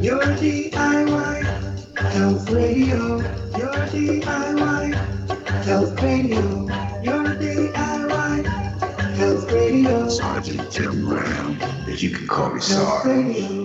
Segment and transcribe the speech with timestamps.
[0.00, 1.42] Your DIY
[1.98, 3.16] Health Radio.
[3.58, 4.94] Your DIY
[5.64, 6.68] Health Radio.
[7.02, 8.46] Your DIY
[9.16, 10.08] Health Radio.
[10.08, 13.63] Sergeant Jim Ram, but you can call me Sarge.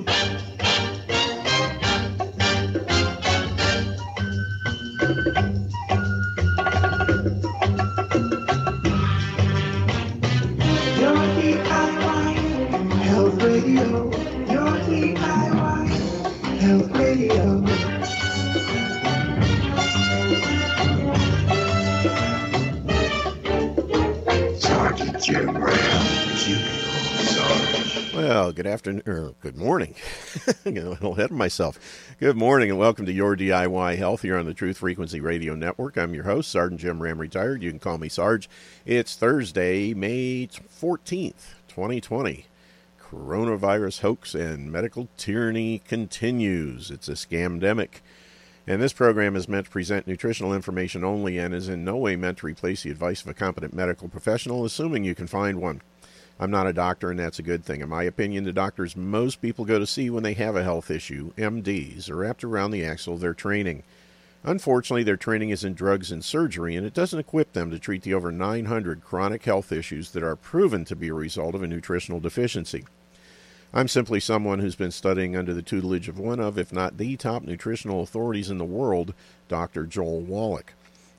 [29.41, 29.95] Good morning.
[30.65, 31.79] Little ahead of myself.
[32.19, 35.97] Good morning, and welcome to Your DIY Health here on the Truth Frequency Radio Network.
[35.97, 37.61] I'm your host, Sergeant Jim Ram, retired.
[37.61, 38.49] You can call me Sarge.
[38.85, 42.45] It's Thursday, May 14th, 2020.
[43.01, 46.91] Coronavirus hoax and medical tyranny continues.
[46.91, 48.01] It's a scamdemic.
[48.67, 52.15] And this program is meant to present nutritional information only and is in no way
[52.15, 55.81] meant to replace the advice of a competent medical professional, assuming you can find one.
[56.39, 57.81] I'm not a doctor, and that's a good thing.
[57.81, 60.89] In my opinion, the doctors most people go to see when they have a health
[60.89, 63.83] issue, MDs, are wrapped around the axle of their training.
[64.43, 68.03] Unfortunately, their training is in drugs and surgery, and it doesn't equip them to treat
[68.03, 71.67] the over 900 chronic health issues that are proven to be a result of a
[71.67, 72.85] nutritional deficiency.
[73.73, 77.17] I'm simply someone who's been studying under the tutelage of one of, if not the
[77.17, 79.13] top nutritional authorities in the world,
[79.49, 79.85] Dr.
[79.85, 80.73] Joel Wallach.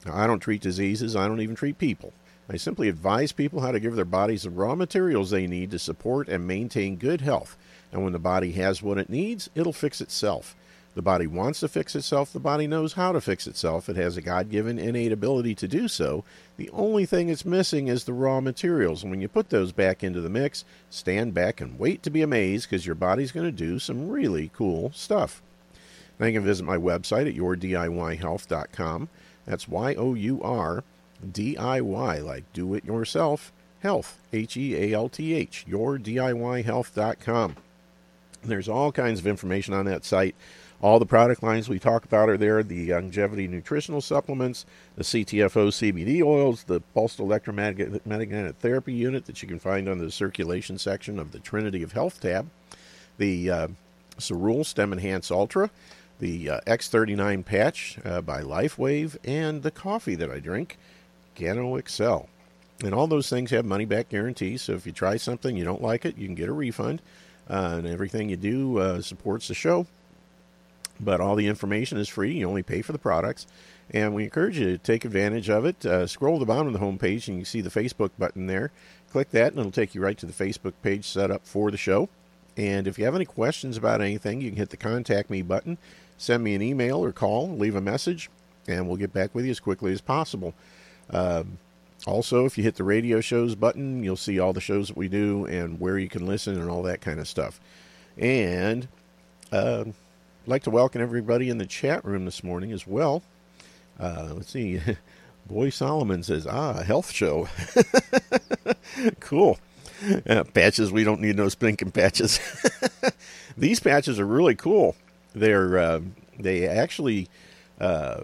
[0.07, 2.15] Now, I don't treat diseases, I don't even treat people.
[2.53, 5.79] I simply advise people how to give their bodies the raw materials they need to
[5.79, 7.57] support and maintain good health.
[7.93, 10.57] And when the body has what it needs, it'll fix itself.
[10.97, 13.89] The body wants to fix itself, the body knows how to fix itself.
[13.89, 16.25] It has a God given innate ability to do so.
[16.57, 19.05] The only thing it's missing is the raw materials.
[19.05, 22.21] And when you put those back into the mix, stand back and wait to be
[22.21, 25.41] amazed because your body's going to do some really cool stuff.
[26.19, 29.09] Now you can visit my website at yourdiyhealth.com.
[29.47, 30.83] That's Y O U R
[31.33, 37.57] D I Y, like do it yourself, health, H E A L T H, yourdiyhealth.com.
[38.43, 40.35] There's all kinds of information on that site.
[40.83, 44.65] All the product lines we talk about are there the Youngevity nutritional supplements,
[44.97, 50.11] the CTFO CBD oils, the pulsed electromagnetic therapy unit that you can find under the
[50.11, 52.49] circulation section of the Trinity of Health tab,
[53.19, 53.69] the uh,
[54.17, 55.69] Cerule Stem Enhance Ultra,
[56.19, 60.79] the uh, X39 patch uh, by LifeWave, and the coffee that I drink,
[61.41, 62.29] Gano Excel.
[62.85, 64.63] And all those things have money back guarantees.
[64.63, 67.03] So if you try something you don't like it, you can get a refund.
[67.49, 69.87] Uh, and everything you do uh, supports the show.
[70.99, 72.33] But all the information is free.
[72.35, 73.47] You only pay for the products.
[73.93, 75.85] And we encourage you to take advantage of it.
[75.85, 78.71] Uh, scroll to the bottom of the homepage and you see the Facebook button there.
[79.11, 81.77] Click that and it'll take you right to the Facebook page set up for the
[81.77, 82.09] show.
[82.57, 85.79] And if you have any questions about anything, you can hit the contact me button,
[86.19, 88.31] send me an email or call, leave a message,
[88.69, 90.55] and we'll get back with you as quickly as possible.
[91.11, 91.59] Um,
[92.07, 95.09] also, if you hit the radio shows button, you'll see all the shows that we
[95.09, 97.61] do and where you can listen and all that kind of stuff.
[98.17, 98.89] And
[99.53, 99.95] uh, I'd
[100.49, 103.23] like to welcome everybody in the chat room this morning as well.
[103.99, 104.81] Uh, let's see.
[105.47, 107.49] Boy Solomon says, ah, health show.
[109.21, 109.59] cool.
[110.29, 112.41] Uh, patches, we don't need no stinking patches.
[113.59, 114.97] These patches are really cool.
[115.35, 116.01] They're uh,
[116.39, 117.29] they actually
[117.81, 118.23] uh,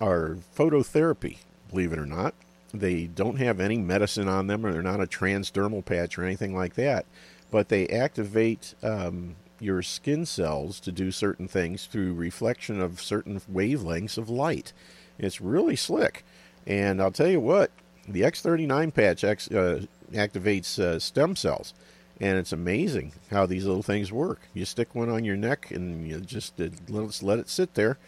[0.00, 1.38] are phototherapy,
[1.72, 2.34] believe it or not.
[2.72, 6.54] They don't have any medicine on them, or they're not a transdermal patch or anything
[6.54, 7.04] like that.
[7.50, 13.40] But they activate um, your skin cells to do certain things through reflection of certain
[13.40, 14.72] wavelengths of light.
[15.18, 16.24] It's really slick.
[16.66, 17.70] And I'll tell you what,
[18.08, 21.74] the X39 patch X, uh, activates uh, stem cells.
[22.20, 24.40] And it's amazing how these little things work.
[24.54, 27.98] You stick one on your neck and you just uh, let it sit there,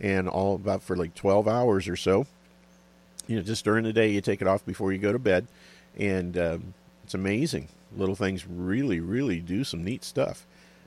[0.00, 2.26] and all about for like 12 hours or so.
[3.26, 5.46] You know, just during the day, you take it off before you go to bed,
[5.96, 6.74] and um,
[7.04, 7.68] it's amazing.
[7.96, 10.46] Little things really, really do some neat stuff.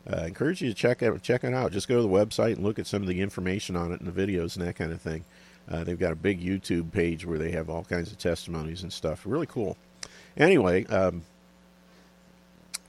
[0.10, 1.72] Uh, I encourage you to check it check it out.
[1.72, 4.12] Just go to the website and look at some of the information on it and
[4.12, 5.25] the videos and that kind of thing.
[5.69, 8.94] Uh, they've got a big YouTube page where they have all kinds of testimonies and
[8.94, 9.24] stuff.
[9.25, 9.75] Really cool.
[10.38, 11.24] Anyway, um,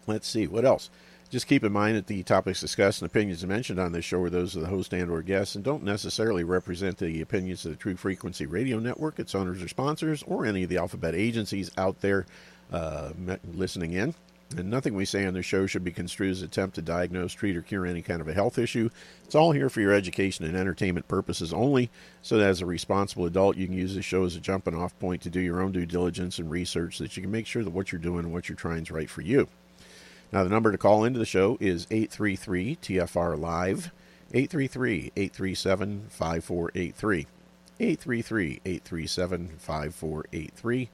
[0.06, 0.91] let's see what else.
[1.31, 4.31] Just keep in mind that the topics discussed and opinions mentioned on this show are
[4.31, 7.77] those of the host and or guests and don't necessarily represent the opinions of the
[7.77, 12.01] Truth Frequency Radio Network, its owners or sponsors, or any of the alphabet agencies out
[12.01, 12.25] there
[12.73, 13.13] uh,
[13.53, 14.15] listening in.
[14.57, 17.35] And nothing we say on the show should be construed as an attempt to diagnose,
[17.35, 18.89] treat, or cure any kind of a health issue.
[19.25, 21.91] It's all here for your education and entertainment purposes only,
[22.23, 24.99] so that as a responsible adult, you can use the show as a jumping off
[24.99, 27.63] point to do your own due diligence and research so that you can make sure
[27.63, 29.47] that what you're doing and what you're trying is right for you.
[30.33, 33.91] Now, the number to call into the show is 833 TFR Live,
[34.35, 37.27] 833 837 5483.
[37.81, 40.89] 833 837 5483.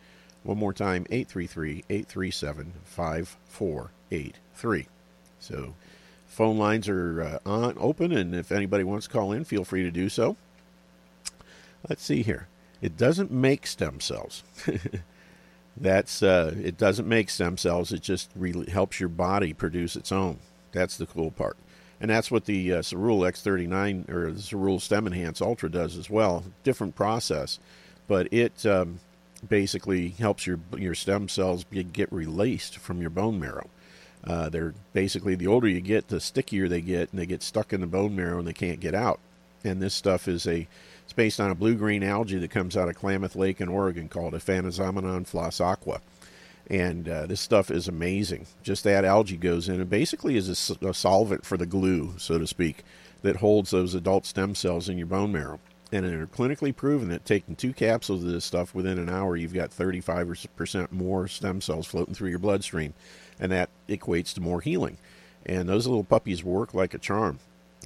[0.44, 4.86] One more time, 833 837 5483.
[5.40, 5.74] So,
[6.26, 9.82] phone lines are uh, on open, and if anybody wants to call in, feel free
[9.82, 10.36] to do so.
[11.88, 12.46] Let's see here.
[12.80, 14.44] It doesn't make stem cells.
[15.76, 17.92] That's uh, it doesn't make stem cells.
[17.92, 20.38] It just really helps your body produce its own.
[20.72, 21.56] That's the cool part,
[22.00, 26.08] and that's what the uh, Cerule X39 or the Cerule Stem Enhance Ultra does as
[26.08, 26.44] well.
[26.62, 27.58] Different process,
[28.06, 29.00] but it um,
[29.48, 33.68] basically helps your your stem cells get released from your bone marrow.
[34.26, 37.72] Uh, they're basically the older you get, the stickier they get, and they get stuck
[37.72, 39.20] in the bone marrow and they can't get out.
[39.62, 40.66] And this stuff is a
[41.04, 44.08] it's based on a blue green algae that comes out of Klamath Lake in Oregon
[44.08, 46.00] called Aphanizomenon flos-aquae.
[46.68, 48.46] And uh, this stuff is amazing.
[48.62, 52.38] Just that algae goes in and basically is a, a solvent for the glue, so
[52.38, 52.84] to speak,
[53.22, 55.60] that holds those adult stem cells in your bone marrow.
[55.92, 59.54] And they're clinically proven that taking two capsules of this stuff within an hour, you've
[59.54, 62.94] got 35% more stem cells floating through your bloodstream.
[63.38, 64.96] And that equates to more healing.
[65.44, 67.38] And those little puppies work like a charm.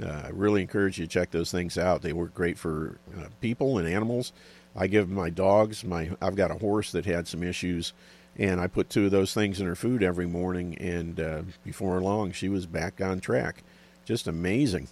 [0.02, 2.02] Uh, I really encourage you to check those things out.
[2.02, 4.32] They work great for uh, people and animals.
[4.76, 5.84] I give my dogs.
[5.84, 7.92] My I've got a horse that had some issues,
[8.36, 10.76] and I put two of those things in her food every morning.
[10.78, 13.64] And uh, before long, she was back on track.
[14.04, 14.88] Just amazing.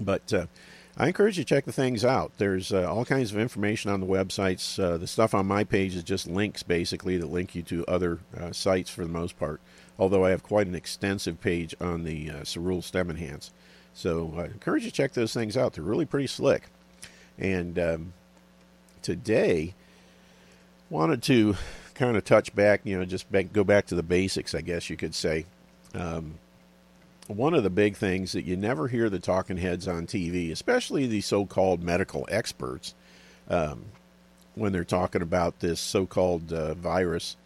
[0.00, 0.46] But uh,
[0.96, 2.32] I encourage you to check the things out.
[2.38, 4.82] There's uh, all kinds of information on the websites.
[4.82, 8.20] Uh, the stuff on my page is just links, basically, that link you to other
[8.52, 9.60] sites for the most part.
[9.98, 13.50] Although I have quite an extensive page on the uh, Cerule Stem Enhance.
[13.94, 15.74] So I encourage you to check those things out.
[15.74, 16.64] They're really pretty slick.
[17.38, 18.12] And um,
[19.02, 19.74] today,
[20.90, 21.56] wanted to
[21.94, 24.90] kind of touch back, you know, just back, go back to the basics, I guess
[24.90, 25.46] you could say.
[25.94, 26.34] Um,
[27.28, 31.06] one of the big things that you never hear the talking heads on TV, especially
[31.06, 32.94] the so called medical experts,
[33.48, 33.84] um,
[34.54, 37.36] when they're talking about this so called uh, virus,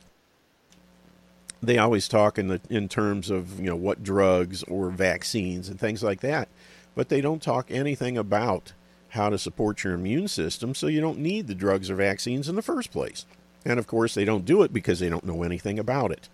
[1.62, 5.78] they always talk in the in terms of you know what drugs or vaccines and
[5.78, 6.48] things like that,
[6.94, 8.72] but they don't talk anything about
[9.10, 12.54] how to support your immune system so you don't need the drugs or vaccines in
[12.54, 13.24] the first place.
[13.64, 16.28] And of course, they don't do it because they don't know anything about it.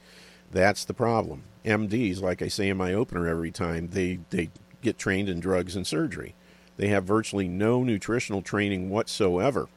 [0.51, 1.45] That's the problem.
[1.65, 4.51] MDs, like I say in my opener every time, they, they
[4.83, 6.35] get trained in drugs and surgery.
[6.77, 9.69] They have virtually no nutritional training whatsoever.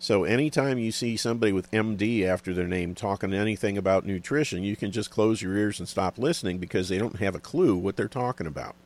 [0.00, 4.76] So anytime you see somebody with MD after their name talking anything about nutrition, you
[4.76, 7.96] can just close your ears and stop listening because they don't have a clue what
[7.96, 8.76] they're talking about.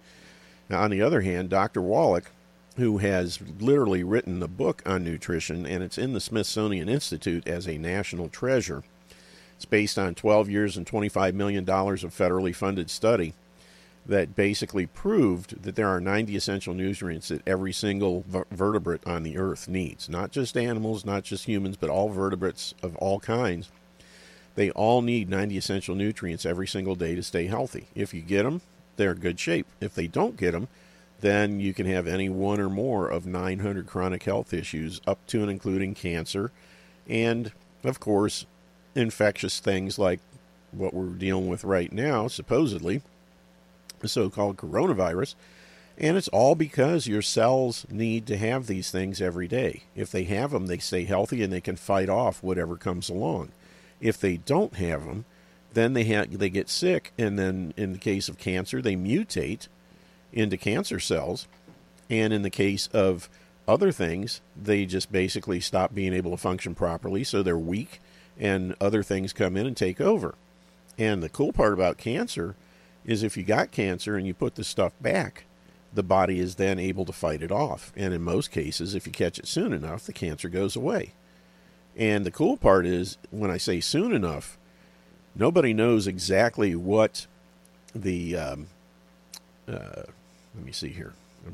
[0.71, 1.83] Now, on the other hand, Dr.
[1.83, 2.31] Wallach,
[2.77, 7.69] who has literally written the book on nutrition, and it's in the Smithsonian Institute as
[7.69, 8.83] a national treasure.
[9.57, 13.35] It's based on 12 years and $25 million of federally funded study
[14.05, 19.39] that basically proved that there are 90 essential nutrients that every single vertebrate on the
[19.39, 20.09] earth needs.
[20.09, 23.71] Not just animals, not just humans, but all vertebrates of all kinds.
[24.55, 27.87] They all need 90 essential nutrients every single day to stay healthy.
[27.95, 28.61] If you get them,
[28.97, 29.67] they're in good shape.
[29.81, 30.69] If they don't get them,
[31.21, 35.41] then you can have any one or more of 900 chronic health issues, up to
[35.43, 36.51] and including cancer,
[37.09, 37.53] and
[37.85, 38.45] of course,
[38.95, 40.21] infectious things like
[40.73, 43.03] what we're dealing with right now, supposedly
[44.03, 45.35] the so called coronavirus.
[45.99, 49.85] And it's all because your cells need to have these things every day.
[49.95, 53.53] If they have them, they stay healthy and they can fight off whatever comes along.
[54.01, 55.25] If they don't have them,
[55.75, 59.69] then they ha- they get sick, and then in the case of cancer, they mutate
[60.33, 61.47] into cancer cells,
[62.11, 63.29] and in the case of
[63.67, 68.01] other things, they just basically stop being able to function properly, so they're weak,
[68.39, 70.35] and other things come in and take over.
[70.99, 72.55] And the cool part about cancer
[73.05, 75.45] is if you got cancer and you put the stuff back,
[75.93, 77.93] the body is then able to fight it off.
[77.97, 81.13] And in most cases, if you catch it soon enough, the cancer goes away.
[81.97, 84.57] And the cool part is when I say soon enough,
[85.35, 87.27] nobody knows exactly what
[87.95, 88.37] the.
[88.37, 88.69] Um,
[89.69, 90.05] uh,
[90.55, 91.13] let me see here.
[91.47, 91.53] I've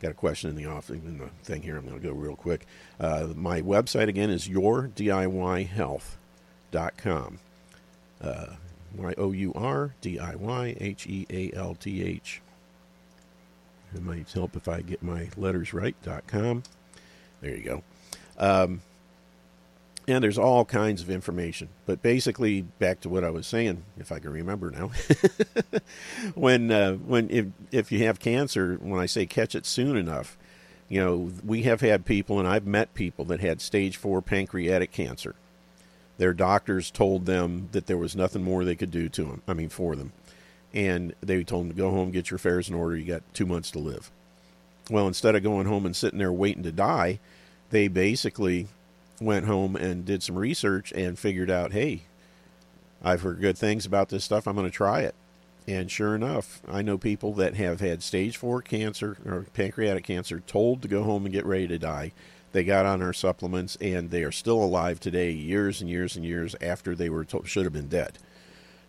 [0.00, 1.76] got a question in the off in the thing here.
[1.76, 2.66] I'm going to go real quick.
[2.98, 7.38] Uh, my website again is yourdiyhealth.com.
[8.20, 8.46] Uh,
[8.96, 12.40] Y O U R D I Y H E A L T H.
[13.94, 15.96] It might help if I get my letters right.
[16.02, 16.62] Dot com.
[17.40, 17.82] There you go.
[18.38, 18.82] Um,
[20.06, 21.68] and there's all kinds of information.
[21.86, 24.90] But basically, back to what I was saying, if I can remember now,
[26.34, 30.36] when uh, when if if you have cancer, when I say catch it soon enough,
[30.88, 34.92] you know we have had people, and I've met people that had stage four pancreatic
[34.92, 35.34] cancer
[36.20, 39.40] Their doctors told them that there was nothing more they could do to them.
[39.48, 40.12] I mean, for them,
[40.74, 42.94] and they told them to go home, get your affairs in order.
[42.94, 44.10] You got two months to live.
[44.90, 47.20] Well, instead of going home and sitting there waiting to die,
[47.70, 48.66] they basically
[49.18, 52.02] went home and did some research and figured out, hey,
[53.02, 54.46] I've heard good things about this stuff.
[54.46, 55.14] I'm going to try it.
[55.66, 60.40] And sure enough, I know people that have had stage four cancer or pancreatic cancer
[60.40, 62.12] told to go home and get ready to die.
[62.52, 66.24] They got on our supplements and they are still alive today, years and years and
[66.24, 68.18] years after they were should have been dead.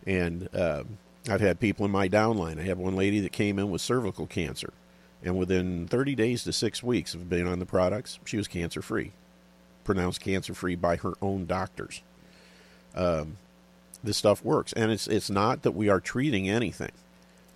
[0.05, 0.83] And uh,
[1.29, 2.59] I've had people in my downline.
[2.59, 4.73] I had one lady that came in with cervical cancer,
[5.23, 8.81] and within 30 days to six weeks of being on the products, she was cancer
[8.81, 9.11] free,
[9.83, 12.01] pronounced cancer free by her own doctors.
[12.95, 13.37] Um,
[14.03, 14.73] this stuff works.
[14.73, 16.91] And it's it's not that we are treating anything.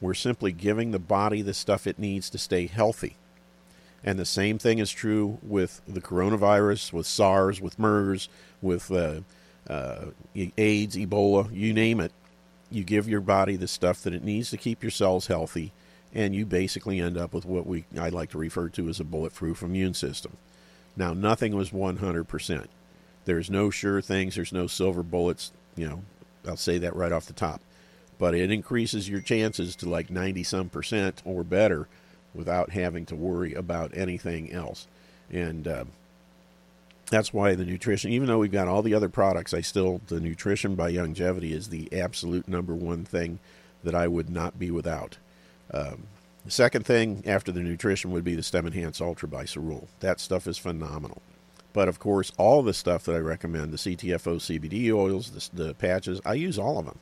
[0.01, 3.15] We're simply giving the body the stuff it needs to stay healthy.
[4.05, 8.29] And the same thing is true with the coronavirus, with SARS, with MERS,
[8.61, 9.21] with uh,
[9.67, 12.11] uh, AIDS, Ebola, you name it.
[12.69, 15.71] You give your body the stuff that it needs to keep your cells healthy,
[16.13, 19.03] and you basically end up with what we I like to refer to as a
[19.03, 20.37] bulletproof immune system.
[20.95, 22.67] Now, nothing was 100%.
[23.25, 24.35] There's no sure things.
[24.35, 25.51] There's no silver bullets.
[25.75, 26.03] You know,
[26.47, 27.59] I'll say that right off the top.
[28.19, 31.87] But it increases your chances to like 90 some percent or better
[32.35, 34.87] without having to worry about anything else.
[35.31, 35.85] And uh,
[37.09, 40.19] that's why the nutrition, even though we've got all the other products, I still, the
[40.19, 43.39] nutrition by Youngevity is the absolute number one thing
[43.83, 45.17] that I would not be without.
[45.73, 46.03] Um,
[46.43, 49.87] the second thing after the nutrition would be the Stem Enhance Ultra by Cerule.
[49.99, 51.21] That stuff is phenomenal.
[51.73, 55.73] But of course, all the stuff that I recommend the CTFO CBD oils, the, the
[55.73, 56.99] patches I use all of them.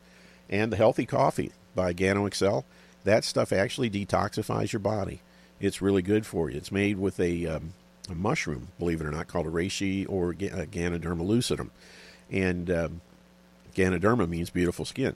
[0.50, 2.66] And the Healthy Coffee by Gano Excel
[3.04, 5.22] that stuff actually detoxifies your body.
[5.60, 6.58] It's really good for you.
[6.58, 7.74] It's made with a, um,
[8.10, 11.70] a mushroom, believe it or not, called a reishi or uh, Ganoderma lucidum.
[12.32, 13.02] And um,
[13.76, 15.16] Ganoderma means beautiful skin.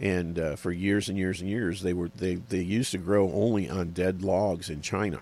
[0.00, 3.30] And uh, for years and years and years, they were they, they used to grow
[3.32, 5.20] only on dead logs in China.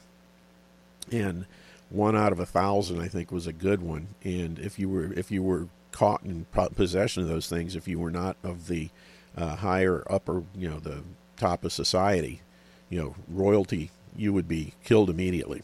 [1.10, 1.46] And
[1.90, 4.08] one out of a thousand, I think, was a good one.
[4.24, 7.98] And if you were if you were caught in possession of those things, if you
[7.98, 8.88] were not of the
[9.36, 11.02] uh, higher upper, you know, the
[11.42, 12.40] top of society,
[12.88, 15.62] you know, royalty, you would be killed immediately.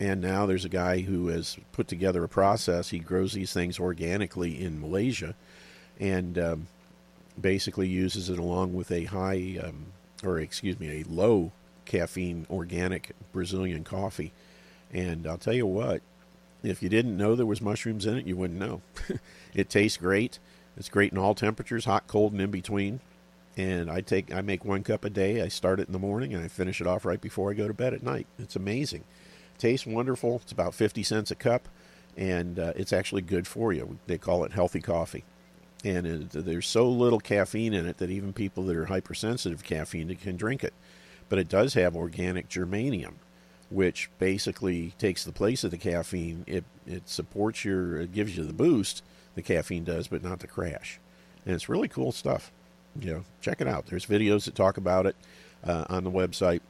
[0.00, 2.90] And now there's a guy who has put together a process.
[2.90, 5.34] He grows these things organically in Malaysia,
[5.98, 6.66] and um,
[7.40, 9.86] basically uses it along with a high, um,
[10.22, 11.52] or excuse me, a low
[11.86, 14.32] caffeine organic Brazilian coffee
[14.92, 16.02] and I'll tell you what,
[16.62, 18.82] if you didn't know there was mushrooms in it, you wouldn't know.
[19.54, 20.38] it tastes great.
[20.76, 23.00] It's great in all temperatures, hot, cold, and in between.
[23.56, 25.40] And I take I make one cup a day.
[25.40, 27.68] I start it in the morning and I finish it off right before I go
[27.68, 28.26] to bed at night.
[28.38, 29.04] It's amazing.
[29.58, 30.40] tastes wonderful.
[30.42, 31.68] It's about 50 cents a cup
[32.16, 33.98] and uh, it's actually good for you.
[34.06, 35.24] They call it healthy coffee.
[35.84, 39.64] And it, there's so little caffeine in it that even people that are hypersensitive to
[39.64, 40.74] caffeine can drink it.
[41.28, 43.14] But it does have organic germanium
[43.68, 46.44] which basically takes the place of the caffeine.
[46.46, 49.02] It it supports your, it gives you the boost
[49.34, 50.98] the caffeine does, but not the crash.
[51.44, 52.50] And it's really cool stuff.
[53.00, 53.86] You know, check it out.
[53.86, 55.16] There's videos that talk about it
[55.64, 56.60] uh, on the website.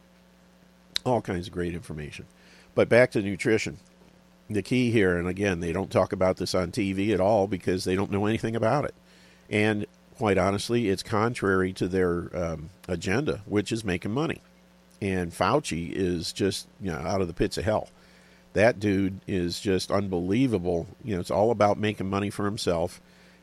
[1.04, 2.26] All kinds of great information.
[2.74, 3.78] But back to nutrition.
[4.48, 7.84] The key here, and again, they don't talk about this on TV at all because
[7.84, 8.94] they don't know anything about it.
[9.50, 14.40] And quite honestly, it's contrary to their um, agenda, which is making money
[15.00, 17.88] and Fauci is just you know out of the pits of hell.
[18.52, 20.86] That dude is just unbelievable.
[21.04, 23.00] You know, it's all about making money for himself,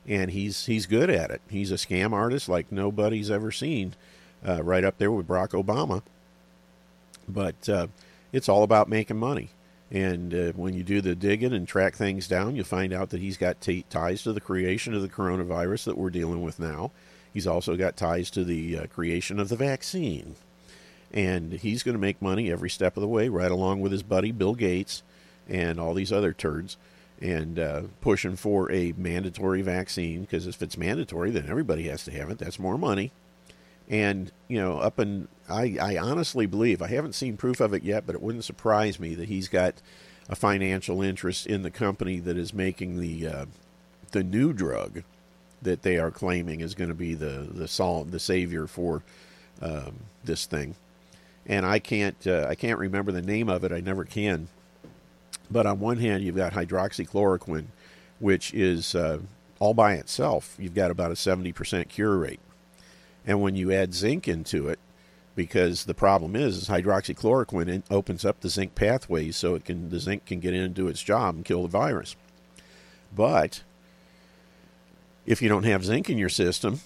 [0.07, 1.41] and he's he's good at it.
[1.50, 3.95] He's a scam artist like nobody's ever seen,
[4.48, 6.01] uh, right up there with Barack Obama.
[7.27, 7.88] But uh,
[8.31, 9.50] it's all about making money.
[9.91, 13.22] And uh, when you do the digging and track things down, you'll find out that
[13.22, 16.91] he's got t- ties to the creation of the coronavirus that we're dealing with now.
[17.31, 20.36] He's also got ties to the uh, creation of the vaccine
[21.13, 24.03] and he's going to make money every step of the way, right along with his
[24.03, 25.03] buddy Bill Gates
[25.48, 26.75] and all these other turds,
[27.24, 32.12] and uh, pushing for a mandatory vaccine because if it's mandatory, then everybody has to
[32.12, 32.38] have it.
[32.38, 33.12] That's more money.
[33.89, 37.84] And you know, up and I, I honestly believe I haven't seen proof of it
[37.84, 39.75] yet, but it wouldn't surprise me that he's got
[40.30, 43.46] a financial interest in the company that is making the uh,
[44.12, 45.03] the new drug
[45.62, 49.01] that they are claiming is going to be the the sol- the savior for
[49.62, 50.75] um, this thing
[51.46, 53.72] and I can't uh, I can't remember the name of it.
[53.72, 54.48] I never can.
[55.51, 57.67] But on one hand, you've got hydroxychloroquine,
[58.19, 59.19] which is uh,
[59.59, 60.55] all by itself.
[60.59, 62.39] You've got about a seventy percent cure rate,
[63.25, 64.79] and when you add zinc into it,
[65.35, 70.00] because the problem is, is hydroxychloroquine opens up the zinc pathways so it can the
[70.00, 72.15] zinc can get in and do its job and kill the virus.
[73.15, 73.62] But
[75.25, 76.81] If you don't have zinc in your system,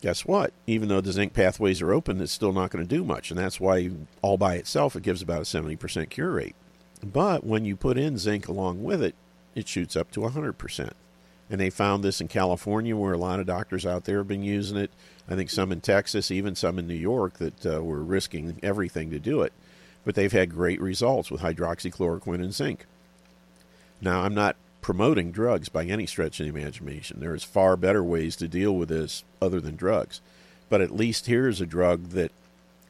[0.00, 0.52] guess what?
[0.66, 3.30] Even though the zinc pathways are open, it's still not going to do much.
[3.30, 3.90] And that's why,
[4.22, 6.54] all by itself, it gives about a 70% cure rate.
[7.04, 9.14] But when you put in zinc along with it,
[9.54, 10.90] it shoots up to 100%.
[11.50, 14.42] And they found this in California, where a lot of doctors out there have been
[14.42, 14.90] using it.
[15.28, 19.10] I think some in Texas, even some in New York, that uh, were risking everything
[19.10, 19.52] to do it.
[20.04, 22.86] But they've had great results with hydroxychloroquine and zinc.
[24.00, 27.20] Now, I'm not promoting drugs by any stretch of the imagination.
[27.20, 30.20] There's far better ways to deal with this other than drugs.
[30.68, 32.32] But at least here's a drug that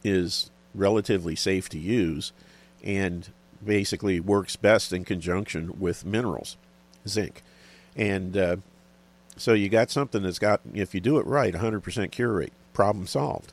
[0.02, 2.33] is relatively safe to use
[2.83, 3.28] and
[3.64, 6.56] basically works best in conjunction with minerals,
[7.09, 7.42] zinc.
[7.97, 8.56] And uh,
[9.37, 13.06] so you got something that's got, if you do it right, 100% cure rate, problem
[13.06, 13.52] solved.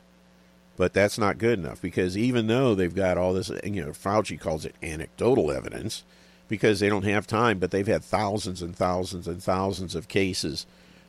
[0.76, 4.40] But that's not good enough because even though they've got all this, you know, Fauci
[4.40, 6.02] calls it anecdotal evidence
[6.48, 10.66] because they don't have time, but they've had thousands and thousands and thousands of cases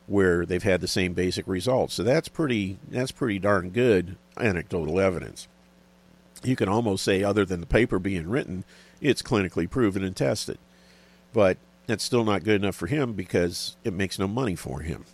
[0.07, 1.93] where they've had the same basic results.
[1.93, 5.48] So that's pretty that's pretty darn good anecdotal evidence.
[6.43, 8.65] You can almost say other than the paper being written,
[9.03, 10.57] it's clinically proven and tested.
[11.33, 15.05] But that's still not good enough for him because it makes no money for him.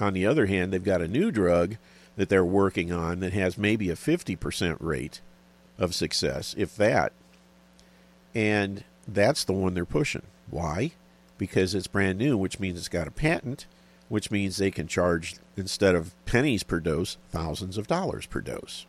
[0.00, 1.76] On the other hand, they've got a new drug
[2.16, 5.20] that they're working on that has maybe a 50% rate
[5.78, 7.12] of success, if that.
[8.34, 10.22] And that's the one they're pushing.
[10.50, 10.92] Why?
[11.38, 13.66] Because it's brand new, which means it's got a patent,
[14.08, 18.86] which means they can charge, instead of pennies per dose, thousands of dollars per dose.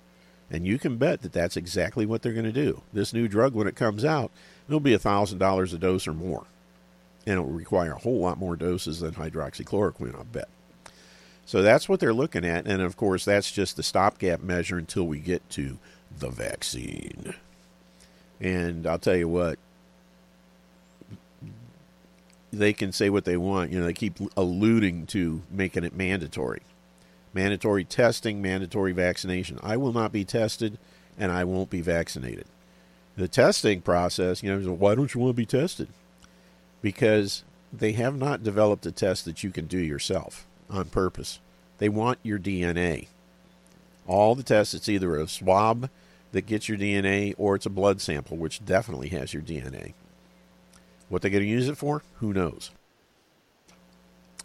[0.53, 2.83] And you can bet that that's exactly what they're going to do.
[2.93, 4.31] This new drug, when it comes out,
[4.67, 6.45] it'll be $1,000 a dose or more.
[7.25, 10.49] And it will require a whole lot more doses than hydroxychloroquine, I bet.
[11.47, 12.67] So that's what they're looking at.
[12.67, 15.79] And of course, that's just the stopgap measure until we get to
[16.15, 17.33] the vaccine.
[18.39, 19.57] And I'll tell you what,
[22.51, 23.71] they can say what they want.
[23.71, 26.61] You know, they keep alluding to making it mandatory.
[27.33, 29.59] Mandatory testing, mandatory vaccination.
[29.63, 30.77] I will not be tested
[31.17, 32.45] and I won't be vaccinated.
[33.15, 35.87] The testing process, you know, why don't you want to be tested?
[36.81, 41.39] Because they have not developed a test that you can do yourself on purpose.
[41.77, 43.07] They want your DNA.
[44.07, 45.89] All the tests, it's either a swab
[46.31, 49.93] that gets your DNA or it's a blood sample, which definitely has your DNA.
[51.09, 52.71] What they're going to use it for, who knows?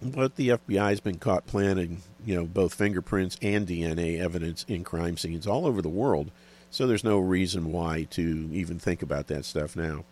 [0.00, 4.84] But the FBI has been caught planting, you know, both fingerprints and DNA evidence in
[4.84, 6.30] crime scenes all over the world,
[6.70, 10.04] so there's no reason why to even think about that stuff now.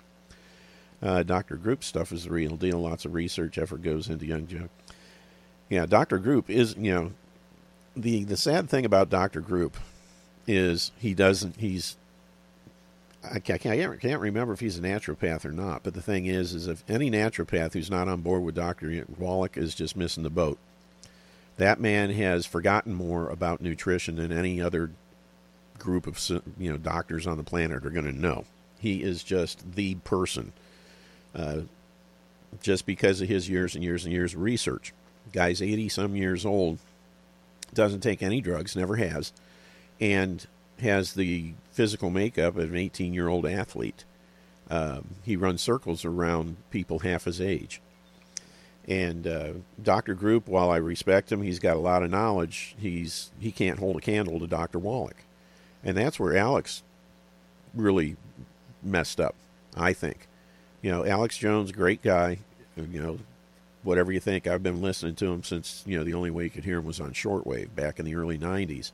[1.03, 1.57] Uh, Dr.
[1.57, 2.79] Group stuff is the real deal.
[2.79, 4.71] Lots of research effort goes into Young Joe.
[5.69, 6.17] Yeah, Dr.
[6.17, 7.13] Group is, you know,
[7.95, 9.43] the the sad thing about Dr.
[9.43, 9.77] Group
[10.47, 11.99] is he doesn't he's
[13.31, 16.55] I can't, I can't remember if he's a naturopath or not, but the thing is,
[16.55, 19.05] is if any naturopath who's not on board with Dr.
[19.19, 20.59] Wallach is just missing the boat.
[21.59, 24.91] That man has forgotten more about nutrition than any other
[25.79, 26.19] group of
[26.59, 28.45] you know doctors on the planet are going to know.
[28.79, 30.53] He is just the person,
[31.35, 31.61] uh,
[32.63, 34.93] just because of his years and years and years of research.
[35.33, 36.79] Guy's eighty some years old,
[37.73, 39.33] doesn't take any drugs, never has,
[40.01, 40.47] and
[40.81, 44.05] has the physical makeup of an 18 year old athlete.
[44.69, 47.81] Um, he runs circles around people half his age.
[48.89, 50.15] And uh, Dr.
[50.15, 52.77] Group, while I respect him, he's got a lot of knowledge.
[52.79, 54.79] He's he can't hold a candle to Dr.
[54.79, 55.25] Wallach,
[55.83, 56.83] and that's where Alex
[57.75, 58.17] really
[58.83, 59.35] messed up.
[59.77, 60.29] I think,
[60.83, 62.39] you know, Alex Jones, great guy.
[62.77, 63.19] You know,
[63.83, 66.51] whatever you think, I've been listening to him since you know the only way you
[66.51, 68.93] could hear him was on shortwave back in the early '90s,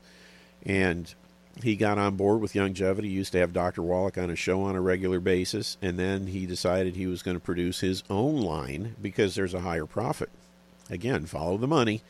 [0.65, 1.13] and
[1.61, 3.03] he got on board with Youngevity.
[3.03, 3.83] He used to have Dr.
[3.83, 7.37] Wallach on a show on a regular basis, and then he decided he was going
[7.37, 10.29] to produce his own line because there's a higher profit.
[10.89, 12.01] Again, follow the money.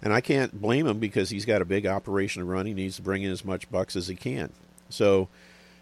[0.00, 2.66] And I can't blame him because he's got a big operation to run.
[2.66, 4.52] He needs to bring in as much bucks as he can.
[4.88, 5.28] So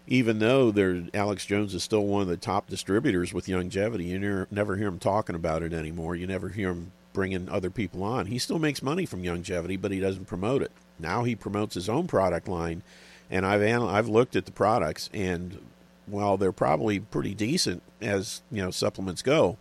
[0.07, 4.19] even though there, Alex Jones is still one of the top distributors with Youngevity, you
[4.19, 6.15] never, never hear him talking about it anymore.
[6.15, 8.25] You never hear him bringing other people on.
[8.25, 10.71] He still makes money from Youngevity, but he doesn't promote it.
[10.99, 12.83] Now he promotes his own product line,
[13.29, 15.59] and I've anal- I've looked at the products, and
[16.05, 19.57] while they're probably pretty decent as you know supplements go,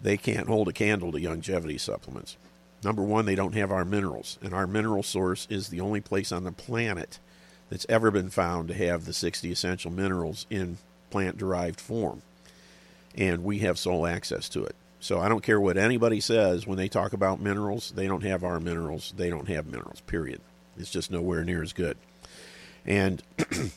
[0.00, 2.36] they can't hold a candle to Youngevity supplements.
[2.82, 6.32] Number one, they don't have our minerals, and our mineral source is the only place
[6.32, 7.18] on the planet
[7.68, 10.78] that's ever been found to have the 60 essential minerals in
[11.10, 12.22] plant derived form.
[13.16, 14.74] And we have sole access to it.
[14.98, 18.44] So I don't care what anybody says when they talk about minerals, they don't have
[18.44, 19.12] our minerals.
[19.16, 20.40] They don't have minerals, period.
[20.78, 21.96] It's just nowhere near as good.
[22.86, 23.70] And, you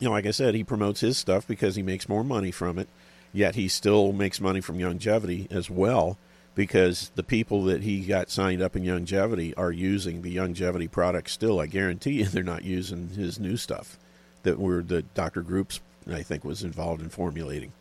[0.00, 2.88] know, like I said, he promotes his stuff because he makes more money from it,
[3.32, 6.18] yet he still makes money from Youngevity as well.
[6.54, 11.30] because the people that he got signed up in Youngevity are using the Youngevity product
[11.30, 11.60] still.
[11.60, 13.98] I guarantee you they're not using his new stuff
[14.42, 15.42] that were the Dr.
[15.42, 17.72] Groups I think was involved in formulating.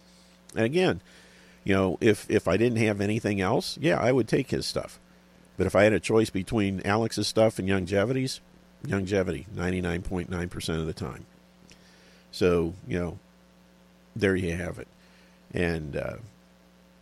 [0.55, 1.01] And again,
[1.63, 4.99] you know, if if I didn't have anything else, yeah, I would take his stuff.
[5.59, 8.39] But if I had a choice between Alex's stuff and Youngevity's,
[8.85, 11.25] Youngevity 99.9% of the time.
[12.31, 13.19] So, you know,
[14.15, 14.87] there you have it.
[15.53, 16.15] And uh,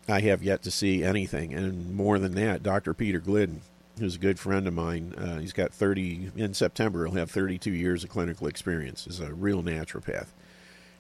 [0.10, 1.54] I have yet to see anything.
[1.54, 2.96] And more than that, Dr.
[2.96, 3.62] Peter Glidden,
[4.00, 7.70] who's a good friend of mine, uh, he's got 30, in September, he'll have 32
[7.70, 10.30] years of clinical experience as a real naturopath.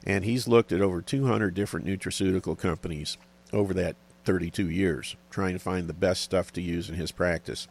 [0.05, 3.17] And he's looked at over 200 different nutraceutical companies
[3.51, 3.95] over that
[4.27, 7.65] 32 years, trying to find the best stuff to use in his practice.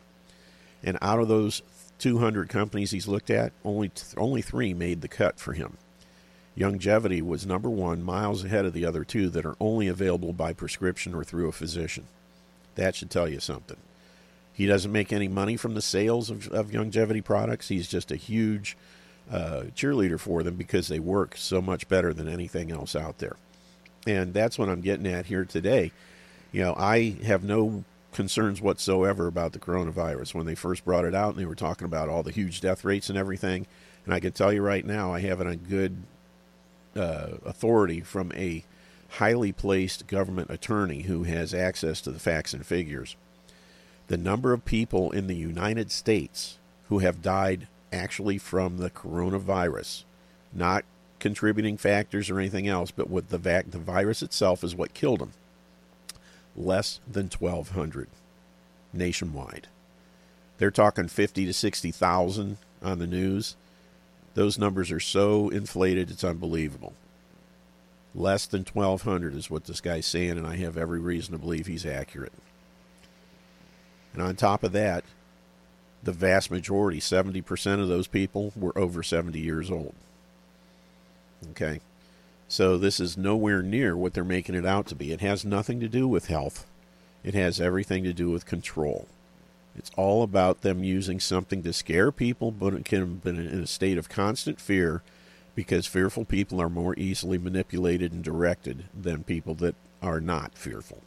[0.83, 1.61] And out of those
[1.99, 5.77] 200 companies he's looked at, only only three made the cut for him.
[6.57, 10.55] Youngevity was number one, miles ahead of the other two that are only available by
[10.55, 12.07] prescription or through a physician.
[12.75, 13.77] That should tell you something.
[14.55, 17.69] He doesn't make any money from the sales of, of Youngevity products.
[17.69, 18.79] He's just a huge
[19.31, 23.37] uh, cheerleader for them because they work so much better than anything else out there.
[24.07, 25.93] And that's what I'm getting at here today
[26.57, 30.33] you know, I have no concerns whatsoever about the coronavirus.
[30.33, 32.83] When they first brought it out and they were talking about all the huge death
[32.83, 33.67] rates and everything,
[34.07, 35.99] and I can tell you right now, I have it on good
[36.97, 38.65] uh, authority from a
[39.11, 43.17] highly placed government attorney who has access to the facts and figures.
[44.07, 46.57] The number of people in the United States
[46.89, 50.05] who have died actually from the coronavirus,
[50.55, 50.87] not
[51.19, 55.21] contributing factors or anything else, but with the, vac- the virus itself is what killed
[55.21, 55.33] them
[56.57, 58.09] less than 1,200
[58.93, 59.69] nationwide.
[60.59, 63.57] They're talking 50 to 60,000 on the news.
[64.35, 66.95] Those numbers are so inflated, it's unbelievable.
[68.15, 71.67] Less than 1,200 is what this guy's saying, and I have every reason to believe
[71.67, 72.33] he's accurate.
[74.15, 75.05] And on top of that,
[76.03, 79.95] the vast majority, 70% of those people, were over 70 years old.
[81.51, 81.81] Okay.
[82.49, 85.13] So this is nowhere near what they're making it out to be.
[85.13, 86.67] It has nothing to do with health.
[87.25, 89.09] It has everything to do with control.
[89.77, 93.67] It's all about them using something to scare people, but it can be in a
[93.67, 95.03] state of constant fear
[95.55, 101.03] because fearful people are more easily manipulated and directed than people that are not fearful.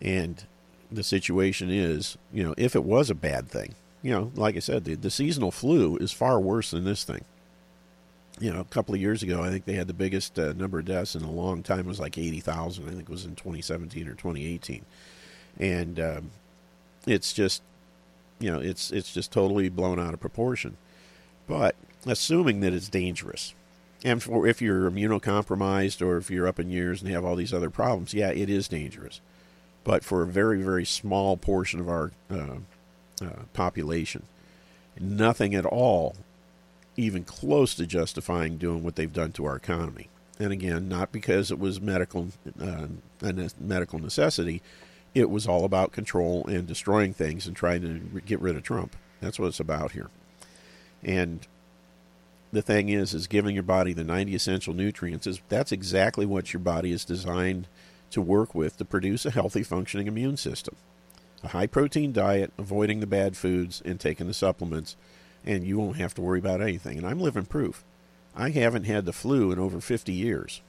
[0.00, 0.44] And
[0.90, 4.60] the situation is, you know, if it was a bad thing, you know, like I
[4.60, 7.24] said, the, the seasonal flu is far worse than this thing
[8.40, 10.78] you know, a couple of years ago, I think they had the biggest uh, number
[10.78, 11.80] of deaths in a long time.
[11.80, 12.86] It was like 80,000.
[12.86, 14.84] I think it was in 2017 or 2018.
[15.58, 16.30] And um,
[17.06, 17.62] it's just,
[18.38, 20.76] you know, it's it's just totally blown out of proportion.
[21.46, 21.74] But
[22.06, 23.54] assuming that it's dangerous,
[24.04, 27.54] and for if you're immunocompromised or if you're up in years and have all these
[27.54, 29.20] other problems, yeah, it is dangerous.
[29.82, 32.58] But for a very very small portion of our uh,
[33.20, 34.24] uh, population,
[35.00, 36.14] nothing at all
[36.98, 40.08] even close to justifying doing what they've done to our economy.
[40.40, 42.28] And again, not because it was medical
[42.60, 42.88] uh,
[43.22, 44.60] a medical necessity.
[45.14, 48.96] It was all about control and destroying things and trying to get rid of Trump.
[49.20, 50.10] That's what it's about here.
[51.02, 51.46] And
[52.52, 56.52] the thing is, is giving your body the 90 essential nutrients is that's exactly what
[56.52, 57.68] your body is designed
[58.10, 60.74] to work with to produce a healthy functioning immune system.
[61.44, 64.96] A high protein diet, avoiding the bad foods, and taking the supplements
[65.44, 66.98] and you won't have to worry about anything.
[66.98, 67.84] And I'm living proof.
[68.36, 70.60] I haven't had the flu in over 50 years.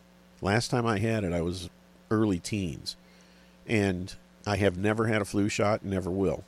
[0.41, 1.69] Last time I had it, I was
[2.09, 2.95] early teens.
[3.67, 4.13] And
[4.45, 6.43] I have never had a flu shot, never will.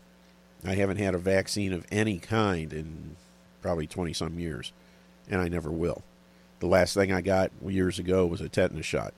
[0.66, 3.16] I haven't had a vaccine of any kind in
[3.62, 4.72] probably 20 some years,
[5.30, 6.04] and I never will.
[6.60, 9.14] The last thing I got years ago was a tetanus shot.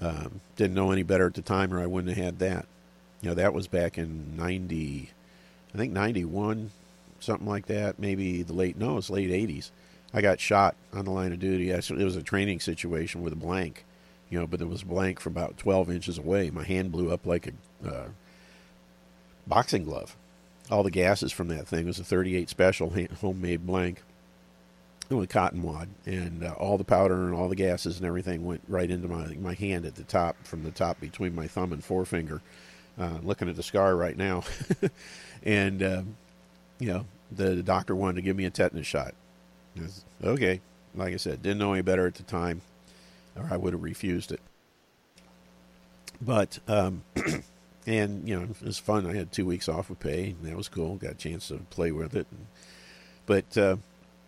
[0.00, 2.66] Um, didn't know any better at the time, or I wouldn't have had that.
[3.20, 5.10] You know, that was back in 90,
[5.74, 6.70] I think 91,
[7.20, 7.98] something like that.
[7.98, 9.70] Maybe the late no, it's late '80s.
[10.12, 11.72] I got shot on the line of duty.
[11.72, 13.84] Actually, It was a training situation with a blank,
[14.30, 16.48] you know, but it was blank from about 12 inches away.
[16.50, 17.52] My hand blew up like
[17.82, 18.08] a uh,
[19.46, 20.16] boxing glove.
[20.70, 24.02] All the gases from that thing it was a 38 special homemade blank
[25.10, 28.60] with cotton wad, and uh, all the powder and all the gases and everything went
[28.68, 31.82] right into my my hand at the top, from the top between my thumb and
[31.84, 32.42] forefinger.
[32.98, 34.42] Uh, looking at the scar right now,
[35.44, 36.16] and um,
[36.78, 39.14] you know, the, the doctor wanted to give me a tetanus shot.
[39.76, 40.60] Was, okay,
[40.94, 42.62] like I said, didn't know any better at the time,
[43.36, 44.40] or I would have refused it.
[46.20, 47.02] But um,
[47.86, 49.06] and you know, it was fun.
[49.06, 50.96] I had two weeks off with pay, and that was cool.
[50.96, 52.26] Got a chance to play with it.
[52.30, 52.46] And,
[53.26, 53.76] but uh,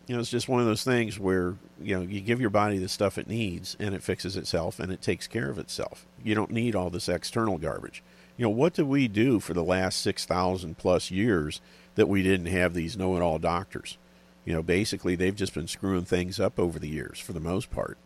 [0.07, 2.79] you know, it's just one of those things where you know you give your body
[2.79, 6.07] the stuff it needs, and it fixes itself, and it takes care of itself.
[6.23, 8.03] You don't need all this external garbage
[8.37, 11.61] You know, what did we do for the last 6,000 plus years
[11.95, 13.99] that we didn't have these know it all doctors?
[14.45, 17.71] You know, basically, they've just been screwing things up over the years for the most
[17.71, 17.99] part.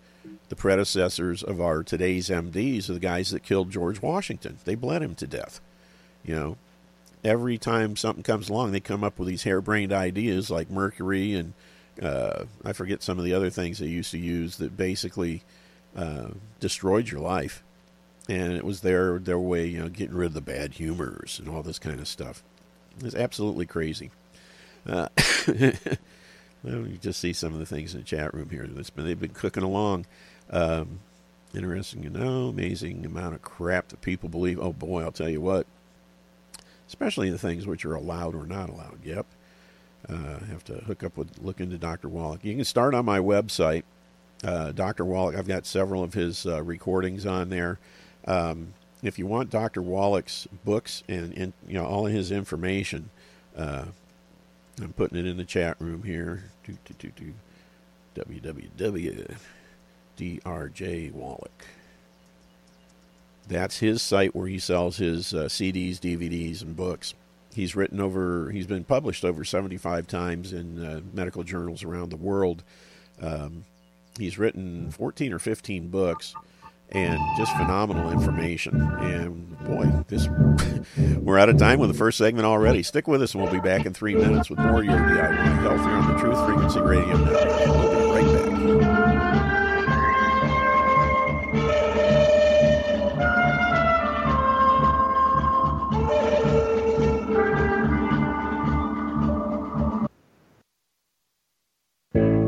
[0.49, 4.59] The predecessors of our today's MDs are the guys that killed George Washington.
[4.65, 5.61] They bled him to death.
[6.25, 6.57] You know,
[7.25, 11.55] every time something comes along, they come up with these harebrained ideas like mercury and
[12.03, 15.43] uh, I forget some of the other things they used to use that basically
[15.97, 16.29] uh,
[16.61, 17.63] destroyed your life.
[18.29, 21.49] And it was their their way, you know, getting rid of the bad humors and
[21.49, 22.43] all this kind of stuff.
[23.03, 24.11] It's absolutely crazy.
[24.87, 25.09] Uh,
[26.63, 28.67] well, you just see some of the things in the chat room here.
[28.69, 30.07] That's been, They've been cooking along.
[30.51, 31.01] Um,
[31.55, 34.59] interesting, you know, amazing amount of crap that people believe.
[34.61, 35.67] Oh boy, I'll tell you what.
[36.87, 38.99] Especially the things which are allowed or not allowed.
[39.05, 39.27] Yep.
[40.09, 42.09] Uh, I have to hook up with look into Dr.
[42.09, 42.45] Wallach.
[42.45, 43.85] You can start on my website,
[44.45, 45.05] uh, Dr.
[45.05, 45.35] Wallach.
[45.35, 47.79] I've got several of his uh, recordings on there.
[48.27, 48.75] Um,
[49.05, 49.83] if you want Dr.
[49.83, 53.11] Wallach's books and, and, you know all of his information,
[53.57, 53.85] uh,
[54.83, 56.45] I'm putting it in the chat room here.
[56.65, 57.35] Do, do, do,
[58.17, 59.43] www.drj
[61.13, 61.67] Wallach.
[63.47, 67.15] That's his site where he sells his uh, CDs, DVDs, and books
[67.55, 72.17] he's written over he's been published over 75 times in uh, medical journals around the
[72.17, 72.63] world
[73.23, 73.65] um,
[74.19, 76.35] he's written 14 or 15 books
[76.91, 78.81] and just phenomenal information.
[79.01, 80.29] And boy this
[81.19, 82.83] we're out of time with the first segment already.
[82.83, 85.81] Stick with us and we'll be back in three minutes with more your diy health
[85.81, 87.67] here on the truth frequency radio network.
[87.67, 89.25] We'll be right back.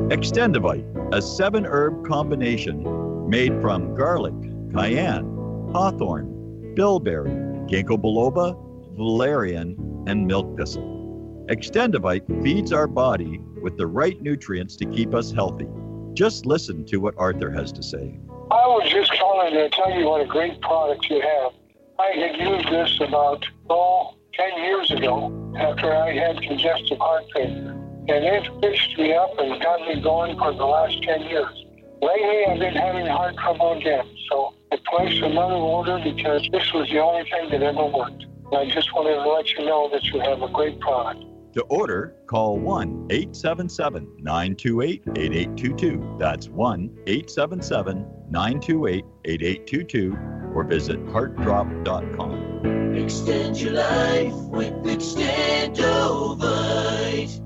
[0.09, 4.35] Extendovite, a seven herb combination made from garlic,
[4.73, 5.25] cayenne,
[5.73, 7.31] hawthorn, bilberry,
[7.69, 8.57] ginkgo biloba,
[8.97, 11.47] valerian, and milk thistle.
[11.49, 15.69] Extendovite feeds our body with the right nutrients to keep us healthy.
[16.15, 18.19] Just listen to what Arthur has to say.
[18.51, 21.53] I was just calling to tell you what a great product you have.
[21.99, 27.77] I had used this about, oh, 10 years ago after I had congestive heart failure
[28.09, 31.66] and it fixed me up and got me going for the last 10 years.
[32.03, 36.87] Lately, I've been having heart trouble again, so I placed another order because this was
[36.91, 38.27] the only thing that ever worked.
[38.53, 41.25] And I just wanted to let you know that you have a great product.
[41.55, 46.17] To order, call 1 877 928 8822.
[46.19, 50.19] That's 1 877 928 8822
[50.55, 52.95] or visit heartdrop.com.
[52.95, 57.46] Extend your life with Extendovite.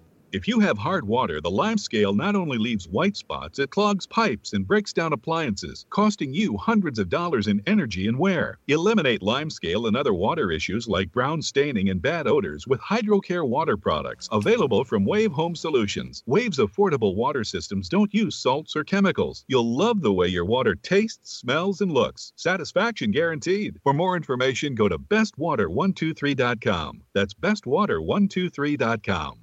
[0.33, 4.07] If you have hard water, the lime scale not only leaves white spots, it clogs
[4.07, 8.57] pipes and breaks down appliances, costing you hundreds of dollars in energy and wear.
[8.69, 13.45] Eliminate lime scale and other water issues like brown staining and bad odors with HydroCare
[13.45, 16.23] water products available from Wave Home Solutions.
[16.25, 19.43] Wave's affordable water systems don't use salts or chemicals.
[19.49, 22.31] You'll love the way your water tastes, smells, and looks.
[22.37, 23.81] Satisfaction guaranteed.
[23.83, 27.01] For more information, go to bestwater123.com.
[27.13, 29.40] That's bestwater123.com.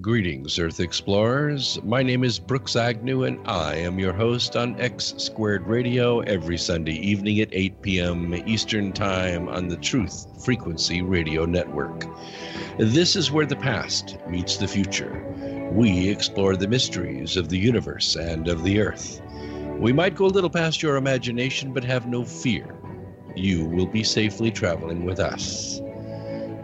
[0.00, 1.76] Greetings, Earth Explorers.
[1.82, 6.56] My name is Brooks Agnew, and I am your host on X Squared Radio every
[6.56, 8.32] Sunday evening at 8 p.m.
[8.46, 12.04] Eastern Time on the Truth Frequency Radio Network.
[12.78, 15.20] This is where the past meets the future.
[15.72, 19.20] We explore the mysteries of the universe and of the Earth.
[19.80, 22.72] We might go a little past your imagination, but have no fear.
[23.34, 25.80] You will be safely traveling with us.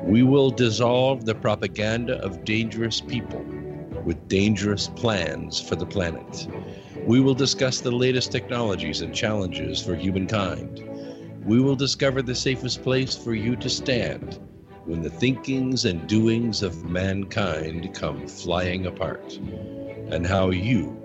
[0.07, 3.43] We will dissolve the propaganda of dangerous people
[4.05, 6.47] with dangerous plans for the planet.
[7.07, 10.87] We will discuss the latest technologies and challenges for humankind.
[11.47, 14.39] We will discover the safest place for you to stand
[14.85, 19.39] when the thinkings and doings of mankind come flying apart,
[20.11, 21.01] and how you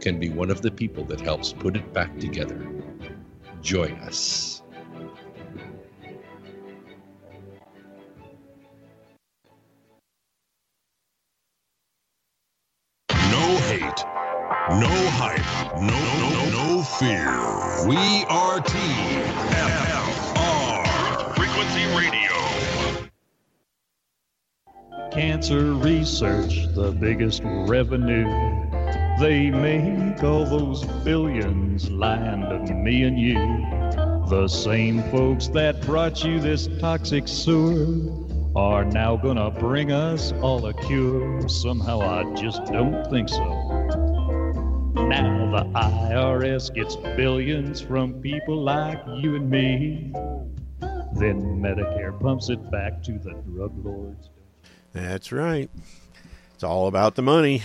[0.00, 2.68] can be one of the people that helps put it back together.
[3.62, 4.61] Join us.
[13.82, 14.78] No.
[14.78, 15.42] No hype.
[15.80, 17.26] No, no, no, fear.
[17.88, 20.06] We are TFL.
[21.34, 22.30] Frequency Radio.
[25.10, 28.28] Cancer research, the biggest revenue.
[29.18, 33.34] They make all those billions lying to me and you.
[34.28, 38.21] The same folks that brought you this toxic sewer
[38.54, 41.48] are now gonna bring us all a cure.
[41.48, 43.44] Somehow I just don't think so.
[44.94, 50.12] Now the IRS gets billions from people like you and me.
[51.14, 54.28] Then Medicare pumps it back to the drug lords.
[54.92, 55.70] That's right.
[56.54, 57.62] It's all about the money.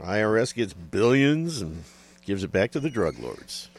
[0.00, 1.84] IRS gets billions and
[2.24, 3.70] gives it back to the drug lords.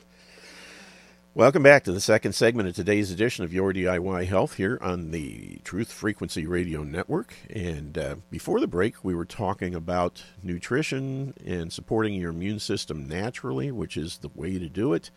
[1.40, 5.12] Welcome back to the second segment of today's edition of Your DIY Health here on
[5.12, 7.34] the Truth Frequency Radio Network.
[7.50, 13.08] And uh, before the break, we were talking about nutrition and supporting your immune system
[13.08, 15.12] naturally, which is the way to do it.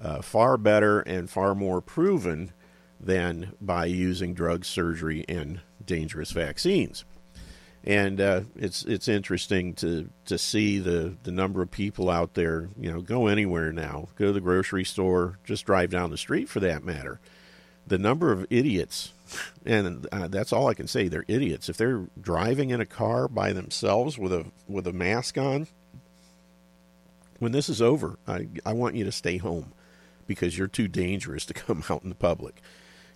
[0.00, 2.52] Uh, far better and far more proven
[3.00, 7.04] than by using drugs, surgery, and dangerous vaccines
[7.86, 12.68] and uh, it's it's interesting to to see the the number of people out there.
[12.78, 16.48] You know, go anywhere now, go to the grocery store, just drive down the street
[16.48, 17.20] for that matter.
[17.86, 19.12] The number of idiots,
[19.64, 21.06] and uh, that's all I can say.
[21.06, 21.68] They're idiots.
[21.68, 25.68] If they're driving in a car by themselves with a with a mask on,
[27.38, 29.72] when this is over, I I want you to stay home
[30.26, 32.60] because you're too dangerous to come out in the public.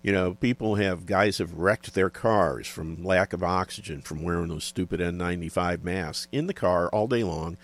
[0.02, 4.48] You know, people have guys have wrecked their cars from lack of oxygen from wearing
[4.48, 7.58] those stupid N95 masks in the car all day long.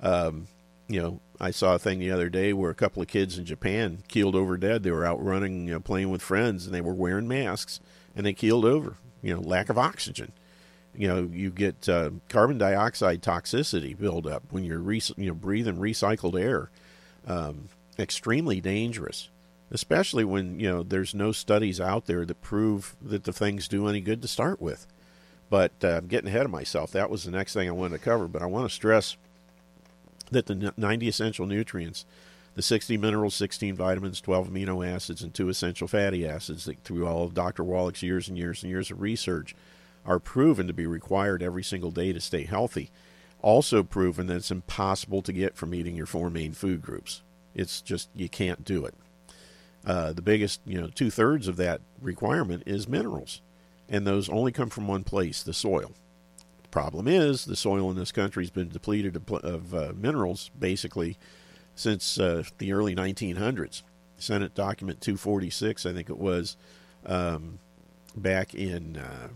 [0.00, 0.46] Um,
[0.88, 3.44] you know, I saw a thing the other day where a couple of kids in
[3.44, 4.82] Japan keeled over dead.
[4.82, 7.80] They were out running, you know, playing with friends, and they were wearing masks,
[8.16, 8.96] and they keeled over.
[9.20, 10.32] You know, lack of oxygen.
[10.94, 15.76] You know, you get uh, carbon dioxide toxicity buildup when you're re- you know breathing
[15.76, 16.70] recycled air.
[17.26, 17.68] Um,
[17.98, 19.28] extremely dangerous
[19.74, 23.88] especially when you know there's no studies out there that prove that the things do
[23.88, 24.86] any good to start with.
[25.50, 26.92] But uh, I'm getting ahead of myself.
[26.92, 28.28] That was the next thing I wanted to cover.
[28.28, 29.16] But I want to stress
[30.30, 32.06] that the 90 essential nutrients,
[32.54, 37.06] the 60 minerals, 16 vitamins, 12 amino acids, and two essential fatty acids that through
[37.06, 37.64] all of Dr.
[37.64, 39.54] Wallach's years and years and years of research
[40.06, 42.90] are proven to be required every single day to stay healthy.
[43.42, 47.22] Also proven that it's impossible to get from eating your four main food groups.
[47.54, 48.94] It's just, you can't do it.
[49.86, 53.40] Uh, the biggest, you know, two thirds of that requirement is minerals,
[53.88, 55.92] and those only come from one place, the soil.
[56.62, 61.18] The problem is the soil in this country has been depleted of, uh, minerals basically
[61.74, 63.82] since uh, the early 1900s.
[64.16, 66.56] Senate Document 246, I think it was,
[67.04, 67.58] um,
[68.16, 69.28] back in uh,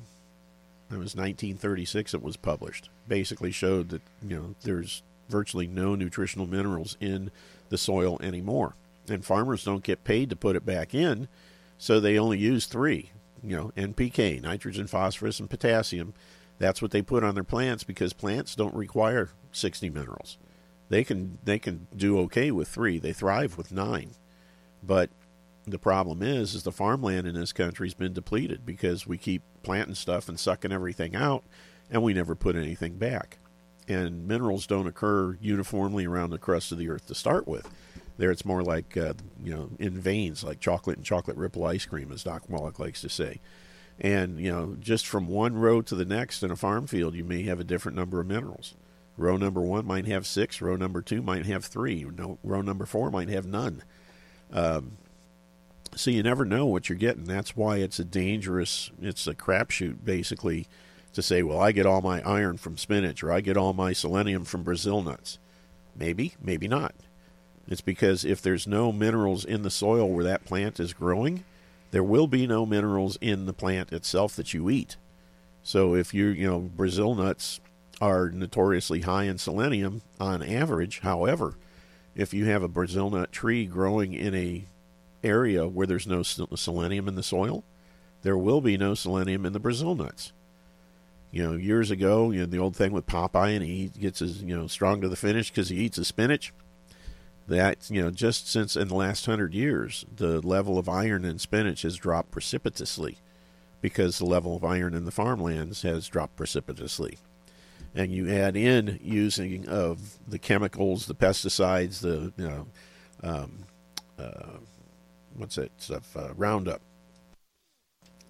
[0.90, 2.14] it was 1936.
[2.14, 2.88] It was published.
[3.06, 7.30] Basically showed that you know there's virtually no nutritional minerals in
[7.68, 8.74] the soil anymore
[9.10, 11.28] and farmers don't get paid to put it back in,
[11.76, 13.12] so they only use three.
[13.42, 16.14] You know, NPK, nitrogen, phosphorus, and potassium.
[16.58, 20.38] That's what they put on their plants because plants don't require 60 minerals.
[20.88, 22.98] They can they can do okay with three.
[22.98, 24.12] They thrive with nine,
[24.82, 25.10] but
[25.66, 29.94] the problem is is the farmland in this country's been depleted because we keep planting
[29.94, 31.44] stuff and sucking everything out,
[31.90, 33.38] and we never put anything back.
[33.86, 37.68] And minerals don't occur uniformly around the crust of the earth to start with.
[38.18, 41.86] There, it's more like uh, you know in veins, like chocolate and chocolate ripple ice
[41.86, 43.40] cream, as Doc Wallach likes to say.
[44.00, 47.24] And you know, just from one row to the next in a farm field, you
[47.24, 48.74] may have a different number of minerals.
[49.16, 50.60] Row number one might have six.
[50.60, 52.04] Row number two might have three.
[52.04, 53.82] No, row number four might have none.
[54.52, 54.98] Um,
[55.94, 57.24] so you never know what you're getting.
[57.24, 58.90] That's why it's a dangerous.
[59.00, 60.68] It's a crapshoot, basically,
[61.12, 63.92] to say, well, I get all my iron from spinach or I get all my
[63.92, 65.38] selenium from Brazil nuts.
[65.96, 66.94] Maybe, maybe not.
[67.68, 71.44] It's because if there's no minerals in the soil where that plant is growing,
[71.90, 74.96] there will be no minerals in the plant itself that you eat.
[75.62, 77.60] So if you, you know, Brazil nuts
[78.00, 81.00] are notoriously high in selenium on average.
[81.00, 81.54] However,
[82.14, 84.64] if you have a Brazil nut tree growing in a
[85.22, 87.64] area where there's no selenium in the soil,
[88.22, 90.32] there will be no selenium in the Brazil nuts.
[91.30, 94.42] You know, years ago, you know, the old thing with Popeye and he gets his,
[94.42, 96.54] you know, strong to the finish because he eats his spinach
[97.48, 101.38] that you know just since in the last hundred years the level of iron in
[101.38, 103.18] spinach has dropped precipitously
[103.80, 107.18] because the level of iron in the farmlands has dropped precipitously.
[107.94, 112.66] And you add in using of the chemicals the pesticides the you know
[113.22, 113.64] um,
[114.18, 114.58] uh,
[115.34, 116.82] what's that stuff uh, roundup.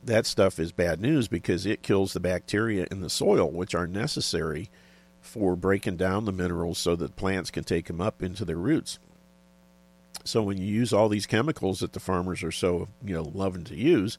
[0.04, 3.86] That stuff is bad news because it kills the bacteria in the soil which are
[3.86, 4.70] necessary
[5.20, 8.98] for breaking down the minerals so that plants can take them up into their roots
[10.28, 13.64] so when you use all these chemicals that the farmers are so you know loving
[13.64, 14.18] to use,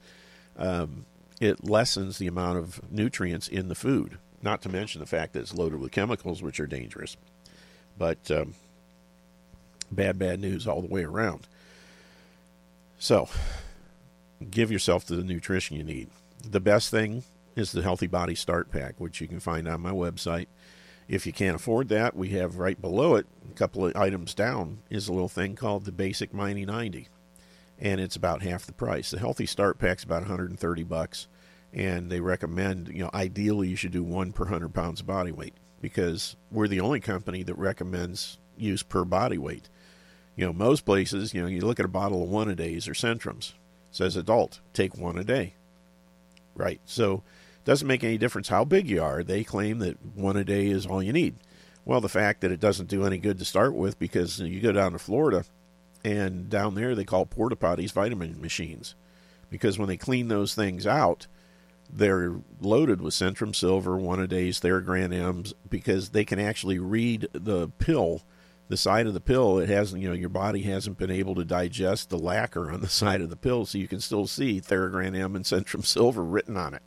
[0.58, 1.06] um,
[1.40, 4.18] it lessens the amount of nutrients in the food.
[4.42, 7.16] Not to mention the fact that it's loaded with chemicals, which are dangerous.
[7.98, 8.56] But um,
[9.92, 11.48] bad, bad news all the way around.
[12.98, 13.30] So,
[14.50, 16.10] give yourself the nutrition you need.
[16.44, 17.24] The best thing
[17.56, 20.48] is the Healthy Body Start Pack, which you can find on my website.
[21.10, 24.84] If you can't afford that, we have right below it, a couple of items down,
[24.92, 27.08] is a little thing called the Basic Mighty 90.
[27.80, 29.10] And it's about half the price.
[29.10, 31.28] The Healthy Start Pack's about 130 bucks.
[31.74, 35.32] And they recommend, you know, ideally you should do one per 100 pounds of body
[35.32, 39.68] weight because we're the only company that recommends use per body weight.
[40.36, 42.88] You know, most places, you know, you look at a bottle of one a days
[42.88, 43.54] or Centrums,
[43.90, 45.56] says adult, take one a day.
[46.56, 46.82] Right.
[46.86, 47.24] So
[47.66, 49.24] doesn't make any difference how big you are.
[49.24, 51.36] They claim that one a day is all you need.
[51.86, 54.72] Well, the fact that it doesn't do any good to start with because you go
[54.72, 55.46] down to Florida
[56.04, 58.96] and down there they call porta potties vitamin machines
[59.50, 61.28] because when they clean those things out,
[61.92, 67.28] they're loaded with Centrum Silver, one a days, Theragran M's because they can actually read
[67.34, 68.22] the pill,
[68.68, 69.58] the side of the pill.
[69.58, 72.88] It hasn't, you know, your body hasn't been able to digest the lacquer on the
[72.90, 76.58] side of the pill, so you can still see Theragran M and Centrum Silver written
[76.58, 76.84] on it.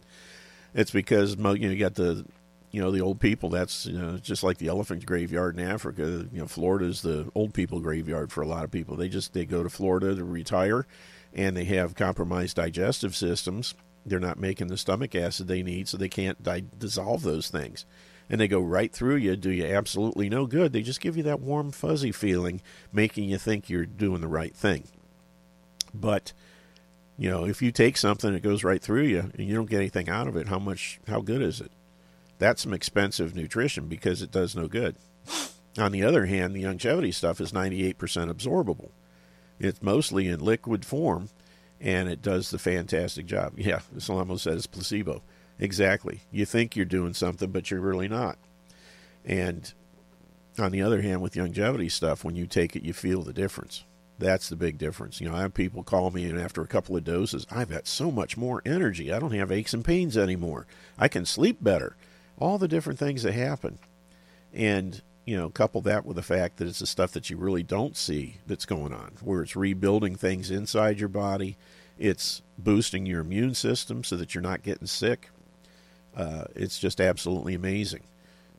[0.75, 2.25] It's because you know you got the
[2.71, 3.51] you know the old people.
[3.51, 6.27] That's you know just like the elephant graveyard in Africa.
[6.33, 8.97] You know Florida's the old people graveyard for a lot of people.
[8.97, 10.87] They just they go to Florida to retire,
[11.35, 13.75] and they have compromised digestive systems.
[14.05, 17.85] They're not making the stomach acid they need, so they can't di- dissolve those things.
[18.29, 20.73] And they go right through you, do you absolutely no good.
[20.73, 22.63] They just give you that warm, fuzzy feeling,
[22.93, 24.89] making you think you're doing the right thing.
[25.93, 26.33] But
[27.23, 29.77] you know, if you take something that goes right through you and you don't get
[29.77, 31.71] anything out of it, how much, how good is it?
[32.39, 34.97] That's some expensive nutrition because it does no good.
[35.79, 38.91] On the other hand, the Youngevity stuff is 98% absorbable.
[39.61, 41.29] It's mostly in liquid form,
[41.81, 43.53] and it does the fantastic job.
[43.57, 45.23] Yeah, Salamo said it's placebo.
[45.61, 46.23] Exactly.
[46.33, 48.37] You think you're doing something, but you're really not.
[49.25, 49.73] And
[50.59, 53.85] on the other hand, with Youngevity stuff, when you take it, you feel the difference.
[54.23, 55.21] That's the big difference.
[55.21, 57.89] You know, I have people call me, and after a couple of doses, I've got
[57.89, 59.13] so much more energy.
[59.13, 60.67] I don't have aches and pains anymore.
[60.97, 61.97] I can sleep better.
[62.39, 63.81] All the different things that happen.
[64.55, 67.65] And, you know, couple that with the fact that it's the stuff that you really
[67.65, 71.57] don't see that's going on, where it's rebuilding things inside your body,
[71.99, 75.31] it's boosting your immune system so that you're not getting sick.
[76.17, 78.03] Uh, it's just absolutely amazing.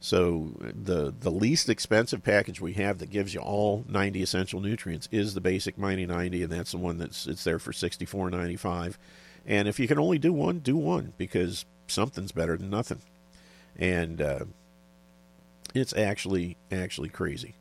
[0.04, 5.08] So the the least expensive package we have that gives you all 90 essential nutrients
[5.14, 8.96] is the basic Mighty 90, and that's the one that's it's there for 64.95.
[9.46, 13.00] And if you can only do one, do one because something's better than nothing.
[13.78, 14.46] And uh,
[15.74, 17.56] it's actually actually crazy.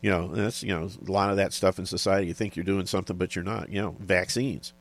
[0.00, 2.26] You know, that's you know a lot of that stuff in society.
[2.26, 3.68] You think you're doing something, but you're not.
[3.68, 4.72] You know, vaccines.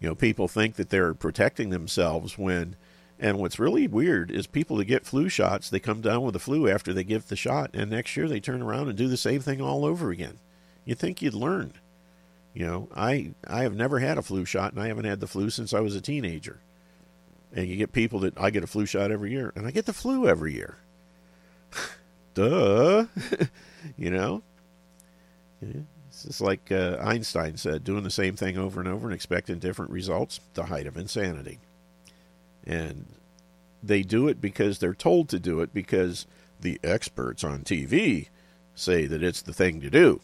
[0.00, 2.74] You know, people think that they're protecting themselves when
[3.20, 6.38] and what's really weird is people that get flu shots, they come down with the
[6.38, 9.16] flu after they give the shot, and next year they turn around and do the
[9.18, 10.38] same thing all over again.
[10.86, 11.74] You think you'd learn.
[12.54, 15.26] You know, I I have never had a flu shot, and I haven't had the
[15.26, 16.60] flu since I was a teenager.
[17.52, 19.84] And you get people that I get a flu shot every year, and I get
[19.84, 20.78] the flu every year.
[22.34, 23.04] Duh,
[23.98, 24.42] you know.
[25.60, 29.58] It's just like uh, Einstein said, doing the same thing over and over and expecting
[29.58, 31.58] different results, the height of insanity.
[32.66, 33.06] And
[33.82, 36.26] they do it because they're told to do it because
[36.60, 38.28] the experts on TV
[38.74, 40.20] say that it's the thing to do.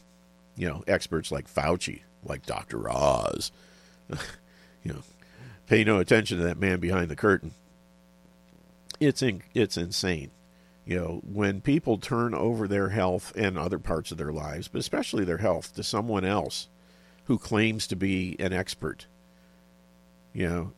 [0.56, 2.90] You know, experts like Fauci, like Dr.
[2.90, 3.52] Oz.
[4.82, 5.02] you know,
[5.66, 7.52] pay no attention to that man behind the curtain.
[9.00, 10.30] It's in, it's insane.
[10.86, 14.78] You know, when people turn over their health and other parts of their lives, but
[14.78, 16.68] especially their health, to someone else
[17.24, 19.06] who claims to be an expert,
[20.32, 20.72] you know,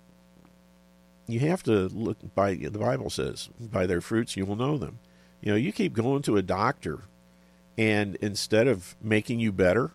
[1.28, 4.98] you have to look by the Bible says, by their fruits you will know them.
[5.42, 7.02] You know, you keep going to a doctor,
[7.76, 9.92] and instead of making you better,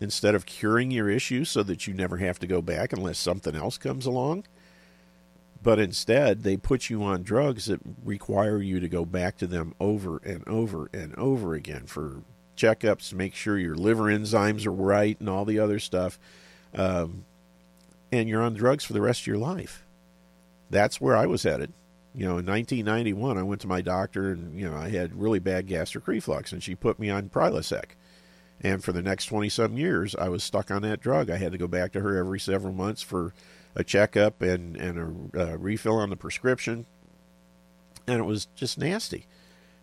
[0.00, 3.56] instead of curing your issues so that you never have to go back unless something
[3.56, 4.44] else comes along,
[5.60, 9.74] but instead they put you on drugs that require you to go back to them
[9.80, 12.22] over and over and over again for
[12.56, 16.18] checkups to make sure your liver enzymes are right and all the other stuff.
[16.72, 17.24] Um,
[18.12, 19.84] and you're on drugs for the rest of your life
[20.70, 21.72] that's where I was headed.
[22.14, 25.38] You know, in 1991, I went to my doctor and, you know, I had really
[25.38, 27.90] bad gastric reflux, and she put me on Prilosec.
[28.60, 31.30] And for the next 20 some years, I was stuck on that drug.
[31.30, 33.32] I had to go back to her every several months for
[33.76, 36.86] a checkup and, and a, a refill on the prescription.
[38.06, 39.26] And it was just nasty.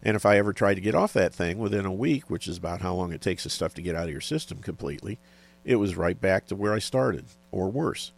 [0.03, 2.57] And if I ever tried to get off that thing within a week, which is
[2.57, 5.19] about how long it takes the stuff to get out of your system completely,
[5.63, 8.11] it was right back to where I started, or worse.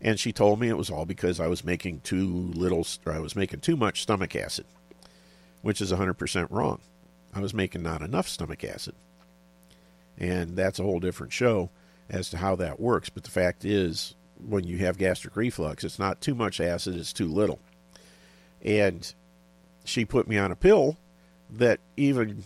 [0.00, 3.18] And she told me it was all because I was making too little, or I
[3.18, 4.66] was making too much stomach acid,
[5.62, 6.80] which is 100% wrong.
[7.34, 8.94] I was making not enough stomach acid.
[10.16, 11.70] And that's a whole different show
[12.08, 13.08] as to how that works.
[13.08, 17.12] But the fact is, when you have gastric reflux, it's not too much acid, it's
[17.12, 17.60] too little.
[18.62, 19.12] And
[19.84, 20.96] she put me on a pill
[21.50, 22.44] that even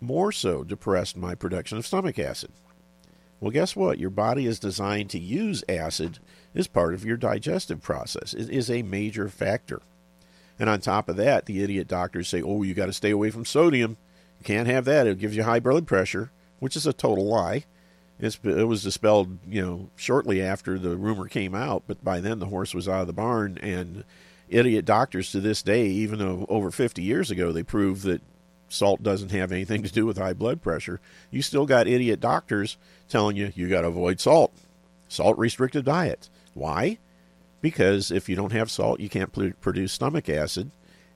[0.00, 2.50] more so depressed my production of stomach acid.
[3.40, 3.98] Well, guess what?
[3.98, 6.18] Your body is designed to use acid
[6.54, 8.34] as part of your digestive process.
[8.34, 9.82] It is a major factor.
[10.58, 13.30] And on top of that, the idiot doctors say, oh, you got to stay away
[13.30, 13.96] from sodium.
[14.40, 15.06] You can't have that.
[15.06, 16.30] It gives you high blood pressure,
[16.60, 17.64] which is a total lie.
[18.20, 22.38] It's, it was dispelled, you know, shortly after the rumor came out, but by then
[22.38, 23.58] the horse was out of the barn.
[23.60, 24.04] And
[24.48, 28.22] idiot doctors to this day, even though over 50 years ago they proved that
[28.68, 31.00] salt doesn't have anything to do with high blood pressure,
[31.32, 32.76] you still got idiot doctors
[33.08, 34.52] telling you you got to avoid salt.
[35.08, 36.28] Salt restricted diet.
[36.54, 36.98] Why?
[37.60, 40.70] Because if you don't have salt, you can't produce stomach acid.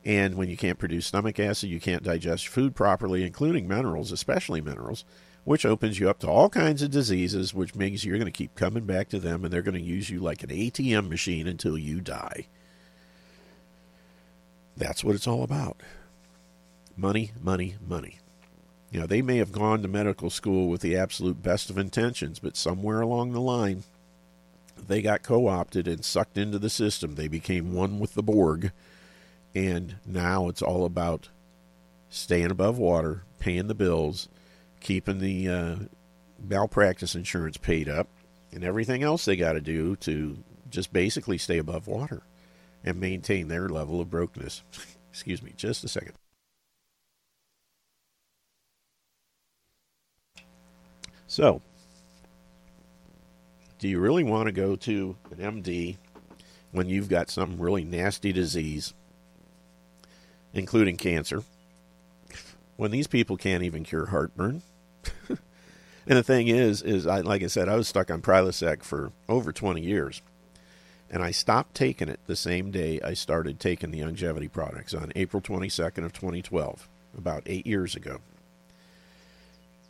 [0.04, 4.60] And when you can't produce stomach acid, you can't digest food properly, including minerals, especially
[4.60, 5.04] minerals,
[5.44, 8.54] which opens you up to all kinds of diseases, which means you're going to keep
[8.54, 11.76] coming back to them and they're going to use you like an ATM machine until
[11.76, 12.46] you die.
[14.76, 15.82] That's what it's all about.
[16.96, 18.18] Money, money, money.
[18.90, 22.38] You know, they may have gone to medical school with the absolute best of intentions,
[22.38, 23.82] but somewhere along the line,
[24.86, 27.14] they got co opted and sucked into the system.
[27.14, 28.72] They became one with the Borg.
[29.54, 31.28] And now it's all about
[32.10, 34.28] staying above water, paying the bills,
[34.80, 35.76] keeping the uh,
[36.38, 38.08] malpractice insurance paid up,
[38.52, 40.38] and everything else they got to do to
[40.70, 42.22] just basically stay above water
[42.84, 44.62] and maintain their level of brokenness.
[45.10, 46.14] Excuse me, just a second.
[51.26, 51.60] So,
[53.78, 55.96] do you really want to go to an MD
[56.72, 58.92] when you've got some really nasty disease,
[60.52, 61.44] including cancer,
[62.76, 64.62] when these people can't even cure heartburn?
[65.28, 65.38] and
[66.06, 69.52] the thing is, is I, like I said, I was stuck on Prilosec for over
[69.52, 70.22] 20 years.
[71.10, 75.12] And I stopped taking it the same day I started taking the Youngevity products on
[75.16, 78.18] April 22nd of 2012, about eight years ago.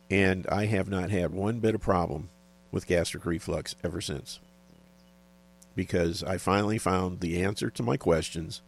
[0.09, 2.29] And I have not had one bit of problem
[2.71, 4.39] with gastric reflux ever since.
[5.75, 8.61] Because I finally found the answer to my questions,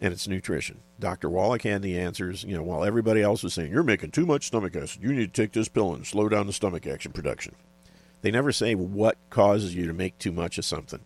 [0.00, 0.80] and it's nutrition.
[0.98, 1.30] Dr.
[1.30, 4.46] Wallach had the answers, you know, while everybody else was saying, You're making too much
[4.46, 5.02] stomach acid.
[5.02, 7.54] You need to take this pill and slow down the stomach action production.
[8.22, 11.00] They never say what causes you to make too much of something.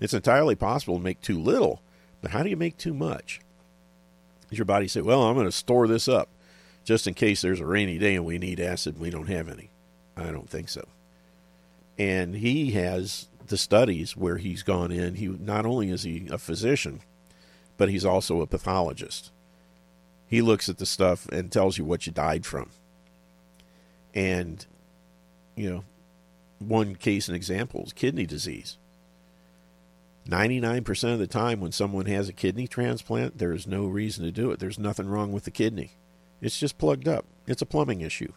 [0.00, 1.80] It's entirely possible to make too little,
[2.20, 3.40] but how do you make too much?
[4.48, 6.28] Does your body say, Well, I'm going to store this up
[6.84, 9.48] just in case there's a rainy day and we need acid and we don't have
[9.48, 9.70] any?
[10.16, 10.86] I don't think so
[11.98, 15.14] and he has the studies where he's gone in.
[15.14, 17.00] He not only is he a physician,
[17.76, 19.30] but he's also a pathologist.
[20.28, 22.70] He looks at the stuff and tells you what you died from.
[24.14, 24.64] And,
[25.54, 25.84] you know,
[26.58, 28.76] one case and example is kidney disease.
[30.28, 34.32] 99% of the time, when someone has a kidney transplant, there is no reason to
[34.32, 34.58] do it.
[34.58, 35.92] There's nothing wrong with the kidney.
[36.40, 37.24] It's just plugged up.
[37.46, 38.32] It's a plumbing issue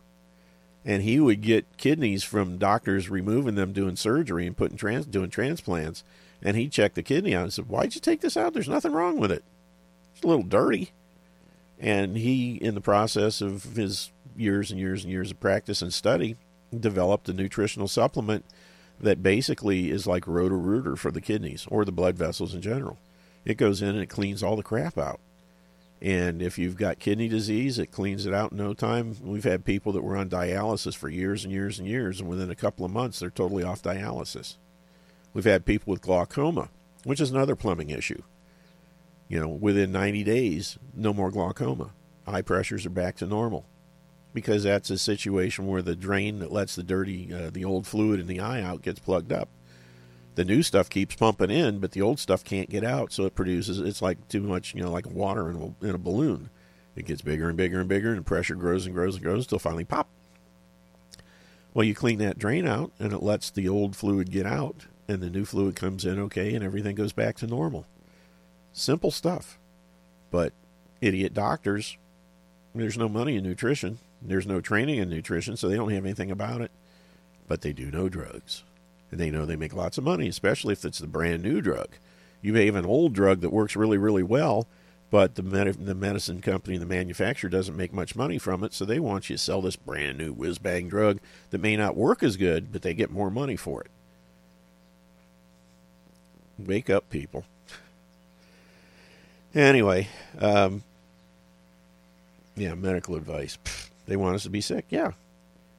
[0.89, 5.29] and he would get kidneys from doctors removing them doing surgery and putting trans doing
[5.29, 6.03] transplants.
[6.41, 8.55] And he checked the kidney out and said why'd you take this out?
[8.55, 9.43] There's nothing wrong with it.
[10.15, 10.89] It's a little dirty.
[11.77, 15.93] And he in the process of his years and years and years of practice and
[15.93, 16.37] study
[16.75, 18.43] developed a nutritional supplement
[18.99, 22.97] that basically is like roto-rooter for the kidneys or the blood vessels in general.
[23.45, 25.19] It goes in and it cleans all the crap out
[26.01, 29.17] and if you've got kidney disease, it cleans it out in no time.
[29.21, 32.49] We've had people that were on dialysis for years and years and years, and within
[32.49, 34.55] a couple of months, they're totally off dialysis.
[35.33, 36.69] We've had people with glaucoma,
[37.03, 38.21] which is another plumbing issue.
[39.27, 41.91] You know, within 90 days, no more glaucoma.
[42.25, 43.65] Eye pressures are back to normal
[44.33, 48.19] because that's a situation where the drain that lets the dirty, uh, the old fluid
[48.19, 49.49] in the eye out gets plugged up
[50.39, 53.35] the new stuff keeps pumping in, but the old stuff can't get out, so it
[53.35, 56.49] produces it's like too much, you know, like water in a, in a balloon.
[56.95, 59.59] It gets bigger and bigger and bigger, and pressure grows and grows and grows until
[59.59, 60.07] finally pop.
[61.73, 65.19] Well, you clean that drain out, and it lets the old fluid get out, and
[65.19, 67.85] the new fluid comes in okay, and everything goes back to normal.
[68.71, 69.59] Simple stuff,
[70.31, 70.53] but
[71.01, 71.97] idiot doctors.
[72.73, 73.97] There's no money in nutrition.
[74.21, 76.71] There's no training in nutrition, so they don't have anything about it.
[77.45, 78.63] But they do know drugs
[79.11, 81.89] they know they make lots of money, especially if it's the brand new drug.
[82.41, 84.67] You may have an old drug that works really, really well,
[85.11, 88.85] but the med- the medicine company, the manufacturer, doesn't make much money from it, so
[88.85, 92.21] they want you to sell this brand new whiz bang drug that may not work
[92.21, 93.89] as good, but they get more money for it.
[96.59, 97.45] Wake up, people.
[99.55, 100.07] Anyway,
[100.37, 100.83] um,
[102.55, 103.57] yeah, medical advice.
[103.63, 104.85] Pfft, they want us to be sick.
[104.89, 105.13] Yeah.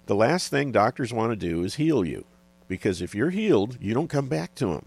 [0.06, 2.24] The last thing doctors want to do is heal you
[2.70, 4.86] because if you're healed, you don't come back to them.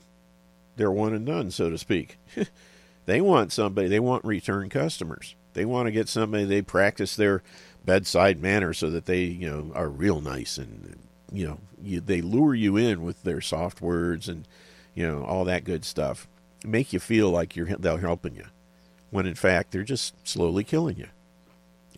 [0.78, 2.18] They're one and done, so to speak.
[3.06, 5.36] they want somebody, they want return customers.
[5.54, 7.44] They want to get somebody, they practice their
[7.84, 10.98] bedside manner so that they, you know, are real nice and,
[11.30, 14.48] you know, you, they lure you in with their soft words and,
[14.96, 16.26] you know, all that good stuff.
[16.66, 18.46] Make you feel like you're they're helping you,
[19.12, 21.10] when in fact they're just slowly killing you,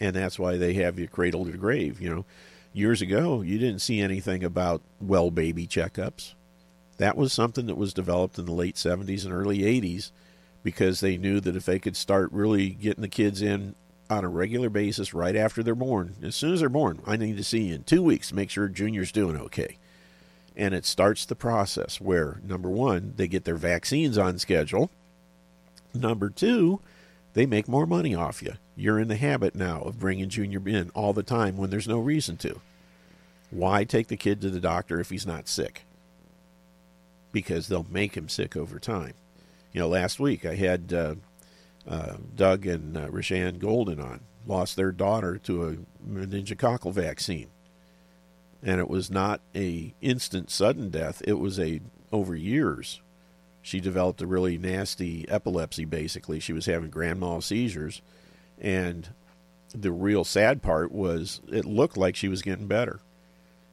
[0.01, 2.01] and that's why they have you cradle to grave.
[2.01, 2.25] You know,
[2.75, 6.33] years ago you didn't see anything about well baby checkups.
[6.97, 10.11] That was something that was developed in the late 70s and early 80s
[10.63, 13.75] because they knew that if they could start really getting the kids in
[14.09, 17.37] on a regular basis right after they're born, as soon as they're born, I need
[17.37, 19.77] to see you in two weeks to make sure Junior's doing okay.
[20.55, 24.89] And it starts the process where, number one, they get their vaccines on schedule.
[25.93, 26.79] Number two,
[27.35, 28.53] they make more money off you.
[28.75, 31.99] You're in the habit now of bringing Junior in all the time when there's no
[31.99, 32.59] reason to.
[33.51, 35.85] Why take the kid to the doctor if he's not sick?
[37.31, 39.13] Because they'll make him sick over time.
[39.71, 41.15] You know, last week I had uh,
[41.87, 47.49] uh, Doug and uh, Rashan Golden on, lost their daughter to a meningococcal vaccine
[48.65, 51.79] and it was not a instant sudden death it was a
[52.11, 52.99] over years
[53.65, 56.39] she developed a really nasty epilepsy basically.
[56.39, 58.03] She was having grand mal seizures
[58.61, 59.09] and
[59.73, 62.99] the real sad part was it looked like she was getting better.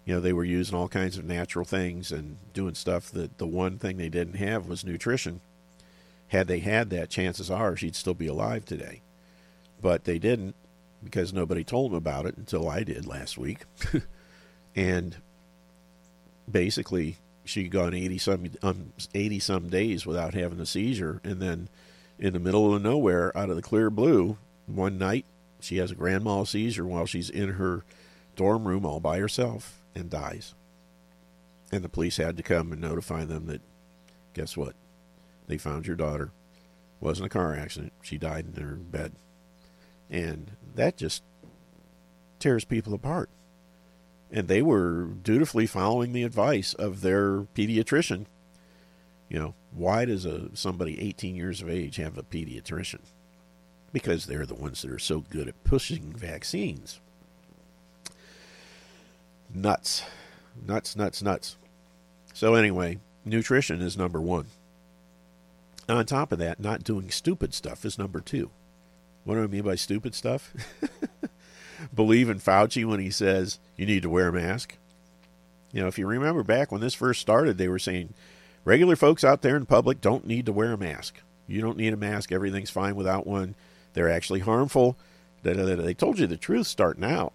[0.07, 3.47] You know they were using all kinds of natural things and doing stuff that the
[3.47, 5.43] one thing they didn't have was nutrition.
[6.29, 9.03] Had they had that chances are she'd still be alive today.
[9.83, 10.55] But they didn't
[11.05, 13.65] because nobody told them about it until I did last week.
[14.75, 15.17] And
[16.51, 21.21] basically she gone 80 some um, 80 some days without having a seizure.
[21.25, 21.69] And then
[22.19, 25.25] in the middle of nowhere out of the clear blue one night
[25.61, 27.85] she has a grand mal seizure while she's in her
[28.37, 30.55] dorm room all by herself and dies.
[31.71, 33.63] And the police had to come and notify them that
[34.35, 34.75] guess what?
[35.47, 36.31] They found your daughter.
[37.01, 37.93] It wasn't a car accident.
[38.03, 39.13] She died in her bed.
[40.11, 41.23] And that just
[42.39, 43.31] tears people apart
[44.33, 48.25] and they were dutifully following the advice of their pediatrician.
[49.29, 53.01] You know, why does a somebody 18 years of age have a pediatrician?
[53.93, 57.01] Because they're the ones that are so good at pushing vaccines.
[59.55, 60.03] Nuts.
[60.67, 61.57] Nuts, nuts, nuts.
[62.33, 64.47] So, anyway, nutrition is number one.
[65.89, 68.51] On top of that, not doing stupid stuff is number two.
[69.25, 70.55] What do I mean by stupid stuff?
[71.95, 74.77] believe in Fauci when he says you need to wear a mask.
[75.73, 78.13] You know, if you remember back when this first started, they were saying
[78.65, 81.21] regular folks out there in public don't need to wear a mask.
[81.47, 82.31] You don't need a mask.
[82.31, 83.55] Everything's fine without one.
[83.95, 84.97] They're actually harmful.
[85.43, 87.33] They told you the truth starting out.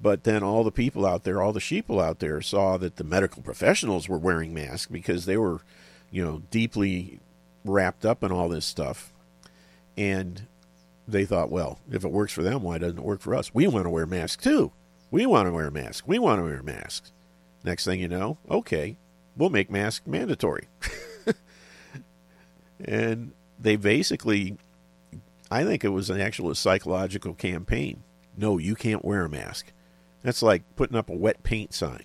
[0.00, 3.04] But then all the people out there, all the sheeple out there, saw that the
[3.04, 5.60] medical professionals were wearing masks because they were,
[6.10, 7.18] you know, deeply
[7.64, 9.12] wrapped up in all this stuff.
[9.96, 10.46] And
[11.08, 13.54] they thought, well, if it works for them, why doesn't it work for us?
[13.54, 14.72] We want to wear masks too.
[15.10, 16.06] We want to wear masks.
[16.06, 17.12] We want to wear masks.
[17.64, 18.96] Next thing you know, okay,
[19.36, 20.68] we'll make masks mandatory.
[22.84, 24.58] and they basically,
[25.50, 28.02] I think it was an actual psychological campaign.
[28.36, 29.72] No, you can't wear a mask.
[30.22, 32.04] That's like putting up a wet paint sign.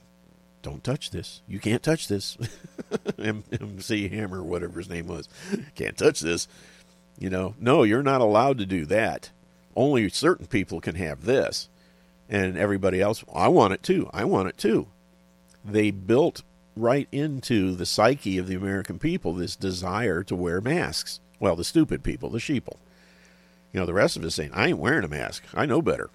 [0.62, 1.42] Don't touch this.
[1.46, 2.38] You can't touch this.
[3.20, 5.28] MC Hammer, whatever his name was,
[5.76, 6.48] can't touch this.
[7.18, 9.32] You know, no, you're not allowed to do that.
[9.76, 11.70] Only certain people can have this.
[12.30, 14.10] And everybody else, I want it too.
[14.14, 14.88] I want it too.
[15.64, 16.44] They built
[16.76, 21.20] right into the psyche of the American people this desire to wear masks.
[21.40, 22.78] Well, the stupid people, the sheeple.
[23.72, 25.44] You know, the rest of us saying, I ain't wearing a mask.
[25.54, 26.10] I know better.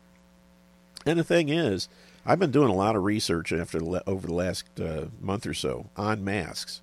[1.07, 1.88] And the thing is,
[2.26, 5.86] I've been doing a lot of research after over the last uh, month or so
[5.96, 6.82] on masks,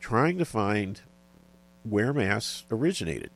[0.00, 1.00] trying to find
[1.84, 3.30] where masks originated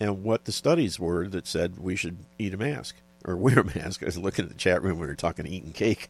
[0.00, 3.64] and what the studies were that said we should eat a mask or wear a
[3.64, 4.02] mask.
[4.02, 6.08] I was looking at the chat room we were talking eating cake.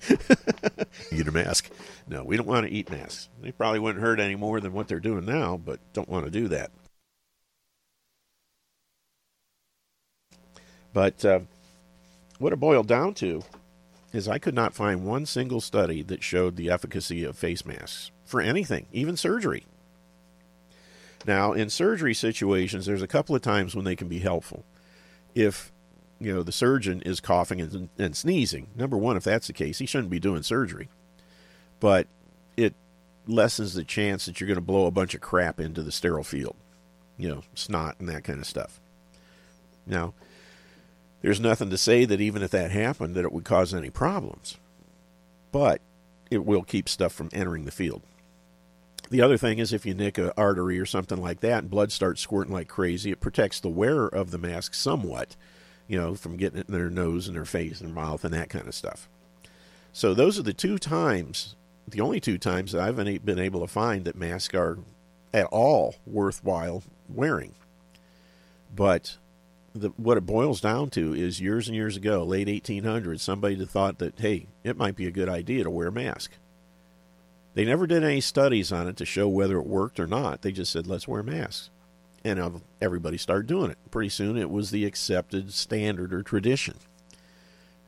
[1.12, 1.70] eat a mask.
[2.06, 3.28] No, we don't want to eat masks.
[3.40, 6.30] They probably wouldn't hurt any more than what they're doing now, but don't want to
[6.30, 6.70] do that.
[10.92, 11.40] But uh,
[12.38, 13.42] what it boiled down to
[14.12, 18.10] is I could not find one single study that showed the efficacy of face masks
[18.24, 19.66] for anything, even surgery.
[21.26, 24.64] Now, in surgery situations, there's a couple of times when they can be helpful.
[25.34, 25.72] If
[26.20, 29.78] you know the surgeon is coughing and, and sneezing, number one, if that's the case,
[29.78, 30.88] he shouldn't be doing surgery.
[31.80, 32.06] But
[32.56, 32.74] it
[33.26, 36.24] lessens the chance that you're going to blow a bunch of crap into the sterile
[36.24, 36.54] field,
[37.18, 38.80] you know, snot and that kind of stuff.
[39.84, 40.14] Now,
[41.22, 44.58] there's nothing to say that even if that happened, that it would cause any problems,
[45.50, 45.80] but
[46.30, 48.02] it will keep stuff from entering the field.
[49.08, 51.92] The other thing is if you nick an artery or something like that and blood
[51.92, 55.36] starts squirting like crazy, it protects the wearer of the mask somewhat,
[55.86, 58.50] you know, from getting it in their nose and their face and mouth and that
[58.50, 59.08] kind of stuff.
[59.92, 61.54] So those are the two times,
[61.86, 64.78] the only two times that I've been able to find that masks are
[65.32, 67.54] at all worthwhile wearing.
[68.74, 69.16] But
[69.72, 73.98] the, what it boils down to is years and years ago, late 1800s, somebody thought
[73.98, 76.32] that, hey, it might be a good idea to wear a mask.
[77.56, 80.42] They never did any studies on it to show whether it worked or not.
[80.42, 81.70] They just said, let's wear masks.
[82.22, 83.78] And everybody started doing it.
[83.90, 86.74] Pretty soon it was the accepted standard or tradition.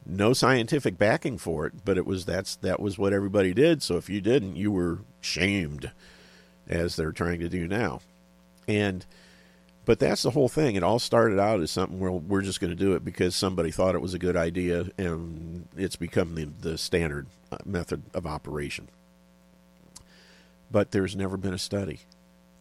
[0.07, 3.83] No scientific backing for it, but it was that's that was what everybody did.
[3.83, 5.91] So if you didn't, you were shamed,
[6.67, 8.01] as they're trying to do now.
[8.67, 9.05] And
[9.85, 10.77] but that's the whole thing.
[10.77, 13.71] It all started out as something where we're just going to do it because somebody
[13.71, 18.25] thought it was a good idea, and it's become the, the standard uh, method of
[18.25, 18.89] operation
[20.71, 22.01] but there's never been a study.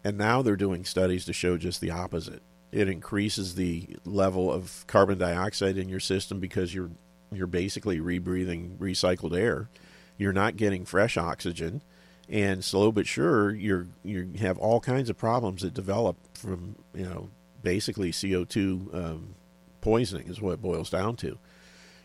[0.04, 2.42] And now they're doing studies to show just the opposite.
[2.72, 6.92] It increases the level of carbon dioxide in your system because you're
[7.32, 9.70] you're basically rebreathing recycled air.
[10.18, 11.82] You're not getting fresh oxygen,
[12.30, 17.06] and slow but sure, you're you have all kinds of problems that develop from you
[17.06, 17.30] know
[17.64, 19.36] basically CO two um,
[19.82, 21.38] poisoning is what it boils down to,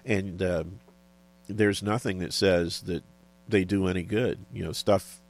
[0.05, 0.81] and um,
[1.49, 3.03] there's nothing that says that
[3.49, 4.45] they do any good.
[4.53, 5.22] You know, stuff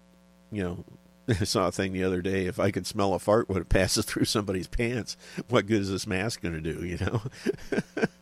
[0.53, 0.85] you know,
[1.29, 2.47] I saw a thing the other day.
[2.47, 5.17] If I could smell a fart when it passes through somebody's pants,
[5.49, 6.85] what good is this mask going to do?
[6.85, 7.23] You know,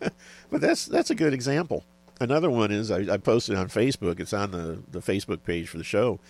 [0.51, 1.85] but that's that's a good example.
[2.21, 4.21] Another one is I, I, posted on Facebook.
[4.21, 6.21] It's on the the Facebook page for the show.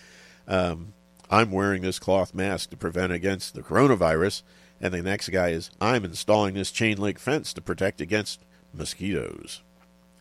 [0.48, 0.94] Um,
[1.30, 4.42] I'm wearing this cloth mask to prevent against the coronavirus,
[4.80, 8.40] and the next guy is I'm installing this chain link fence to protect against
[8.72, 9.62] mosquitoes.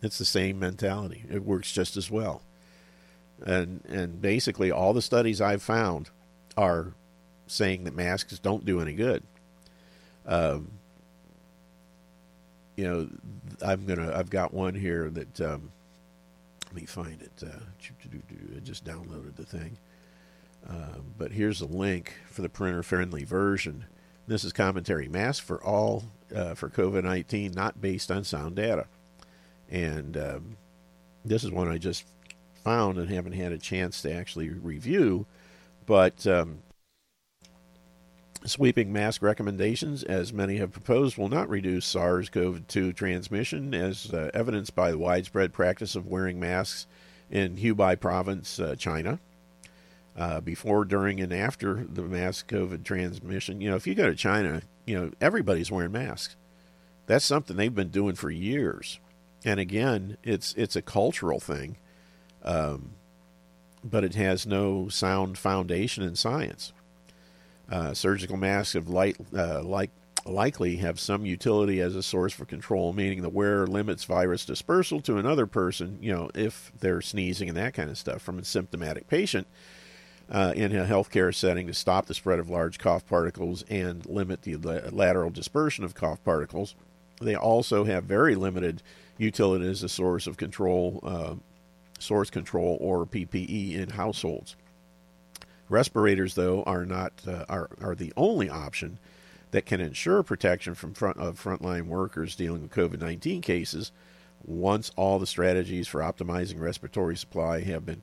[0.01, 1.25] It's the same mentality.
[1.29, 2.41] It works just as well
[3.45, 6.09] and and basically all the studies I've found
[6.57, 6.93] are
[7.47, 9.23] saying that masks don't do any good.
[10.25, 10.71] Um,
[12.75, 13.09] you know,
[13.61, 14.13] I'm gonna.
[14.15, 15.41] I've got one here that.
[15.41, 15.71] Um,
[16.67, 17.31] let me find it.
[17.43, 17.59] Uh,
[18.55, 19.77] I just downloaded the thing.
[20.69, 23.85] Uh, but here's a link for the printer-friendly version.
[24.27, 25.07] This is commentary.
[25.07, 26.03] mask for all
[26.35, 28.85] uh, for COVID-19, not based on sound data.
[29.69, 30.57] And um,
[31.25, 32.05] this is one I just
[32.63, 35.25] found and haven't had a chance to actually review.
[35.85, 36.59] But um,
[38.45, 44.13] sweeping mask recommendations, as many have proposed, will not reduce SARS CoV 2 transmission, as
[44.13, 46.87] uh, evidenced by the widespread practice of wearing masks
[47.29, 49.19] in Hubei province, uh, China.
[50.17, 53.61] Uh, before, during, and after the mass COVID transmission.
[53.61, 56.35] You know, if you go to China, you know, everybody's wearing masks.
[57.05, 58.99] That's something they've been doing for years.
[59.45, 61.77] And again, it's it's a cultural thing
[62.43, 62.91] um,
[63.83, 66.73] but it has no sound foundation in science.
[67.71, 69.91] Uh, surgical masks have light, uh, like,
[70.25, 75.01] likely have some utility as a source for control, meaning the wearer limits virus dispersal
[75.01, 78.43] to another person, you know, if they're sneezing and that kind of stuff from a
[78.43, 79.47] symptomatic patient
[80.31, 84.43] uh, in a healthcare setting to stop the spread of large cough particles and limit
[84.43, 84.55] the
[84.91, 86.75] lateral dispersion of cough particles.
[87.21, 88.81] They also have very limited
[89.17, 91.35] utility as a source of control uh,
[91.99, 94.55] source control or PPE in households.
[95.69, 98.97] Respirators, though, are not uh, are are the only option
[99.51, 103.91] that can ensure protection from front of frontline workers dealing with COVID-19 cases.
[104.45, 108.01] Once all the strategies for optimizing respiratory supply have been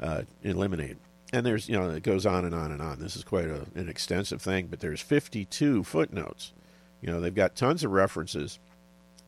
[0.00, 0.98] uh, eliminated,
[1.32, 2.98] and there's you know it goes on and on and on.
[2.98, 6.52] This is quite a, an extensive thing, but there's 52 footnotes.
[7.00, 8.58] You know they've got tons of references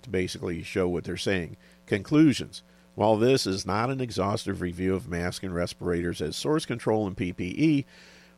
[0.02, 1.56] to basically show what they're saying.
[1.86, 2.62] Conclusions.
[2.98, 7.16] While this is not an exhaustive review of masks and respirators as source control and
[7.16, 7.84] PPE,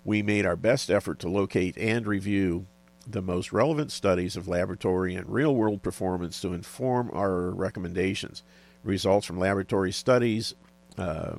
[0.05, 2.67] we made our best effort to locate and review
[3.09, 8.43] the most relevant studies of laboratory and real world performance to inform our recommendations.
[8.85, 10.55] Results from laboratory studies
[10.99, 11.37] uh,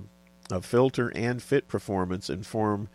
[0.49, 2.89] of filter and fit performance inform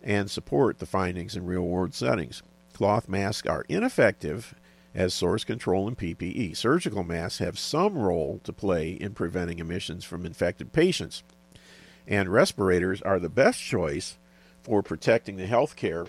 [0.00, 2.44] and support the findings in real world settings.
[2.72, 4.54] Cloth masks are ineffective
[4.94, 6.56] as source control and PPE.
[6.56, 11.22] Surgical masks have some role to play in preventing emissions from infected patients,
[12.06, 14.18] and respirators are the best choice
[14.62, 16.08] for protecting the healthcare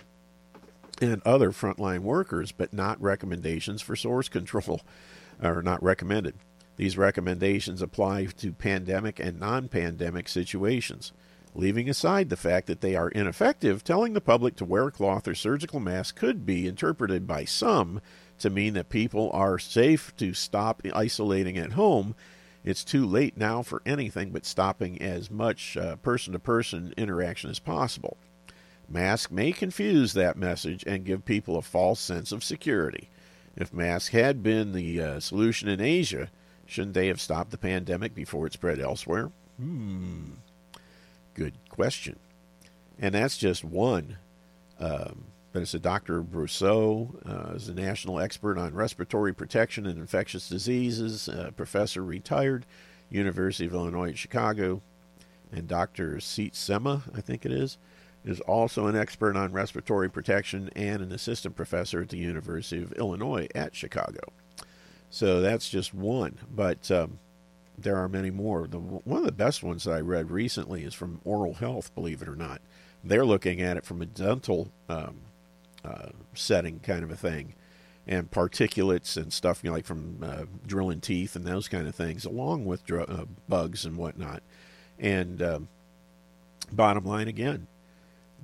[1.00, 4.80] and other frontline workers, but not recommendations for source control,
[5.42, 6.34] are not recommended.
[6.76, 11.12] These recommendations apply to pandemic and non pandemic situations.
[11.56, 15.36] Leaving aside the fact that they are ineffective, telling the public to wear cloth or
[15.36, 18.00] surgical mask could be interpreted by some
[18.38, 22.14] to mean that people are safe to stop isolating at home.
[22.64, 27.58] It's too late now for anything but stopping as much person to person interaction as
[27.58, 28.16] possible.
[28.88, 33.08] Masks may confuse that message and give people a false sense of security.
[33.56, 36.30] If masks had been the uh, solution in Asia,
[36.66, 39.30] shouldn't they have stopped the pandemic before it spread elsewhere?
[39.58, 40.32] Hmm.
[41.34, 42.18] Good question.
[42.98, 44.16] And that's just one.
[44.78, 46.20] Um, but it's a Dr.
[46.20, 52.66] Brosseau, uh, is a national expert on respiratory protection and infectious diseases, uh, professor retired,
[53.08, 54.82] University of Illinois at Chicago.
[55.52, 56.16] And Dr.
[56.16, 57.78] Sietsema, I think it is,
[58.24, 62.90] is also an expert on respiratory protection and an assistant professor at the University of
[62.94, 64.32] Illinois at Chicago.
[65.08, 67.20] So that's just one, but um,
[67.78, 68.66] there are many more.
[68.66, 72.22] The, one of the best ones that I read recently is from Oral Health, believe
[72.22, 72.60] it or not.
[73.04, 75.20] They're looking at it from a dental um,
[75.84, 77.54] uh, setting, kind of a thing,
[78.06, 81.94] and particulates and stuff, you know, like from uh, drilling teeth and those kind of
[81.94, 84.42] things, along with dr- uh, bugs and whatnot.
[84.98, 85.68] And um,
[86.72, 87.66] bottom line again,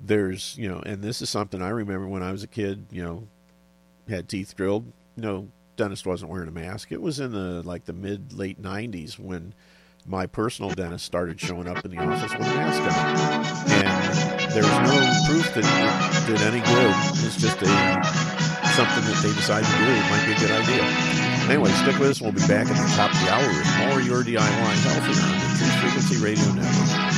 [0.03, 2.87] there's you know, and this is something I remember when I was a kid.
[2.91, 3.27] You know,
[4.09, 4.91] had teeth drilled.
[5.15, 6.91] No dentist wasn't wearing a mask.
[6.91, 9.53] It was in the like the mid late '90s when
[10.05, 14.10] my personal dentist started showing up in the office with a mask on, and
[14.53, 14.97] there was no
[15.27, 16.93] proof that it did any good.
[17.23, 17.71] It's just a
[18.75, 19.87] something that they decided to do.
[19.87, 20.83] It might be a good idea.
[21.47, 22.21] Anyway, stick with us.
[22.21, 25.23] We'll be back at the top of the hour with more Your DIY Health here
[25.23, 27.10] on the Truth Frequency Radio Network.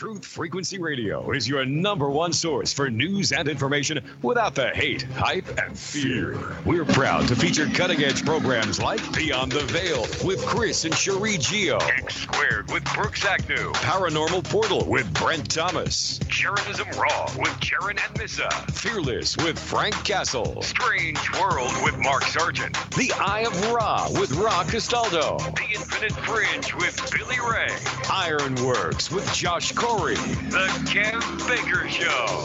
[0.00, 5.02] Truth Frequency Radio is your number one source for news and information without the hate,
[5.02, 6.56] hype, and fear.
[6.64, 11.36] We're proud to feature cutting edge programs like Beyond the Veil with Chris and Cherie
[11.36, 18.02] Geo, X Squared with Brooks Agnew, Paranormal Portal with Brent Thomas, Sharonism Raw with Jaron
[18.02, 24.08] and Missa, Fearless with Frank Castle, Strange World with Mark Sargent, The Eye of Ra
[24.18, 27.68] with Ra Castaldo, The Infinite Fringe with Billy Ray,
[28.10, 32.44] Ironworks with Josh Corey, The Kev Baker Show,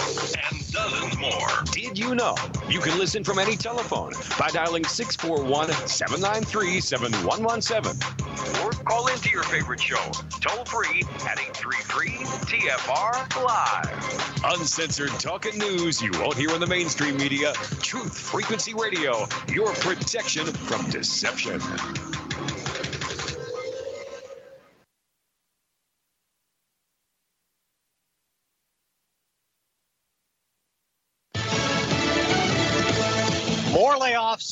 [0.49, 1.63] and dozens more.
[1.71, 2.33] Did you know
[2.67, 9.43] you can listen from any telephone by dialing 641 793 7117 or call into your
[9.43, 10.03] favorite show
[10.41, 12.09] toll free at 833
[12.47, 14.57] TFR Live.
[14.57, 17.53] Uncensored talk and news you won't hear in the mainstream media.
[17.83, 21.61] Truth Frequency Radio, your protection from deception.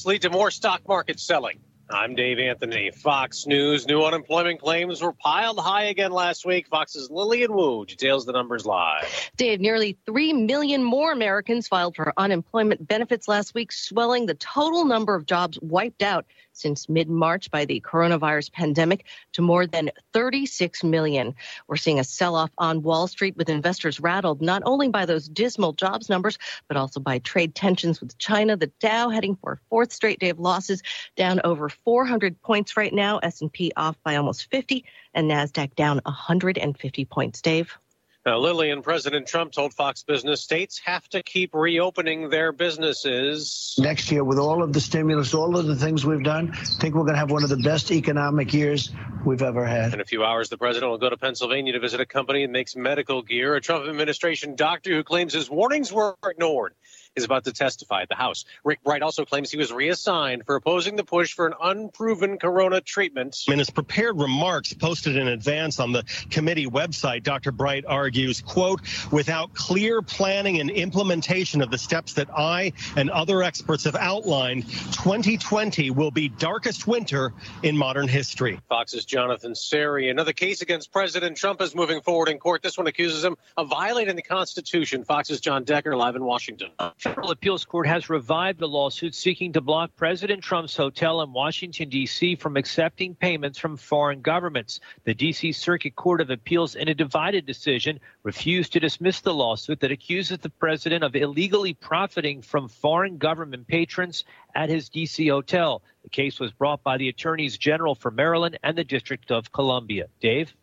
[0.06, 1.60] Lead to more stock market selling.
[1.89, 2.91] I'm Dave Anthony.
[2.91, 6.68] Fox News new unemployment claims were piled high again last week.
[6.68, 9.32] Fox's Lillian Wu details the numbers live.
[9.36, 14.86] Dave, nearly 3 million more Americans filed for unemployment benefits last week, swelling the total
[14.86, 19.91] number of jobs wiped out since mid March by the coronavirus pandemic to more than
[20.14, 21.36] 36 million.
[21.68, 25.28] We're seeing a sell off on Wall Street with investors rattled not only by those
[25.28, 26.38] dismal jobs numbers,
[26.68, 28.56] but also by trade tensions with China.
[28.56, 30.82] The Dow heading for a fourth straight day of losses,
[31.16, 33.20] down over 400 points right now.
[33.20, 37.41] S&P off by almost 50 and Nasdaq down 150 points.
[37.41, 37.78] Dave.
[38.26, 43.76] Now, Lillian, President Trump told Fox Business states have to keep reopening their businesses.
[43.78, 46.95] Next year, with all of the stimulus, all of the things we've done, I think
[46.95, 48.91] we're going to have one of the best economic years
[49.26, 49.93] we've ever had.
[49.93, 52.51] In a few hours, the president will go to Pennsylvania to visit a company that
[52.51, 53.55] makes medical gear.
[53.55, 56.76] A Trump administration doctor who claims his warnings were ignored
[57.16, 58.45] is about to testify at the House.
[58.64, 62.82] Rick Bright also claims he was reassigned for opposing the push for an unproven corona
[62.82, 63.43] treatment.
[63.47, 67.51] In his prepared remarks posted in advance on the committee website, Dr.
[67.51, 73.43] Bright argues, quote, without clear planning and implementation of the steps that I and other
[73.43, 78.59] experts have outlined, 2020 will be darkest winter in modern history.
[78.70, 80.09] Fox's Jonathan Serrie.
[80.09, 82.64] Another case against President Trump is moving forward in court.
[82.64, 85.03] This one accuses him of violating the Constitution.
[85.03, 86.72] Fox's John Decker live in Washington.
[87.04, 91.89] Federal appeals court has revived the lawsuit seeking to block President Trump's hotel in Washington,
[91.89, 92.38] D.C.
[92.38, 94.80] from accepting payments from foreign governments.
[95.04, 95.51] The D.C.
[95.51, 100.38] Circuit Court of Appeals, in a divided decision, refused to dismiss the lawsuit that accuses
[100.38, 104.24] the president of illegally profiting from foreign government patrons
[104.56, 105.28] at his D.C.
[105.28, 105.82] hotel.
[106.04, 110.08] The case was brought by the attorneys general for Maryland and the District of Columbia.
[110.22, 110.54] Dave?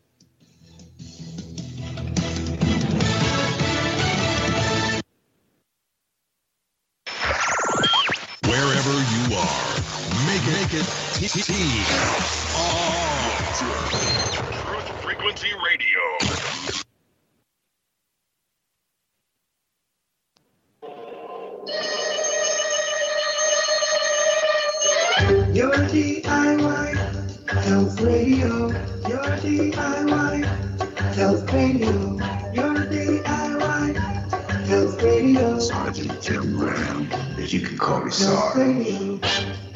[10.71, 10.87] Target
[11.19, 11.83] T.
[14.63, 15.99] Truth Frequency Radio.
[25.53, 26.95] Your DIY
[27.49, 28.69] Health Radio.
[29.09, 30.45] Your DIY
[31.15, 31.91] Health Radio.
[32.53, 33.95] Your DIY
[34.67, 35.59] Health Radio.
[35.59, 39.70] Sergeant Jim Ram, but you can call me Health Sarge.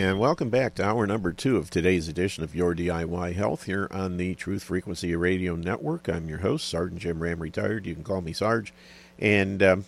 [0.00, 3.86] And welcome back to hour number two of today's edition of Your DIY Health here
[3.90, 6.08] on the Truth Frequency Radio Network.
[6.08, 7.84] I'm your host, Sergeant Jim Ram, retired.
[7.84, 8.72] You can call me Sarge.
[9.18, 9.84] And um,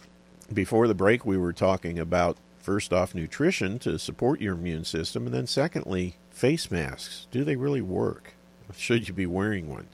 [0.53, 5.25] before the break, we were talking about first off nutrition to support your immune system,
[5.25, 7.27] and then secondly, face masks.
[7.31, 8.35] Do they really work?
[8.77, 9.87] Should you be wearing one?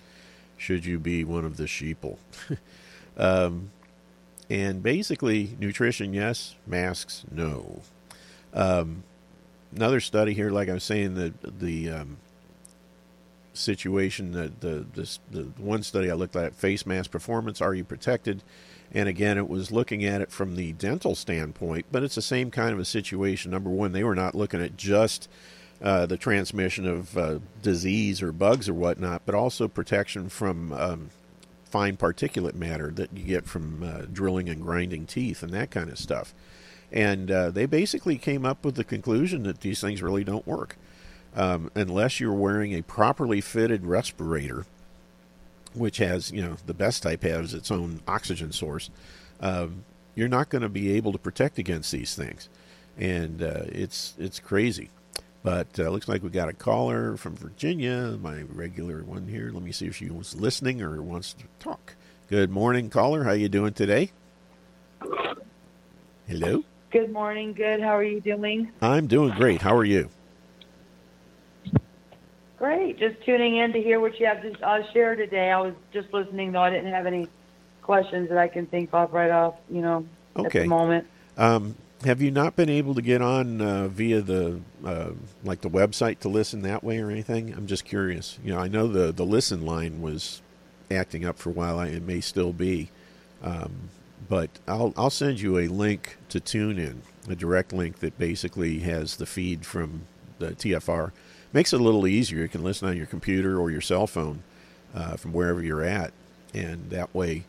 [0.56, 2.16] Should you be one of the sheeple?
[3.16, 3.70] um,
[4.50, 6.56] and basically, nutrition, yes.
[6.66, 7.82] Masks, no.
[8.52, 9.04] Um,
[9.74, 12.16] another study here, like I was saying, the the um,
[13.52, 17.60] situation that the this the one study I looked at face mask performance.
[17.60, 18.42] Are you protected?
[18.92, 22.50] And again, it was looking at it from the dental standpoint, but it's the same
[22.50, 23.50] kind of a situation.
[23.50, 25.28] Number one, they were not looking at just
[25.82, 31.10] uh, the transmission of uh, disease or bugs or whatnot, but also protection from um,
[31.64, 35.90] fine particulate matter that you get from uh, drilling and grinding teeth and that kind
[35.90, 36.32] of stuff.
[36.90, 40.76] And uh, they basically came up with the conclusion that these things really don't work
[41.36, 44.66] um, unless you're wearing a properly fitted respirator,
[45.74, 48.90] which has, you know, the best type has its own oxygen source.
[49.40, 49.84] Um,
[50.14, 52.48] you're not going to be able to protect against these things,
[52.98, 54.90] and uh, it's it's crazy.
[55.44, 59.50] But uh, looks like we got a caller from Virginia, my regular one here.
[59.52, 61.94] Let me see if she was listening or wants to talk.
[62.28, 63.22] Good morning, caller.
[63.22, 64.10] How you doing today?
[66.26, 66.64] Hello.
[66.90, 67.52] Good morning.
[67.52, 67.80] Good.
[67.80, 68.70] How are you doing?
[68.80, 69.60] I'm doing great.
[69.60, 70.08] How are you?
[72.58, 72.98] Great.
[72.98, 75.50] Just tuning in to hear what you have to uh, share today.
[75.50, 76.62] I was just listening, though.
[76.62, 77.28] I didn't have any
[77.82, 80.60] questions that I can think of right off, you know, at Okay.
[80.60, 81.06] the moment.
[81.36, 81.74] Um,
[82.04, 85.10] have you not been able to get on uh, via the uh,
[85.44, 87.52] like the website to listen that way or anything?
[87.54, 88.38] I'm just curious.
[88.42, 90.40] You know, I know the the listen line was
[90.90, 91.78] acting up for a while.
[91.78, 92.88] I, it may still be,
[93.42, 93.90] um,
[94.28, 98.80] but I'll I'll send you a link to tune in, a direct link that basically
[98.80, 100.02] has the feed from
[100.38, 101.12] the TFR.
[101.52, 102.40] Makes it a little easier.
[102.40, 104.42] You can listen on your computer or your cell phone
[104.94, 106.12] uh, from wherever you're at,
[106.54, 107.44] and that way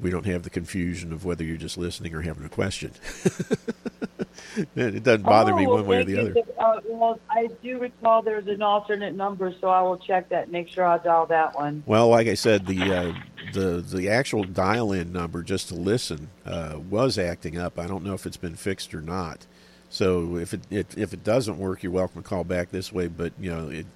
[0.00, 2.92] we don't have the confusion of whether you're just listening or having a question.
[4.76, 6.20] it doesn't bother me Oh, well, one way or the you.
[6.20, 6.34] other.
[6.58, 10.52] Uh, well, I do recall there's an alternate number, so I will check that and
[10.52, 11.82] make sure I dial that one.
[11.86, 13.12] Well, like I said, the uh,
[13.52, 17.78] the the actual dial-in number just to listen uh, was acting up.
[17.78, 19.46] I don't know if it's been fixed or not.
[19.90, 23.06] So if it, it if it doesn't work, you're welcome to call back this way.
[23.08, 23.86] But you know, it,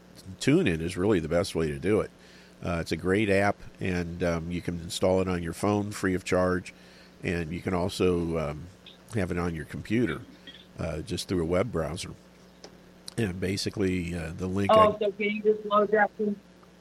[0.41, 2.11] TuneIn is really the best way to do it.
[2.65, 6.15] Uh, it's a great app, and um, you can install it on your phone free
[6.15, 6.73] of charge,
[7.25, 8.67] and you can also um,
[9.15, 10.21] have it on your computer
[10.79, 12.11] uh, just through a web browser.
[13.19, 14.71] And basically, uh, the link.
[14.71, 16.37] I- Oh, so can you just load that from?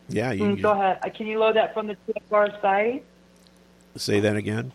[0.08, 1.00] yeah, you, Mm, go ahead.
[1.04, 3.04] Uh, Can you load that from the TFR site?
[3.98, 4.72] say that again.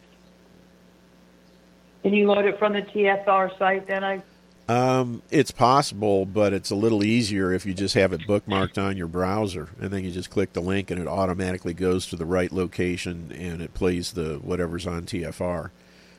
[2.03, 3.87] Can you load it from the TFR site?
[3.87, 4.23] Then I.
[4.69, 8.97] Um, it's possible, but it's a little easier if you just have it bookmarked on
[8.97, 12.25] your browser, and then you just click the link, and it automatically goes to the
[12.27, 15.71] right location, and it plays the whatever's on TFR.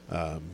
[0.09, 0.51] Um,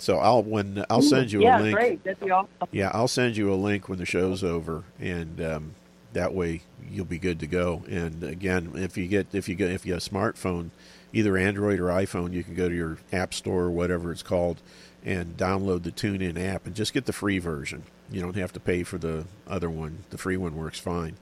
[0.00, 1.76] so I'll when I'll send you yeah, a link.
[1.76, 2.04] great.
[2.04, 2.50] That'd be awesome.
[2.72, 5.74] Yeah, I'll send you a link when the show's over, and um,
[6.12, 7.82] that way you'll be good to go.
[7.88, 10.70] And again, if you get if you get if you have a smartphone,
[11.12, 14.60] either Android or iPhone, you can go to your app store or whatever it's called,
[15.04, 17.82] and download the TuneIn app and just get the free version.
[18.10, 20.04] You don't have to pay for the other one.
[20.10, 21.16] The free one works fine.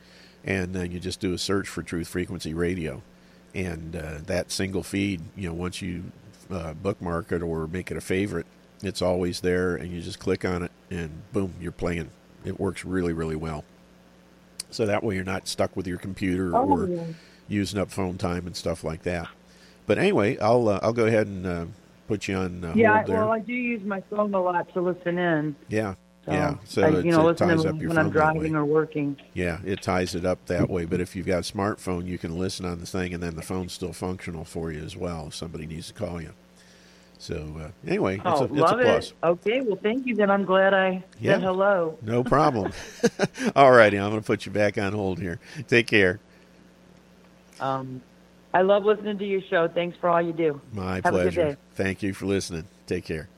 [0.45, 3.03] And then you just do a search for Truth Frequency Radio,
[3.53, 6.05] and uh, that single feed, you know, once you
[6.51, 8.47] uh, bookmark it or make it a favorite,
[8.83, 12.11] it's always there, and you just click on it, and boom, you're playing.
[12.45, 13.64] It works really, really well.
[14.70, 17.05] So that way, you're not stuck with your computer Oh, or yeah.
[17.49, 19.29] using up phone time and stuff like that.
[19.87, 21.66] But anyway, I'll uh, I'll go ahead and uh,
[22.09, 23.16] put you on uh, yeah, hold there.
[23.18, 25.57] well, I do use my phone a lot to listen in.
[25.68, 25.95] yeah.
[26.24, 28.11] So, yeah, so I, you know, it ties up your when I'm phone way.
[28.11, 29.16] driving or working.
[29.35, 30.85] Yeah, it ties it up that way.
[30.85, 33.43] But if you've got a smartphone, you can listen on the thing, and then the
[33.43, 35.29] phone's still functional for you as well.
[35.29, 36.33] If somebody needs to call you.
[37.18, 39.10] So uh, anyway, Oh, it's a, it's a plus.
[39.10, 39.14] it.
[39.24, 40.14] Okay, well, thank you.
[40.14, 41.32] Then I'm glad I Yeah.
[41.34, 41.98] said hello.
[42.02, 42.72] No problem.
[43.56, 45.40] All righty, I'm going to put you back on hold here.
[45.66, 46.20] Take care.
[47.58, 48.02] Um,
[48.52, 49.68] I love listening to your show.
[49.68, 50.60] Thanks for all you do.
[50.72, 51.44] My Have A good pleasure.
[51.52, 51.56] day.
[51.74, 52.64] Thank you for listening.
[52.86, 53.28] Take care.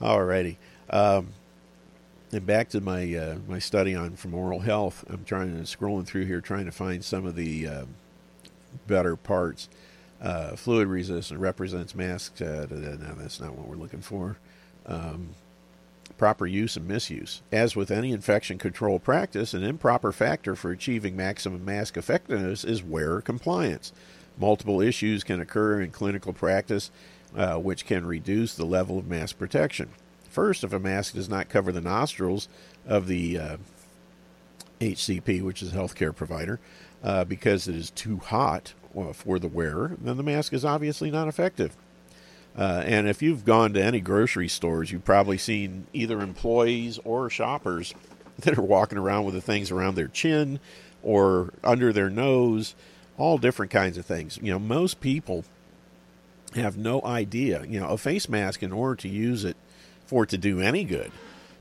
[0.00, 0.58] All righty.
[0.90, 1.28] Um,
[2.32, 5.04] and back to my uh, my study on from oral health.
[5.10, 7.84] I'm trying to scrolling through here, trying to find some of the uh,
[8.86, 9.68] better parts.
[10.20, 12.40] Uh, fluid resistant represents masks.
[12.40, 14.36] Uh, no, that's not what we're looking for.
[14.86, 15.30] Um,
[16.18, 17.40] proper use and misuse.
[17.50, 22.82] As with any infection control practice, an improper factor for achieving maximum mask effectiveness is
[22.82, 23.92] wearer compliance.
[24.38, 26.90] Multiple issues can occur in clinical practice,
[27.36, 29.88] uh, which can reduce the level of mask protection.
[30.28, 32.48] First, if a mask does not cover the nostrils
[32.86, 33.56] of the uh,
[34.80, 36.60] HCP, which is a healthcare provider,
[37.02, 41.10] uh, because it is too hot uh, for the wearer, then the mask is obviously
[41.10, 41.76] not effective.
[42.56, 47.30] Uh, and if you've gone to any grocery stores, you've probably seen either employees or
[47.30, 47.94] shoppers
[48.40, 50.58] that are walking around with the things around their chin
[51.02, 52.74] or under their nose,
[53.16, 54.38] all different kinds of things.
[54.42, 55.44] You know, most people
[56.54, 57.64] have no idea.
[57.64, 59.56] You know, a face mask, in order to use it
[60.04, 61.12] for it to do any good,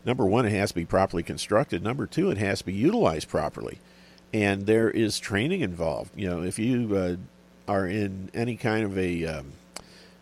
[0.04, 1.84] number one, it has to be properly constructed.
[1.84, 3.80] Number two, it has to be utilized properly.
[4.34, 6.12] And there is training involved.
[6.16, 9.54] You know, if you uh, are in any kind of a um,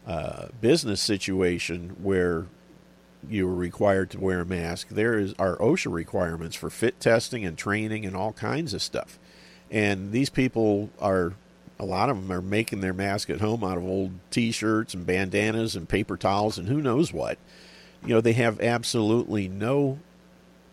[0.05, 2.45] uh, business situation where
[3.30, 7.45] you are required to wear a mask, there is our OSHA requirements for fit testing
[7.45, 9.20] and training and all kinds of stuff.
[9.70, 11.34] And these people are
[11.80, 15.05] a lot of them are making their mask at home out of old T-shirts and
[15.05, 17.38] bandanas and paper towels and who knows what.
[18.03, 19.99] You know, they have absolutely no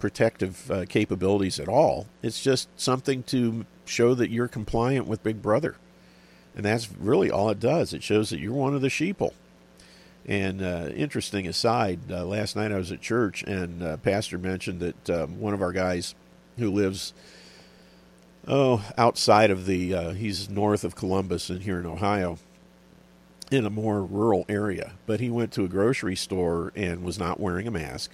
[0.05, 2.07] protective uh, capabilities at all.
[2.23, 5.77] It's just something to show that you're compliant with Big Brother.
[6.55, 7.95] And that's really all it does.
[7.95, 9.33] It shows that you're one of the sheeple.
[10.27, 14.81] And uh, interesting aside, uh, last night I was at church and uh, Pastor mentioned
[14.81, 16.15] that um, one of our guys
[16.59, 17.15] who lives
[18.47, 22.39] oh outside of the uh, he's north of Columbus and here in Ohio
[23.51, 27.41] in a more rural area, but he went to a grocery store and was not
[27.41, 28.11] wearing a mask.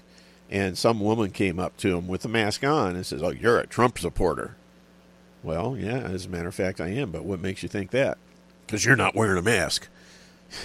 [0.50, 3.58] And some woman came up to him with a mask on and says, "Oh, you're
[3.58, 4.56] a Trump supporter."
[5.42, 7.12] Well, yeah, as a matter of fact, I am.
[7.12, 8.18] But what makes you think that?
[8.66, 9.88] Because you're not wearing a mask.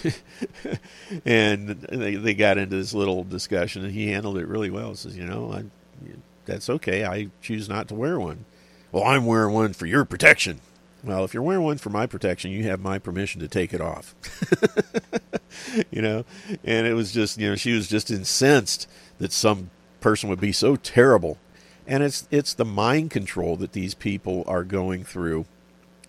[1.25, 4.89] and they, they got into this little discussion, and he handled it really well.
[4.89, 5.65] He says, "You know, I,
[6.45, 7.05] that's okay.
[7.05, 8.45] I choose not to wear one."
[8.91, 10.61] Well, I'm wearing one for your protection.
[11.03, 13.81] Well, if you're wearing one for my protection, you have my permission to take it
[13.81, 14.15] off.
[15.91, 16.25] you know,
[16.63, 19.69] and it was just, you know, she was just incensed that some
[20.05, 21.39] person would be so terrible.
[21.87, 25.45] And it's it's the mind control that these people are going through,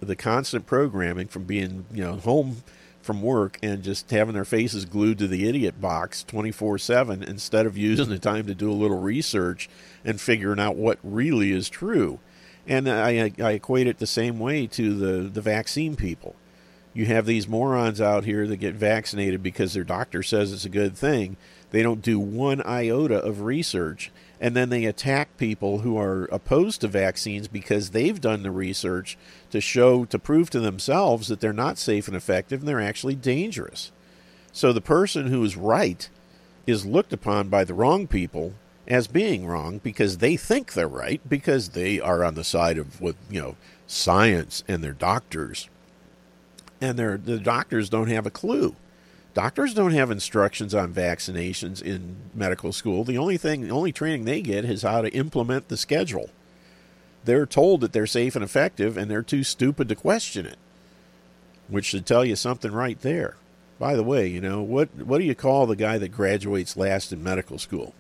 [0.01, 2.63] the constant programming from being, you know, home
[3.01, 7.79] from work and just having their faces glued to the idiot box 24/7 instead of
[7.79, 9.67] using the time to do a little research
[10.05, 12.19] and figuring out what really is true.
[12.67, 16.35] And I, I equate it the same way to the, the vaccine people.
[16.93, 20.69] You have these morons out here that get vaccinated because their doctor says it's a
[20.69, 21.39] good thing.
[21.71, 24.11] They don't do one iota of research.
[24.41, 29.17] And then they attack people who are opposed to vaccines because they've done the research
[29.51, 33.15] to show, to prove to themselves that they're not safe and effective and they're actually
[33.15, 33.93] dangerous.
[34.53, 36.09] So the person who is right
[36.67, 38.55] is looked upon by the wrong people
[38.89, 43.01] as being wrong because they think they're right because they are on the side of
[43.01, 43.57] what you know
[43.87, 45.69] science and their doctors
[46.81, 48.77] and their the doctors don't have a clue
[49.37, 53.05] doctors don't have instructions on vaccinations in medical school.
[53.05, 56.31] The only thing the only training they get is how to implement the schedule.
[57.23, 60.57] They're told that they're safe and effective and they're too stupid to question it
[61.69, 63.37] which should tell you something right there.
[63.79, 67.13] By the way you know what what do you call the guy that graduates last
[67.13, 67.95] in medical school?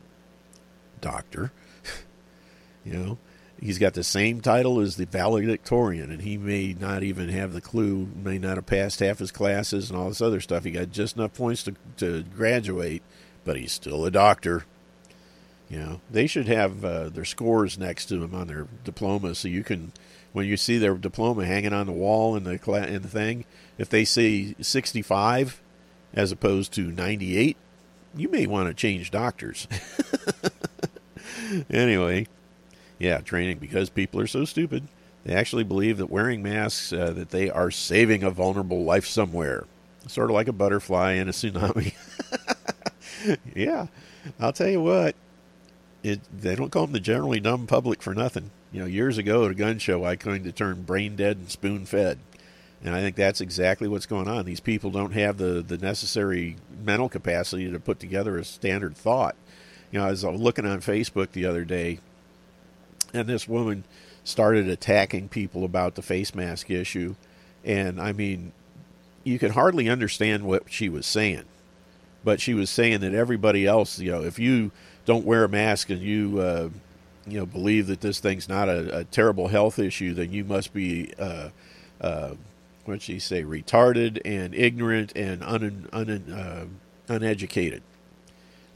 [1.03, 1.53] Doctor.
[2.85, 3.19] you know,
[3.61, 7.61] he's got the same title as the valedictorian, and he may not even have the
[7.61, 10.65] clue, may not have passed half his classes and all this other stuff.
[10.65, 13.03] He got just enough points to, to graduate,
[13.45, 14.65] but he's still a doctor.
[15.69, 19.49] You know, they should have uh, their scores next to them on their diploma, so
[19.49, 19.93] you can,
[20.33, 23.45] when you see their diploma hanging on the wall in the cla- in the thing,
[23.77, 25.61] if they say sixty five
[26.15, 27.57] as opposed to ninety eight,
[28.15, 29.67] you may want to change doctors.
[31.71, 32.29] anyway,
[32.99, 34.89] yeah, training because people are so stupid.
[35.25, 39.65] They actually believe that wearing masks uh, that they are saving a vulnerable life somewhere,
[40.07, 41.95] sort of like a butterfly in a tsunami.
[43.55, 43.89] yeah,
[44.39, 45.15] I'll tell you what.
[46.03, 48.51] it they don't call them the generally dumb public for nothing.
[48.73, 51.51] You know, years ago at a gun show, I coined the term brain dead and
[51.51, 52.19] spoon fed.
[52.85, 54.45] And I think that's exactly what's going on.
[54.45, 59.35] These people don't have the, the necessary mental capacity to put together a standard thought.
[59.91, 62.01] You know, I was looking on Facebook the other day,
[63.13, 63.85] and this woman
[64.25, 67.15] started attacking people about the face mask issue.
[67.65, 68.53] And I mean,
[69.25, 71.45] you could hardly understand what she was saying.
[72.25, 74.73] But she was saying that everybody else, you know, if you
[75.05, 76.69] don't wear a mask and you, uh,
[77.27, 80.73] you know, believe that this thing's not a, a terrible health issue, then you must
[80.73, 81.51] be, uh,
[82.01, 82.35] uh,
[82.85, 86.67] what she say, retarded and ignorant and un, un, uh,
[87.13, 87.83] uneducated.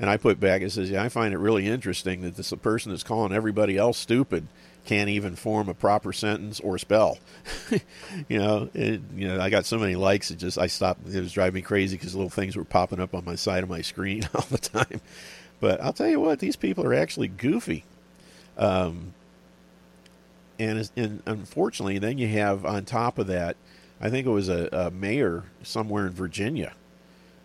[0.01, 2.90] And I put back and says, yeah, I find it really interesting that this person
[2.90, 4.47] that's calling everybody else stupid
[4.86, 7.18] can't even form a proper sentence or spell.
[8.28, 10.31] you know, it, you know, I got so many likes.
[10.31, 11.06] It just I stopped.
[11.06, 13.68] It was driving me crazy because little things were popping up on my side of
[13.68, 15.02] my screen all the time.
[15.60, 17.85] But I'll tell you what, these people are actually goofy.
[18.56, 19.12] Um,
[20.59, 23.56] and, and unfortunately, then you have on top of that,
[24.01, 26.72] I think it was a, a mayor somewhere in Virginia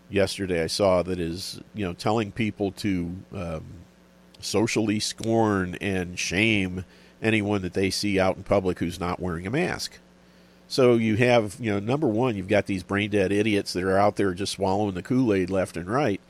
[0.09, 3.65] yesterday I saw that is you know telling people to um,
[4.39, 6.85] socially scorn and shame
[7.21, 9.99] anyone that they see out in public who's not wearing a mask.
[10.67, 13.97] So you have you know number one you've got these brain dead idiots that are
[13.97, 16.21] out there just swallowing the Kool Aid left and right,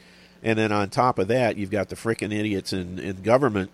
[0.43, 3.71] and then on top of that you've got the freaking idiots in, in government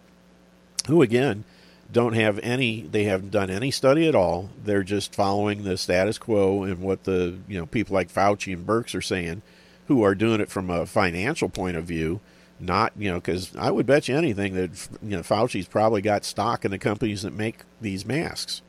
[0.87, 1.43] who again
[1.91, 4.49] don't have any they haven't done any study at all.
[4.63, 8.65] They're just following the status quo and what the you know people like Fauci and
[8.65, 9.41] Birx are saying
[9.87, 12.19] who are doing it from a financial point of view,
[12.59, 16.25] not you know because I would bet you anything that you know Fauci's probably got
[16.25, 18.61] stock in the companies that make these masks.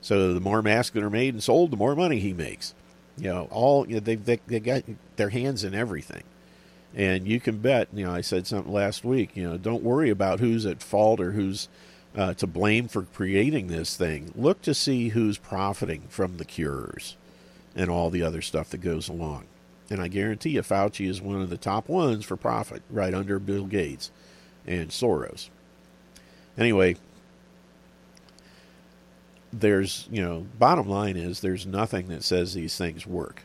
[0.00, 2.74] So the more masks that are made and sold, the more money he makes.
[3.16, 4.84] You know, all you know, they they they got
[5.16, 6.22] their hands in everything,
[6.94, 7.88] and you can bet.
[7.92, 9.30] You know, I said something last week.
[9.34, 11.68] You know, don't worry about who's at fault or who's
[12.16, 14.32] uh, to blame for creating this thing.
[14.36, 17.16] Look to see who's profiting from the cures
[17.74, 19.46] and all the other stuff that goes along.
[19.90, 23.38] And I guarantee you, Fauci is one of the top ones for profit, right under
[23.38, 24.10] Bill Gates
[24.66, 25.48] and Soros.
[26.58, 26.96] Anyway,
[29.52, 33.44] there's, you know, bottom line is there's nothing that says these things work.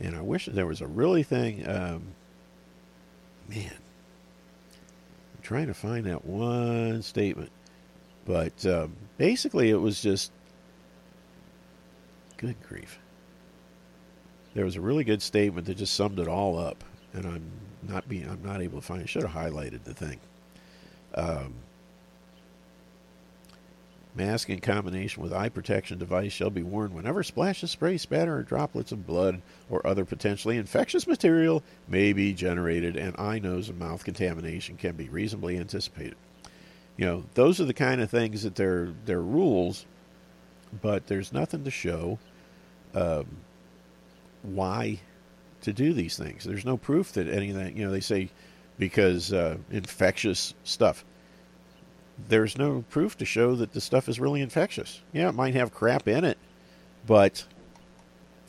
[0.00, 2.02] And I wish there was a really thing, um,
[3.48, 7.50] man, I'm trying to find that one statement.
[8.24, 10.32] But um, basically, it was just,
[12.38, 12.98] good grief
[14.56, 17.44] there was a really good statement that just summed it all up, and I'm
[17.82, 19.08] not being I'm not able to find it.
[19.08, 20.18] Should have highlighted the thing.
[21.14, 21.52] Um,
[24.14, 28.42] mask in combination with eye protection device shall be worn whenever splashes, spray, spatter, or
[28.42, 33.78] droplets of blood or other potentially infectious material may be generated, and eye, nose, and
[33.78, 36.16] mouth contamination can be reasonably anticipated.
[36.96, 39.84] You know, those are the kind of things that they're they're rules,
[40.80, 42.18] but there's nothing to show.
[42.94, 43.26] Um,
[44.46, 45.00] why
[45.62, 46.44] to do these things.
[46.44, 48.30] There's no proof that any of that, you know, they say
[48.78, 51.04] because uh, infectious stuff.
[52.28, 55.00] There's no proof to show that the stuff is really infectious.
[55.12, 56.38] Yeah, it might have crap in it,
[57.06, 57.44] but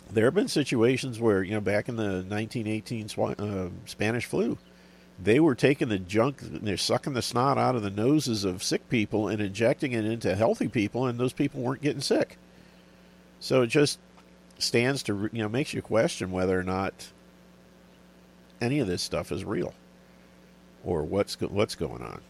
[0.10, 4.58] there have been situations where, you know, back in the 1918 uh, Spanish flu,
[5.22, 8.88] they were taking the junk, they're sucking the snot out of the noses of sick
[8.90, 12.38] people and injecting it into healthy people, and those people weren't getting sick.
[13.40, 14.00] So it just
[14.60, 17.12] stands to you know makes you question whether or not
[18.62, 19.74] any of this stuff is real
[20.84, 22.22] or what's what's going on.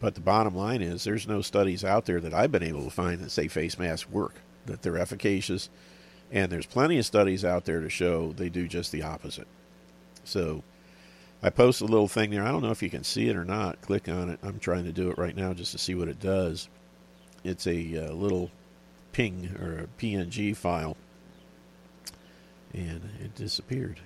[0.00, 2.90] But the bottom line is there's no studies out there that I've been able to
[2.90, 4.34] find that say face masks work,
[4.66, 5.68] that they're efficacious,
[6.32, 9.46] and there's plenty of studies out there to show they do just the opposite.
[10.24, 10.62] So
[11.42, 12.42] I posted a little thing there.
[12.42, 13.80] I don't know if you can see it or not.
[13.82, 14.40] Click on it.
[14.42, 16.68] I'm trying to do it right now just to see what it does.
[17.44, 18.50] It's a uh, little
[19.12, 20.96] ping or a PNG file
[22.74, 24.00] and it disappeared.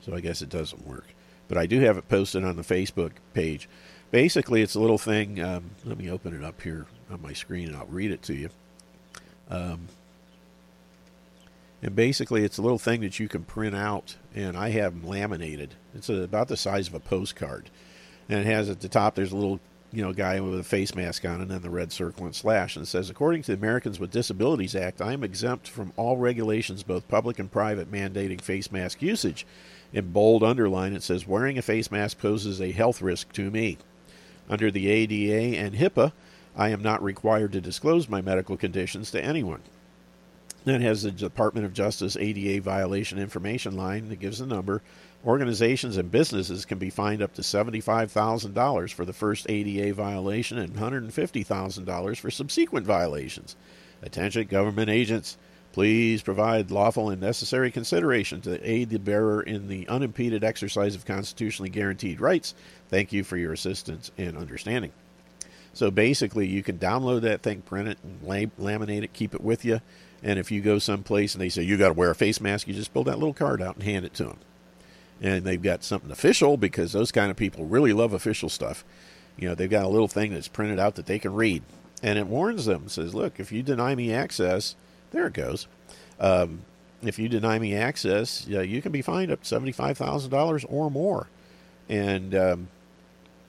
[0.00, 1.06] So I guess it doesn't work.
[1.48, 3.68] But I do have it posted on the Facebook page.
[4.10, 5.42] Basically, it's a little thing.
[5.42, 8.34] Um, let me open it up here on my screen and I'll read it to
[8.34, 8.48] you.
[9.50, 9.88] Um,
[11.82, 15.06] and basically, it's a little thing that you can print out, and I have them
[15.06, 15.74] laminated.
[15.94, 17.68] It's about the size of a postcard.
[18.26, 19.60] And it has at the top, there's a little
[19.94, 22.76] you know, guy with a face mask on and then the red circle and slash.
[22.76, 26.16] And it says, according to the Americans with Disabilities Act, I am exempt from all
[26.16, 29.46] regulations, both public and private, mandating face mask usage.
[29.92, 33.78] In bold underline, it says, wearing a face mask poses a health risk to me.
[34.48, 36.12] Under the ADA and HIPAA,
[36.56, 39.62] I am not required to disclose my medical conditions to anyone.
[40.64, 44.82] Then has the Department of Justice ADA violation information line that gives the number
[45.24, 50.74] Organizations and businesses can be fined up to $75,000 for the first ADA violation and
[50.74, 53.56] $150,000 for subsequent violations.
[54.02, 55.38] Attention, government agents.
[55.72, 61.06] Please provide lawful and necessary consideration to aid the bearer in the unimpeded exercise of
[61.06, 62.54] constitutionally guaranteed rights.
[62.90, 64.92] Thank you for your assistance and understanding.
[65.72, 69.64] So basically, you can download that thing, print it, and laminate it, keep it with
[69.64, 69.80] you.
[70.22, 72.68] And if you go someplace and they say you got to wear a face mask,
[72.68, 74.38] you just pull that little card out and hand it to them.
[75.20, 78.84] And they've got something official because those kind of people really love official stuff.
[79.36, 81.62] You know, they've got a little thing that's printed out that they can read,
[82.02, 82.88] and it warns them.
[82.88, 84.76] Says, look, if you deny me access,
[85.10, 85.66] there it goes.
[86.20, 86.60] Um,
[87.02, 90.90] if you deny me access, yeah, you can be fined up seventy-five thousand dollars or
[90.90, 91.28] more.
[91.88, 92.68] And um,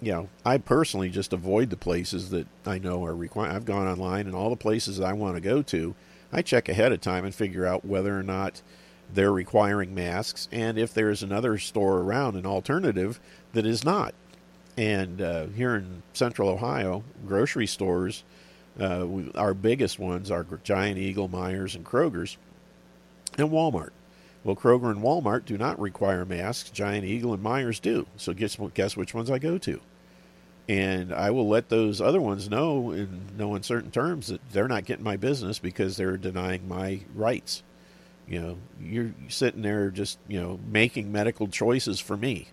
[0.02, 3.56] you know, I personally just avoid the places that I know are required.
[3.56, 5.96] I've gone online and all the places I want to go to,
[6.32, 8.62] I check ahead of time and figure out whether or not
[9.14, 13.20] they're requiring masks and if there's another store around, an alternative
[13.54, 14.14] that is not.
[14.78, 18.24] And uh, here in Central Ohio, grocery stores,
[18.80, 22.38] uh, we, our biggest ones are Giant Eagle, Meijers, and Kroger's,
[23.38, 23.92] and Walmart.
[24.44, 26.70] Well, Kroger and Walmart do not require masks.
[26.70, 28.06] Giant Eagle and Meijers do.
[28.18, 29.82] So guess guess which ones I go to.
[30.68, 34.86] And I will let those other ones know in no uncertain terms that they're not
[34.86, 37.64] getting my business because they're denying my rights.
[38.28, 42.48] You know, you're sitting there just, you know, making medical choices for me.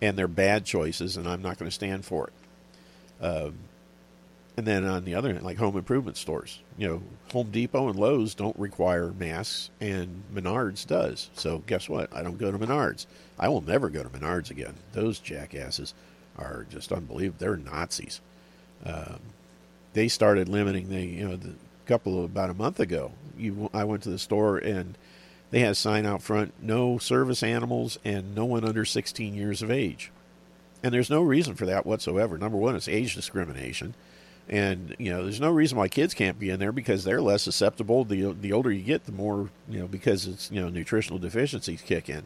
[0.00, 3.24] And they're bad choices, and I'm not going to stand for it.
[3.24, 3.54] Um,
[4.56, 7.02] and then on the other hand, like home improvement stores, you know,
[7.32, 11.30] Home Depot and Lowe's don't require masks, and Menards does.
[11.34, 12.14] So guess what?
[12.14, 13.06] I don't go to Menards.
[13.38, 14.74] I will never go to Menards again.
[14.92, 15.94] Those jackasses
[16.36, 17.38] are just unbelievable.
[17.38, 18.20] They're Nazis.
[18.84, 19.20] Um,
[19.92, 21.54] they started limiting the you know the
[21.86, 23.12] couple of about a month ago.
[23.38, 24.96] You, I went to the store and
[25.50, 29.62] they had a sign out front: no service animals and no one under 16 years
[29.62, 30.10] of age.
[30.82, 32.38] And there's no reason for that whatsoever.
[32.38, 33.94] Number one, it's age discrimination,
[34.48, 37.42] and you know there's no reason why kids can't be in there because they're less
[37.42, 38.04] susceptible.
[38.04, 41.82] The the older you get, the more you know because it's you know nutritional deficiencies
[41.82, 42.24] kick in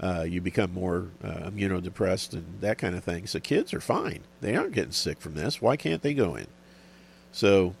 [0.00, 3.26] uh, you become more uh, immunodepressed and that kind of thing.
[3.26, 5.62] So kids are fine; they aren't getting sick from this.
[5.62, 6.48] Why can't they go in?
[7.30, 7.74] So,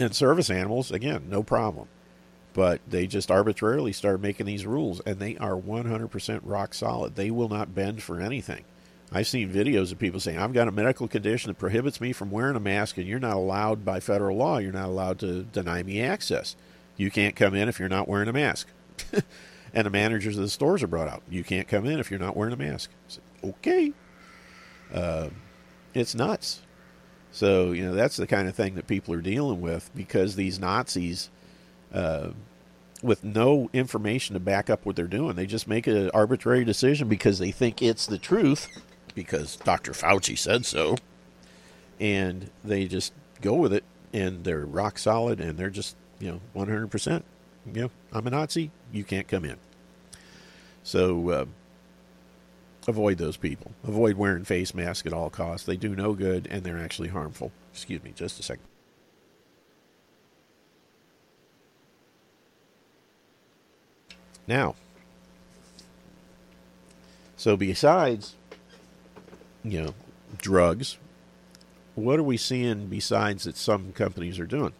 [0.00, 1.88] and service animals again, no problem.
[2.52, 7.14] But they just arbitrarily start making these rules, and they are 100% rock solid.
[7.14, 8.64] They will not bend for anything.
[9.12, 12.30] I've seen videos of people saying, I've got a medical condition that prohibits me from
[12.30, 15.82] wearing a mask, and you're not allowed by federal law, you're not allowed to deny
[15.82, 16.56] me access.
[16.96, 18.68] You can't come in if you're not wearing a mask.
[19.74, 21.22] and the managers of the stores are brought out.
[21.28, 22.90] You can't come in if you're not wearing a mask.
[23.08, 23.92] Said, okay.
[24.92, 25.30] Uh,
[25.94, 26.62] it's nuts.
[27.32, 30.58] So, you know, that's the kind of thing that people are dealing with because these
[30.58, 31.30] Nazis,
[31.92, 32.30] uh,
[33.02, 37.08] with no information to back up what they're doing, they just make an arbitrary decision
[37.08, 38.68] because they think it's the truth,
[39.14, 39.92] because Dr.
[39.92, 40.96] Fauci said so,
[41.98, 46.40] and they just go with it, and they're rock solid, and they're just, you know,
[46.54, 47.22] 100%
[47.66, 49.56] you know, I'm a Nazi, you can't come in.
[50.82, 51.44] So uh,
[52.86, 53.72] avoid those people.
[53.84, 55.66] Avoid wearing face masks at all costs.
[55.66, 57.52] They do no good and they're actually harmful.
[57.72, 58.64] Excuse me, just a second.
[64.46, 64.74] Now,
[67.36, 68.34] so besides,
[69.62, 69.94] you know,
[70.38, 70.98] drugs,
[71.94, 74.72] what are we seeing besides that some companies are doing?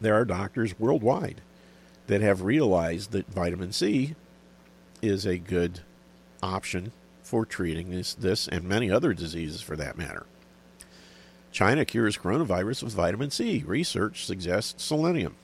[0.00, 1.40] there are doctors worldwide
[2.06, 4.14] that have realized that vitamin C
[5.02, 5.80] is a good
[6.42, 6.92] option
[7.22, 10.26] for treating this, this and many other diseases for that matter.
[11.52, 13.64] China cures coronavirus with vitamin C.
[13.66, 15.34] Research suggests selenium.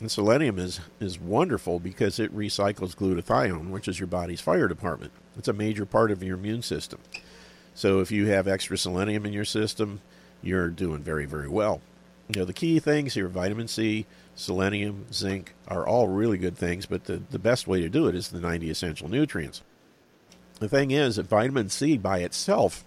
[0.00, 5.12] And selenium is, is wonderful because it recycles glutathione, which is your body's fire department.
[5.38, 7.00] It's a major part of your immune system.
[7.74, 10.00] So if you have extra selenium in your system,
[10.42, 11.80] you're doing very, very well.
[12.28, 16.86] You know, the key things here vitamin C, selenium, zinc are all really good things,
[16.86, 19.62] but the, the best way to do it is the 90 essential nutrients.
[20.60, 22.84] The thing is that vitamin C by itself,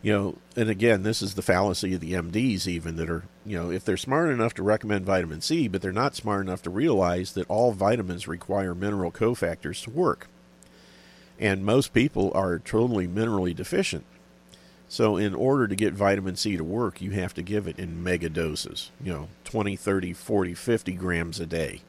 [0.00, 3.58] you know, and again, this is the fallacy of the MDs, even that are, you
[3.58, 6.70] know, if they're smart enough to recommend vitamin C, but they're not smart enough to
[6.70, 10.28] realize that all vitamins require mineral cofactors to work.
[11.38, 14.04] And most people are totally minerally deficient.
[14.88, 18.02] So, in order to get vitamin C to work, you have to give it in
[18.02, 21.82] mega doses, you know, 20, 30, 40, 50 grams a day.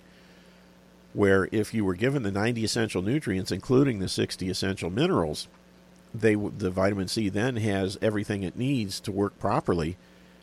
[1.14, 5.48] Where if you were given the 90 essential nutrients, including the 60 essential minerals,
[6.14, 9.98] they the vitamin C then has everything it needs to work properly.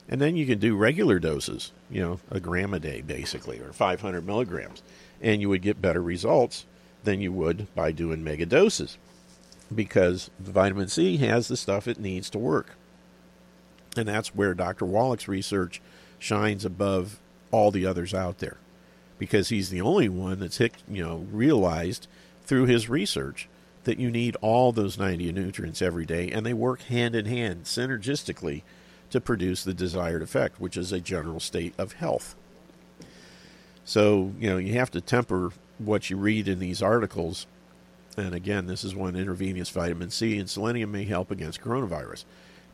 [0.08, 3.72] And then you can do regular doses, you know, a gram a day basically, or
[3.72, 4.82] 500 milligrams,
[5.20, 6.64] and you would get better results
[7.02, 8.98] than you would by doing mega doses
[9.74, 12.76] because the vitamin C has the stuff it needs to work.
[13.96, 14.84] And that's where Dr.
[14.84, 15.80] Wallach's research
[16.18, 17.18] shines above
[17.50, 18.58] all the others out there
[19.18, 22.06] because he's the only one that's hit, you know realized
[22.44, 23.48] through his research
[23.84, 27.64] that you need all those 90 nutrients every day and they work hand in hand
[27.64, 28.62] synergistically
[29.10, 32.34] to produce the desired effect, which is a general state of health.
[33.84, 37.46] So, you know, you have to temper what you read in these articles.
[38.16, 42.24] And again, this is one intravenous vitamin C and selenium may help against coronavirus.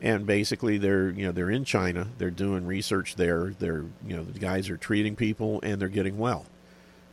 [0.01, 2.07] And basically, they're you know they're in China.
[2.17, 3.53] They're doing research there.
[3.57, 6.45] They're you know the guys are treating people and they're getting well.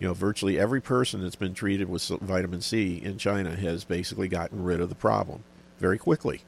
[0.01, 4.29] You know, virtually every person that's been treated with vitamin C in China has basically
[4.29, 5.45] gotten rid of the problem
[5.79, 6.41] very quickly.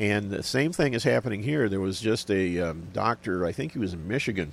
[0.00, 1.68] And the same thing is happening here.
[1.68, 4.52] There was just a um, doctor, I think he was in Michigan.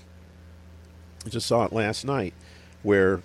[1.26, 2.34] I just saw it last night,
[2.82, 3.22] where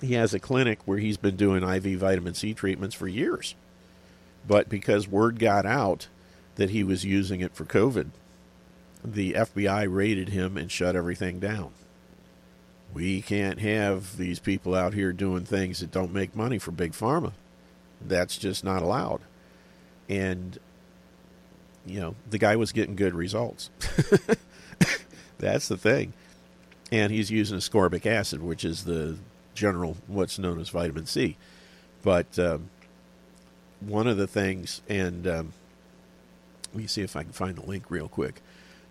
[0.00, 3.54] he has a clinic where he's been doing IV vitamin C treatments for years.
[4.46, 6.08] But because word got out
[6.56, 8.10] that he was using it for COVID,
[9.04, 11.70] the FBI raided him and shut everything down.
[12.92, 16.92] We can't have these people out here doing things that don't make money for Big
[16.92, 17.32] Pharma.
[18.00, 19.20] That's just not allowed.
[20.08, 20.58] And
[21.86, 23.70] you know, the guy was getting good results.
[25.38, 26.12] That's the thing.
[26.90, 29.16] And he's using ascorbic acid, which is the
[29.54, 31.36] general, what's known as vitamin C.
[32.02, 32.70] But um,
[33.80, 35.52] one of the things, and um,
[36.76, 38.42] let me see if I can find the link real quick.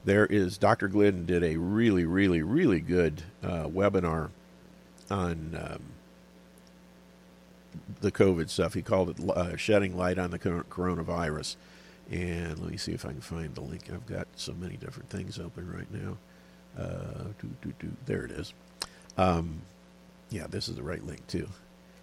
[0.06, 0.88] There is Dr.
[0.88, 4.32] Glidden did a really, really, really good uh, webinar
[5.12, 5.84] on um,
[8.02, 8.74] the COVID stuff.
[8.74, 11.58] He called it uh, Shedding Light on the Coronavirus
[12.10, 13.84] and let me see if I can find the link.
[13.94, 16.18] I've got so many different things open right now.
[16.76, 17.26] Uh.
[18.08, 18.52] There it is.
[19.16, 19.62] Um,
[20.32, 21.50] yeah, this is the right link too.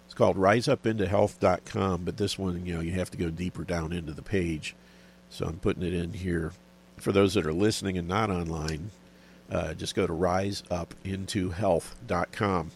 [0.05, 4.13] It's called riseupintohealth.com, but this one, you know, you have to go deeper down into
[4.13, 4.75] the page.
[5.33, 6.53] So I'm putting it in here.
[6.97, 8.91] For those that are listening and not online,
[9.51, 12.71] uh, just go to riseupintohealth.com.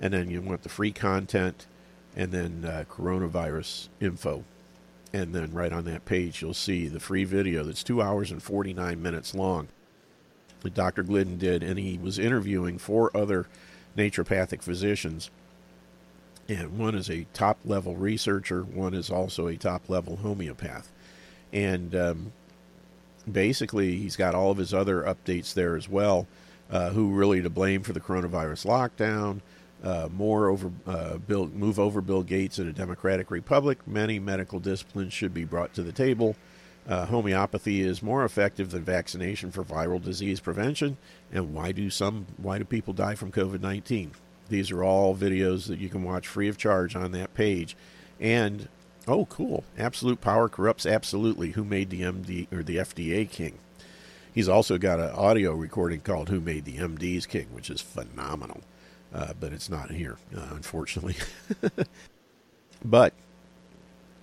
[0.00, 1.66] And then you want the free content
[2.16, 4.42] and then uh, coronavirus info
[5.14, 8.42] and then right on that page you'll see the free video that's two hours and
[8.42, 9.68] 49 minutes long
[10.62, 11.02] that Dr.
[11.02, 13.46] Glidden did, and he was interviewing four other
[13.96, 15.30] naturopathic physicians.
[16.48, 20.90] And one is a top level researcher, one is also a top level homeopath.
[21.52, 22.32] And um,
[23.30, 26.26] basically, he's got all of his other updates there as well.
[26.70, 29.40] Uh, who really to blame for the coronavirus lockdown?
[29.82, 33.86] uh, more over uh, Bill, move over Bill Gates in a democratic republic.
[33.86, 36.36] Many medical disciplines should be brought to the table.
[36.88, 40.96] Uh, homeopathy is more effective than vaccination for viral disease prevention.
[41.32, 42.26] And why do some?
[42.38, 44.12] Why do people die from COVID nineteen?
[44.48, 47.76] These are all videos that you can watch free of charge on that page.
[48.20, 48.68] And
[49.06, 49.64] oh, cool!
[49.78, 51.50] Absolute power corrupts absolutely.
[51.50, 53.58] Who made the MD or the FDA king?
[54.34, 58.62] He's also got an audio recording called "Who Made the MDs King," which is phenomenal
[59.14, 61.16] uh, but it's not here, uh, unfortunately.
[62.84, 63.12] but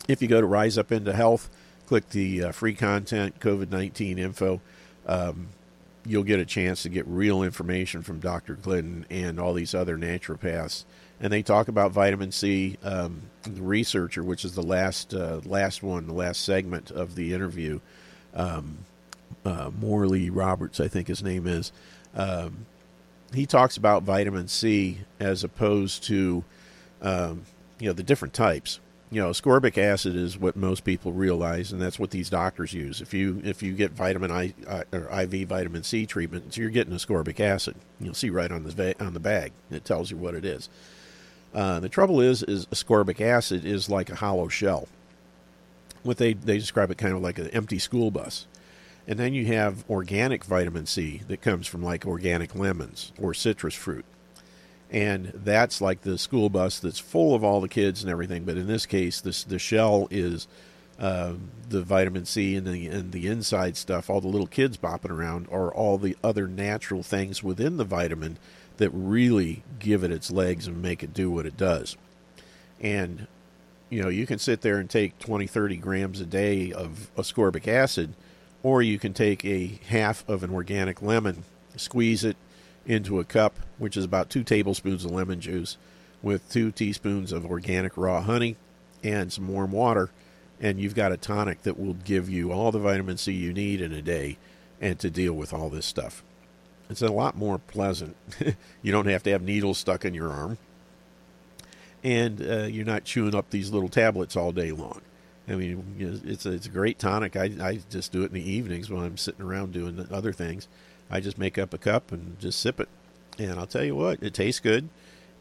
[0.08, 1.50] if you go to Rise Up Into Health,
[1.86, 4.62] click the uh, free content COVID 19 info,
[5.06, 5.50] um,
[6.06, 8.56] you'll get a chance to get real information from Dr.
[8.56, 10.86] Glidden and all these other naturopaths.
[11.22, 12.78] And they talk about vitamin C.
[12.84, 17.34] Um, the researcher, which is the last uh, last one, the last segment of the
[17.34, 17.80] interview,
[18.34, 18.80] um,
[19.46, 21.72] uh, Morley Robbins, I think his name is.
[22.16, 22.66] Um,
[23.34, 26.44] he talks about vitamin C as opposed to,
[27.02, 27.44] um,
[27.80, 28.80] you know, the different types.
[29.12, 33.02] You know, ascorbic acid is what most people realize, and that's what these doctors use.
[33.02, 36.70] If you if you get vitamin I uh, or IV vitamin C treatment, so you're
[36.70, 37.76] getting ascorbic acid.
[38.00, 39.52] You'll see right on the on the bag.
[39.72, 40.70] It tells you what it is.
[41.54, 44.88] Uh, the trouble is, is ascorbic acid is like a hollow shell.
[46.04, 48.48] What they they describe it kind of like an empty school bus.
[49.08, 53.74] And then you have organic vitamin C that comes from like organic lemons or citrus
[53.74, 54.06] fruit.
[54.92, 58.44] And that's like the school bus that's full of all the kids and everything.
[58.44, 60.48] But in this case, this the shell is
[61.00, 61.34] uh,
[61.68, 64.10] the vitamin C and the and the inside stuff.
[64.10, 68.38] All the little kids bopping around are all the other natural things within the vitamin
[68.80, 71.96] that really give it its legs and make it do what it does.
[72.82, 73.28] And
[73.90, 77.68] you know, you can sit there and take 20, 30 grams a day of ascorbic
[77.68, 78.14] acid
[78.64, 81.44] or you can take a half of an organic lemon,
[81.76, 82.38] squeeze it
[82.86, 85.78] into a cup, which is about two tablespoons of lemon juice,
[86.22, 88.58] with two teaspoons of organic raw honey
[89.04, 90.10] and some warm water,
[90.60, 93.80] and you've got a tonic that will give you all the vitamin C you need
[93.80, 94.38] in a day
[94.82, 96.22] and to deal with all this stuff.
[96.90, 98.16] It's a lot more pleasant.
[98.82, 100.58] you don't have to have needles stuck in your arm.
[102.04, 105.02] and uh, you're not chewing up these little tablets all day long.
[105.48, 107.36] I mean, it's a, it's a great tonic.
[107.36, 110.68] I, I just do it in the evenings when I'm sitting around doing other things.
[111.10, 112.88] I just make up a cup and just sip it.
[113.40, 114.90] And I'll tell you what, it tastes good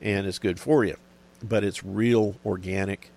[0.01, 0.97] and it's good for you.
[1.43, 3.11] But it's real organic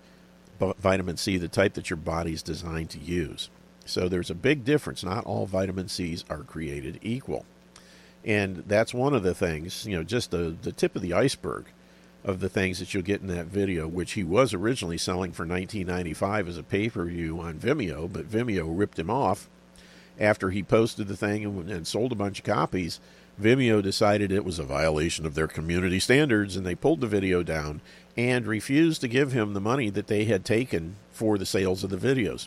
[0.78, 3.48] vitamin C, the type that your body's designed to use.
[3.84, 5.02] So there's a big difference.
[5.02, 7.46] Not all vitamin C's are created equal.
[8.24, 11.66] And that's one of the things, you know, just the, the tip of the iceberg
[12.24, 15.44] of the things that you'll get in that video, which he was originally selling for
[15.44, 19.48] 19.95 as a pay-per-view on Vimeo, but Vimeo ripped him off
[20.20, 23.00] after he posted the thing and, and sold a bunch of copies.
[23.40, 27.42] Vimeo decided it was a violation of their community standards, and they pulled the video
[27.42, 27.80] down
[28.16, 31.90] and refused to give him the money that they had taken for the sales of
[31.90, 32.46] the videos.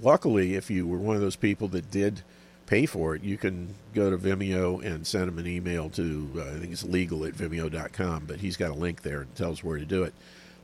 [0.00, 2.22] Luckily, if you were one of those people that did
[2.66, 6.40] pay for it, you can go to Vimeo and send him an email to, uh,
[6.42, 9.78] I think it's legal at vimeo.com, but he's got a link there and tells where
[9.78, 10.14] to do it.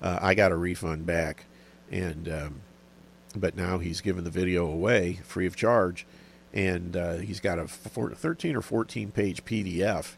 [0.01, 1.45] Uh, I got a refund back,
[1.91, 2.61] and um,
[3.37, 6.07] but now he's given the video away free of charge,
[6.53, 10.15] and uh, he's got a 13 or 14 page PDF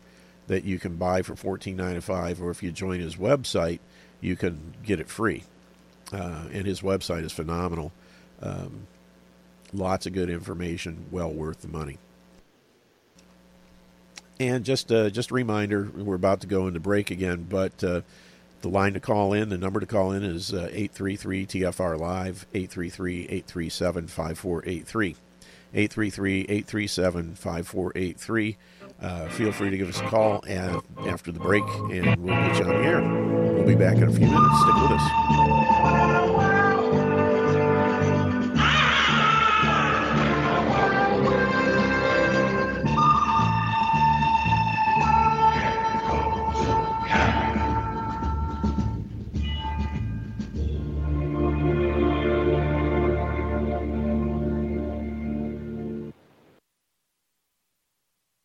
[0.47, 3.81] that you can buy for $14.95, or if you join his website,
[4.21, 5.45] you can get it free.
[6.13, 7.93] Uh, and his website is phenomenal.
[8.43, 8.87] Um,
[9.75, 11.99] Lots of good information, well worth the money.
[14.39, 18.03] And just uh, just a reminder, we're about to go into break again, but uh,
[18.63, 22.47] the line to call in, the number to call in is 833 uh, TFR Live,
[22.55, 25.17] 833 837 5483.
[25.75, 28.57] 833 837 5483.
[29.03, 32.59] Uh, feel free to give us a call and after the break, and we'll get
[32.59, 33.03] you on the air.
[33.03, 34.61] We'll be back in a few minutes.
[34.61, 36.24] Stick with us.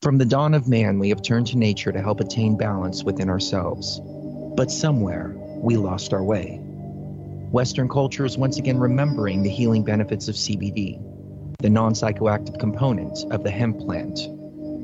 [0.09, 3.29] From the dawn of man, we have turned to nature to help attain balance within
[3.29, 4.01] ourselves.
[4.55, 6.59] But somewhere, we lost our way.
[7.51, 10.99] Western culture is once again remembering the healing benefits of CBD,
[11.59, 14.19] the non psychoactive component of the hemp plant.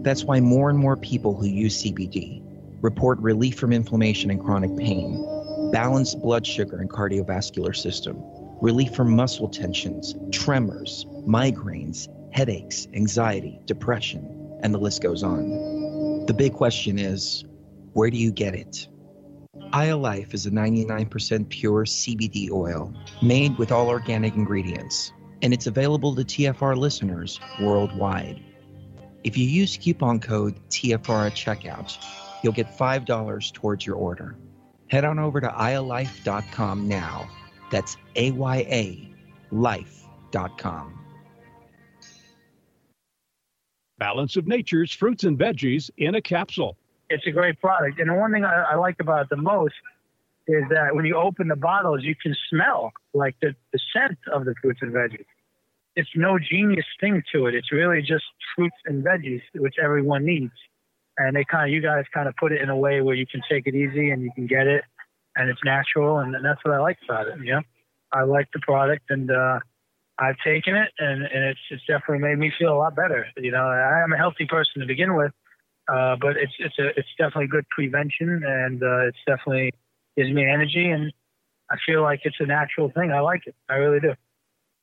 [0.04, 2.44] That's why more and more people who use CBD
[2.84, 8.22] report relief from inflammation and chronic pain, balanced blood sugar and cardiovascular system,
[8.62, 16.26] relief from muscle tensions, tremors, migraines, headaches, anxiety, depression and the list goes on.
[16.26, 17.46] The big question is
[17.94, 18.88] where do you get it?
[19.74, 25.12] Life is a 99% pure CBD oil made with all organic ingredients,
[25.42, 28.42] and it's available to TFR listeners worldwide.
[29.24, 31.98] If you use coupon code TFR at checkout,
[32.44, 34.38] you'll get $5 towards your order.
[34.88, 37.30] Head on over to ayalife.com now.
[37.72, 39.16] That's A Y A
[39.52, 41.05] life.com.
[43.98, 46.78] Balance of Nature's fruits and veggies in a capsule.
[47.10, 48.00] It's a great product.
[48.00, 49.76] And the one thing I, I like about it the most
[50.48, 54.46] is that when you open the bottles, you can smell like the, the scent of
[54.46, 55.26] the fruits and veggies.
[55.96, 57.56] It's no genius thing to it.
[57.56, 60.54] It's really just fruits and veggies, which everyone needs.
[61.18, 63.26] And they kind of, you guys kind of put it in a way where you
[63.26, 64.84] can take it easy and you can get it
[65.38, 66.20] and it's natural.
[66.20, 67.40] And, and that's what I like about it.
[67.40, 67.62] You know,
[68.12, 69.60] I like the product and, uh,
[70.18, 73.28] I've taken it, and, and it's it's definitely made me feel a lot better.
[73.38, 75.32] You know, I am a healthy person to begin with,
[75.92, 79.74] uh, but it's it's a it's definitely good prevention, and uh, it's definitely
[80.16, 81.12] gives me energy, and
[81.70, 83.12] I feel like it's a natural thing.
[83.12, 83.56] I like it.
[83.70, 84.14] I really do.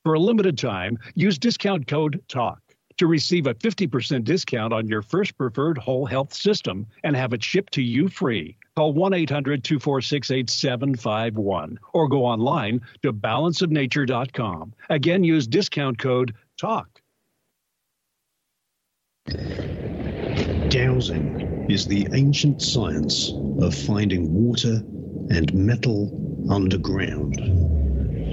[0.05, 2.59] For a limited time, use discount code TALK
[2.99, 7.43] to receive a 50% discount on your first preferred whole health system and have it
[7.43, 8.57] shipped to you free.
[8.77, 14.75] Call 1 800 246 8751 or go online to balanceofnature.com.
[14.89, 17.03] Again, use discount code TALK.
[20.69, 24.83] Dowsing is the ancient science of finding water
[25.31, 26.11] and metal
[26.51, 27.39] underground.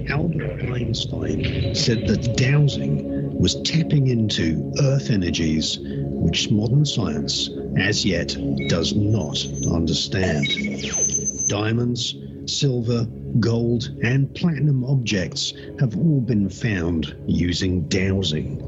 [0.10, 8.36] Albert Einstein said that dowsing was tapping into earth energies which modern science as yet
[8.68, 10.46] does not understand.
[11.48, 13.06] Diamonds, silver,
[13.40, 18.60] gold, and platinum objects have all been found using dowsing.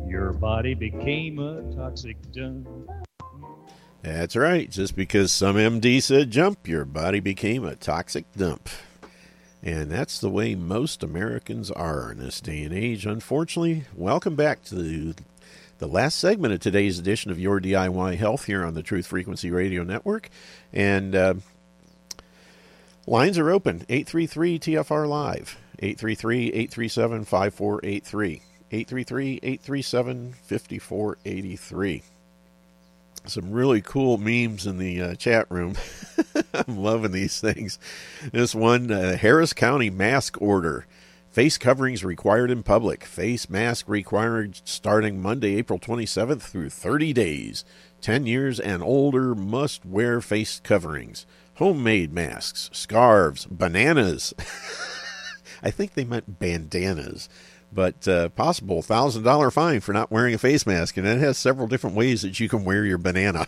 [0.07, 2.69] your body became a toxic dump.
[4.01, 4.71] That's right.
[4.71, 8.69] Just because some MD said jump, your body became a toxic dump.
[9.61, 13.83] And that's the way most Americans are in this day and age, unfortunately.
[13.93, 15.15] Welcome back to the,
[15.83, 19.51] the last segment of today's edition of Your DIY Health here on the Truth Frequency
[19.51, 20.29] Radio Network.
[20.71, 21.33] And uh,
[23.05, 28.41] lines are open 833 TFR Live, 833 837 5483.
[28.71, 32.03] 833 837 5483.
[33.25, 35.75] Some really cool memes in the uh, chat room.
[36.53, 37.77] I'm loving these things.
[38.31, 40.85] This one uh, Harris County mask order.
[41.33, 43.03] Face coverings required in public.
[43.05, 47.65] Face mask required starting Monday, April 27th through 30 days.
[48.01, 51.25] 10 years and older must wear face coverings.
[51.55, 54.35] Homemade masks, scarves, bananas.
[55.63, 57.27] I think they meant bandanas
[57.71, 61.39] but uh, possible thousand dollar fine for not wearing a face mask, and it has
[61.39, 63.47] several different ways that you can wear your banana.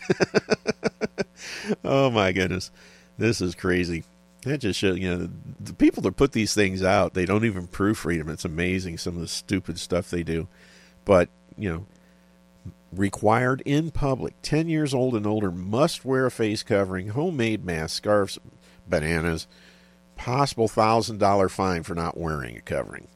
[1.84, 2.72] oh my goodness,
[3.16, 4.02] this is crazy.
[4.46, 5.28] That just shows you know
[5.60, 7.14] the people that put these things out.
[7.14, 8.28] They don't even proofread them.
[8.28, 10.48] It's amazing some of the stupid stuff they do,
[11.04, 11.28] but
[11.58, 11.86] you know.
[12.92, 17.96] Required in public, 10 years old and older must wear a face covering, homemade masks,
[17.96, 18.38] scarves,
[18.88, 19.48] bananas,
[20.14, 23.08] possible $1,000 fine for not wearing a covering.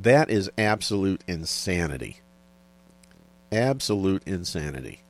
[0.00, 2.20] That is absolute insanity.
[3.50, 5.02] Absolute insanity.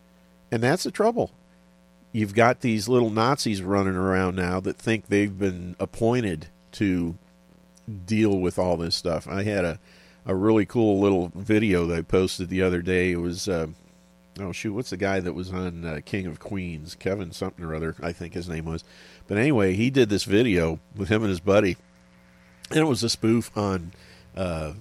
[0.51, 1.31] And that's the trouble.
[2.17, 7.19] You've got these little Nazis running around now that think they've been appointed to
[8.07, 9.29] deal with all this stuff.
[9.29, 9.79] I had a,
[10.25, 13.13] a really cool little video that I posted the other day.
[13.13, 13.67] It was, uh,
[14.41, 16.95] oh shoot, what's the guy that was on uh, King of Queens?
[16.95, 18.83] Kevin something or other, I think his name was.
[19.29, 21.77] But anyway, he did this video with him and his buddy,
[22.71, 23.93] and it was a spoof on
[24.35, 24.73] uh,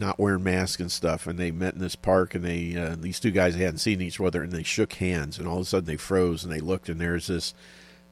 [0.00, 1.26] not wearing masks and stuff.
[1.26, 4.20] And they met in this park, and they uh, these two guys hadn't seen each
[4.20, 6.88] other, and they shook hands, and all of a sudden they froze, and they looked,
[6.88, 7.54] and there's this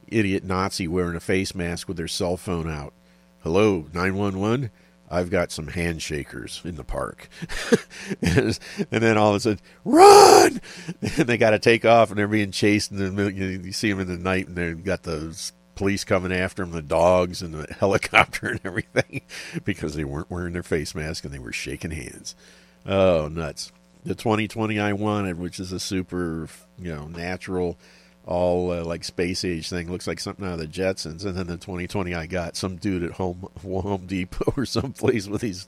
[0.07, 2.93] idiot Nazi wearing a face mask with their cell phone out.
[3.41, 4.71] Hello, nine one one.
[5.09, 7.29] I've got some handshakers in the park.
[8.21, 8.57] and,
[8.89, 10.61] then all of a sudden, run!
[11.01, 12.89] And they got to take off, and they're being chased.
[12.91, 15.39] And you see them in the night, and they've got the
[15.75, 19.21] police coming after them, the dogs, and the helicopter, and everything,
[19.63, 22.35] because they weren't wearing their face mask and they were shaking hands.
[22.85, 23.71] Oh, nuts!
[24.03, 26.47] The 2020 I wanted, which is a super,
[26.77, 27.77] you know, natural
[28.25, 29.91] all uh, like space age thing.
[29.91, 31.25] Looks like something out of the Jetsons.
[31.25, 35.41] And then the 2020 I got some dude at Home Home Depot or someplace with
[35.41, 35.65] these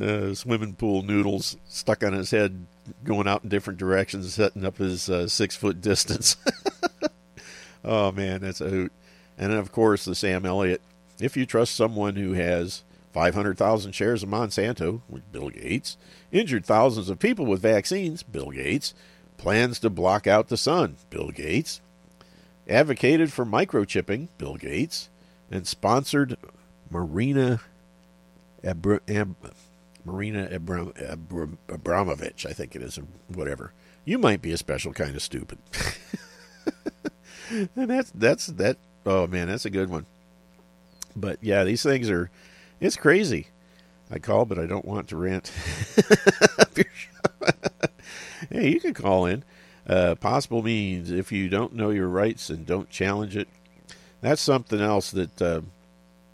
[0.00, 2.66] uh, swimming pool noodles stuck on his head,
[3.04, 6.36] going out in different directions, setting up his uh, six foot distance.
[7.84, 8.92] oh man, that's a hoot.
[9.38, 10.82] And then of course the Sam Elliott.
[11.20, 12.82] If you trust someone who has
[13.12, 15.00] 500,000 shares of Monsanto,
[15.32, 15.96] Bill Gates,
[16.30, 18.94] injured thousands of people with vaccines, Bill Gates,
[19.36, 21.80] plans to block out the sun, Bill Gates,
[22.68, 25.08] advocated for microchipping, Bill Gates,
[25.50, 26.36] and sponsored
[26.90, 27.60] Marina
[28.62, 29.00] Ab-
[30.04, 32.98] Marina Abram- Abram- Abramovich, I think it is,
[33.28, 33.72] whatever.
[34.04, 35.58] You might be a special kind of stupid.
[37.50, 38.76] and that's that's that.
[39.06, 40.06] Oh man, that's a good one.
[41.16, 42.30] But yeah, these things are.
[42.80, 43.48] It's crazy.
[44.10, 45.52] I call, but I don't want to rant.
[48.50, 49.44] hey, you can call in.
[49.86, 53.48] Uh, possible means if you don't know your rights and don't challenge it,
[54.20, 55.60] that's something else that uh,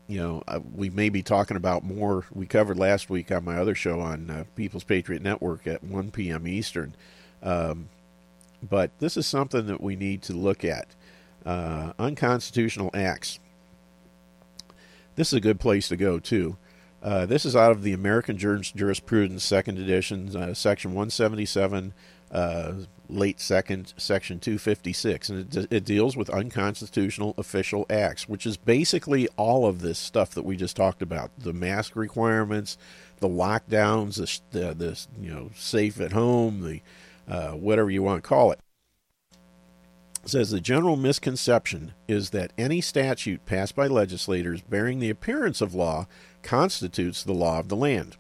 [0.09, 2.25] you know uh, we may be talking about more.
[2.33, 6.11] We covered last week on my other show on uh, People's Patriot Network at 1
[6.11, 6.47] p.m.
[6.47, 6.95] Eastern.
[7.43, 7.89] Um,
[8.63, 10.89] but this is something that we need to look at.
[11.45, 13.39] Uh, unconstitutional acts.
[15.17, 16.57] This is a good place to go too.
[17.03, 21.93] Uh, this is out of the American Jurisprudence, second edition, section 177
[22.35, 22.73] uh,
[23.09, 29.29] late second, section 256, and it, it deals with unconstitutional official acts, which is basically
[29.37, 32.77] all of this stuff that we just talked about: the mask requirements,
[33.21, 34.17] the lockdowns,
[34.51, 36.81] the, the, the you know safe at home, the
[37.33, 38.59] uh, whatever you want to call it.
[40.27, 45.75] Says the general misconception is that any statute passed by legislators bearing the appearance of
[45.75, 46.07] law
[46.43, 48.17] constitutes the law of the land.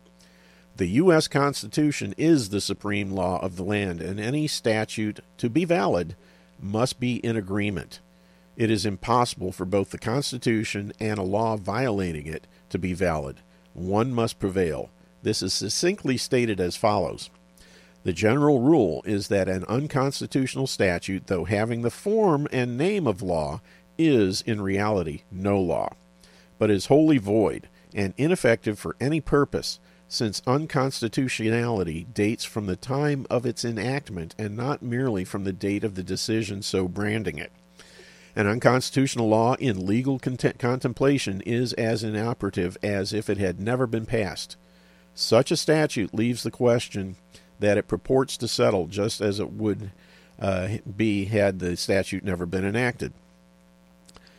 [0.76, 1.28] The U.S.
[1.28, 6.14] Constitution is the supreme law of the land, and any statute to be valid
[6.60, 8.00] must be in agreement.
[8.56, 13.36] It is impossible for both the Constitution and a law violating it to be valid.
[13.72, 14.90] One must prevail.
[15.22, 17.30] This is succinctly stated as follows
[18.04, 23.22] The general rule is that an unconstitutional statute, though having the form and name of
[23.22, 23.62] law,
[23.96, 25.94] is in reality no law,
[26.58, 33.26] but is wholly void and ineffective for any purpose since unconstitutionality dates from the time
[33.30, 37.52] of its enactment and not merely from the date of the decision so branding it.
[38.36, 43.86] An unconstitutional law in legal cont- contemplation is as inoperative as if it had never
[43.86, 44.56] been passed.
[45.14, 47.16] Such a statute leaves the question
[47.64, 49.90] that it purports to settle just as it would
[50.38, 53.12] uh, be had the statute never been enacted.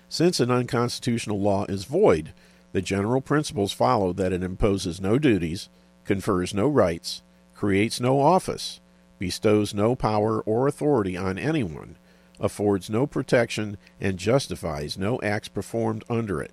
[0.08, 2.34] Since an unconstitutional law is void,
[2.72, 5.70] the general principles follow that it imposes no duties,
[6.04, 7.22] confers no rights,
[7.56, 8.80] creates no office,
[9.18, 11.96] bestows no power or authority on anyone,
[12.40, 16.52] affords no protection, and justifies no acts performed under it.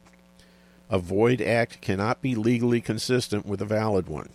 [0.89, 4.31] A void act cannot be legally consistent with a valid one.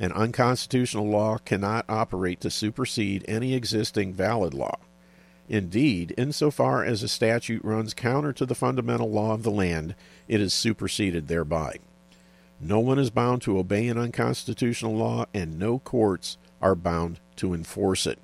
[0.00, 4.78] An unconstitutional law cannot operate to supersede any existing valid law.
[5.46, 9.94] Indeed, insofar as a statute runs counter to the fundamental law of the land,
[10.26, 11.76] it is superseded thereby.
[12.58, 17.52] No one is bound to obey an unconstitutional law, and no courts are bound to
[17.52, 18.18] enforce it.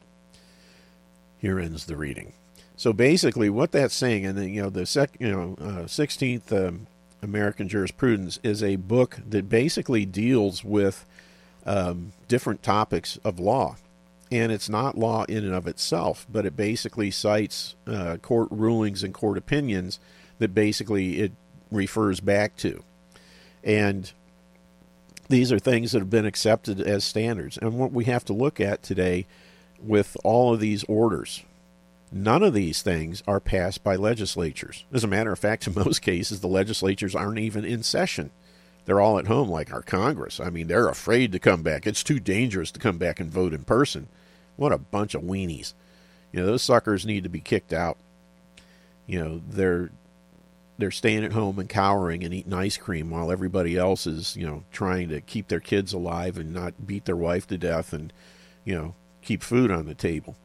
[1.39, 2.33] Here ends the reading.
[2.77, 6.87] So basically, what that's saying, and then, you know, the sec, you know, uh, um,
[7.23, 11.05] American Jurisprudence is a book that basically deals with
[11.67, 13.77] um, different topics of law
[14.31, 19.03] and it's not law in and of itself, but it basically cites uh, court rulings
[19.05, 20.01] and court opinions
[20.39, 21.33] that basically it
[21.71, 22.83] refers back to.
[23.63, 24.11] And
[25.29, 27.57] these are things that have been accepted as standards.
[27.59, 29.27] And what we have to look at today
[29.81, 31.45] with all of these orders,
[32.11, 34.85] none of these things are passed by legislatures.
[34.93, 38.31] As a matter of fact, in most cases, the legislatures aren't even in session.
[38.87, 40.41] They're all at home, like our Congress.
[40.41, 41.87] I mean, they're afraid to come back.
[41.87, 44.09] It's too dangerous to come back and vote in person.
[44.55, 45.75] What a bunch of weenies.
[46.33, 47.99] You know, those suckers need to be kicked out.
[49.07, 49.91] You know, they're
[50.79, 54.47] they're staying at home and cowering and eating ice cream while everybody else is, you
[54.47, 58.13] know, trying to keep their kids alive and not beat their wife to death and,
[58.65, 60.37] you know, keep food on the table.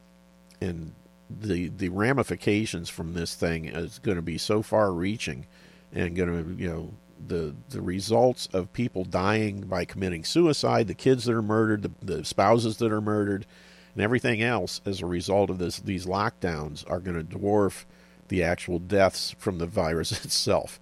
[0.60, 0.94] And
[1.30, 5.46] the the ramifications from this thing is going to be so far reaching
[5.92, 6.90] and going to, you know,
[7.26, 11.90] the the results of people dying by committing suicide, the kids that are murdered, the,
[12.02, 13.46] the spouses that are murdered,
[13.94, 17.84] and everything else as a result of this these lockdowns are going to dwarf
[18.28, 20.80] the actual deaths from the virus itself.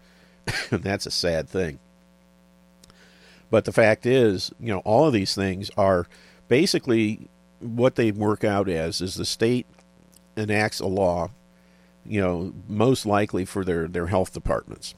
[0.70, 1.78] and that's a sad thing.
[3.50, 6.06] But the fact is, you know, all of these things are
[6.48, 9.66] basically what they work out as is the state
[10.36, 11.30] enacts a law,
[12.06, 14.94] you know, most likely for their, their health departments.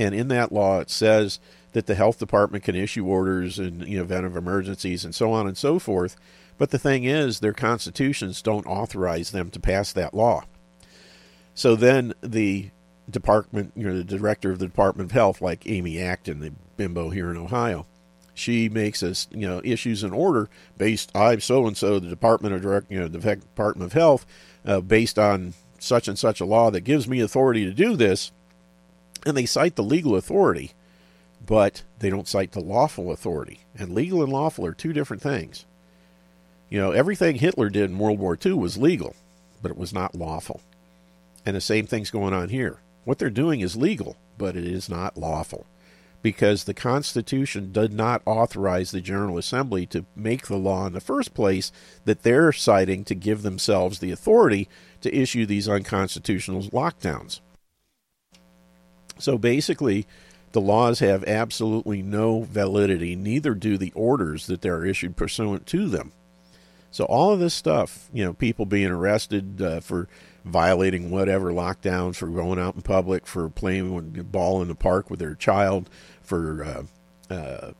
[0.00, 1.40] And in that law, it says
[1.72, 5.46] that the health department can issue orders in the event of emergencies and so on
[5.46, 6.16] and so forth.
[6.56, 10.44] But the thing is, their constitutions don't authorize them to pass that law.
[11.54, 12.70] So then the
[13.10, 17.10] department, you know, the director of the Department of Health, like Amy Acton, the bimbo
[17.10, 17.84] here in Ohio,
[18.32, 20.48] she makes us, you know, issues an order
[20.78, 21.14] based.
[21.14, 24.24] I'm so and so, the Department of Direct, you know, the Department of Health,
[24.64, 28.32] uh, based on such and such a law that gives me authority to do this
[29.26, 30.72] and they cite the legal authority,
[31.44, 33.60] but they don't cite the lawful authority.
[33.76, 35.64] And legal and lawful are two different things.
[36.68, 39.16] You know, everything Hitler did in World War II was legal,
[39.62, 40.60] but it was not lawful.
[41.44, 42.78] And the same thing's going on here.
[43.04, 45.66] What they're doing is legal, but it is not lawful
[46.22, 51.00] because the Constitution did not authorize the General Assembly to make the law in the
[51.00, 51.72] first place
[52.04, 54.68] that they're citing to give themselves the authority
[55.00, 57.40] to issue these unconstitutional lockdowns.
[59.20, 60.06] So basically,
[60.52, 65.88] the laws have absolutely no validity, neither do the orders that they're issued pursuant to
[65.88, 66.12] them.
[66.90, 70.08] So all of this stuff, you know, people being arrested uh, for
[70.44, 75.20] violating whatever lockdowns, for going out in public, for playing ball in the park with
[75.20, 75.88] their child,
[76.20, 77.72] for uh, uh,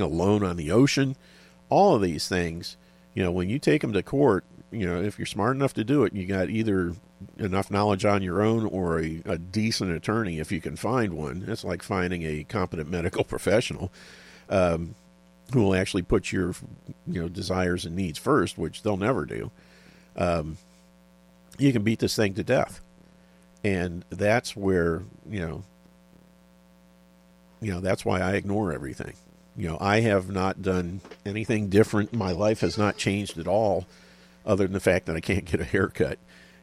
[0.00, 1.14] alone on the ocean,
[1.68, 2.76] all of these things,
[3.16, 5.84] You know, when you take them to court, you know, if you're smart enough to
[5.84, 6.94] do it, you got either
[7.38, 11.44] enough knowledge on your own or a, a decent attorney if you can find one.
[11.46, 13.92] It's like finding a competent medical professional
[14.48, 14.94] um,
[15.52, 16.54] who will actually put your
[17.06, 19.50] you know desires and needs first, which they'll never do.
[20.16, 20.58] Um,
[21.58, 22.80] you can beat this thing to death,
[23.64, 25.62] and that's where you know
[27.60, 29.14] you know that's why I ignore everything.
[29.56, 32.12] You know, I have not done anything different.
[32.12, 33.86] My life has not changed at all,
[34.44, 36.18] other than the fact that I can't get a haircut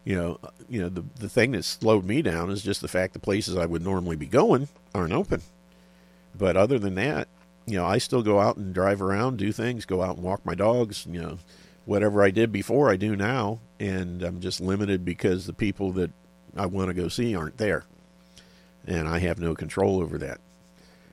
[0.05, 0.39] you know,
[0.69, 3.55] you know the the thing that slowed me down is just the fact the places
[3.55, 5.41] I would normally be going aren't open.
[6.35, 7.27] But other than that,
[7.65, 10.45] you know, I still go out and drive around, do things, go out and walk
[10.45, 11.37] my dogs, you know,
[11.85, 16.11] whatever I did before I do now, and I'm just limited because the people that
[16.55, 17.85] I want to go see aren't there.
[18.85, 20.41] And I have no control over that.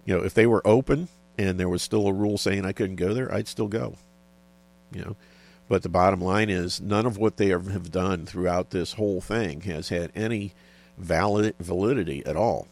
[0.04, 1.08] You know, if they were open
[1.38, 3.94] and there was still a rule saying I couldn't go there, I'd still go.
[4.92, 5.16] You know,
[5.70, 9.60] but the bottom line is, none of what they have done throughout this whole thing
[9.60, 10.52] has had any
[10.98, 12.66] valid validity at all.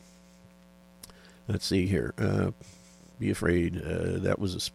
[1.47, 2.13] Let's see here.
[2.19, 2.51] Uh,
[3.21, 3.81] be afraid.
[3.81, 4.75] Uh, that was a, sp-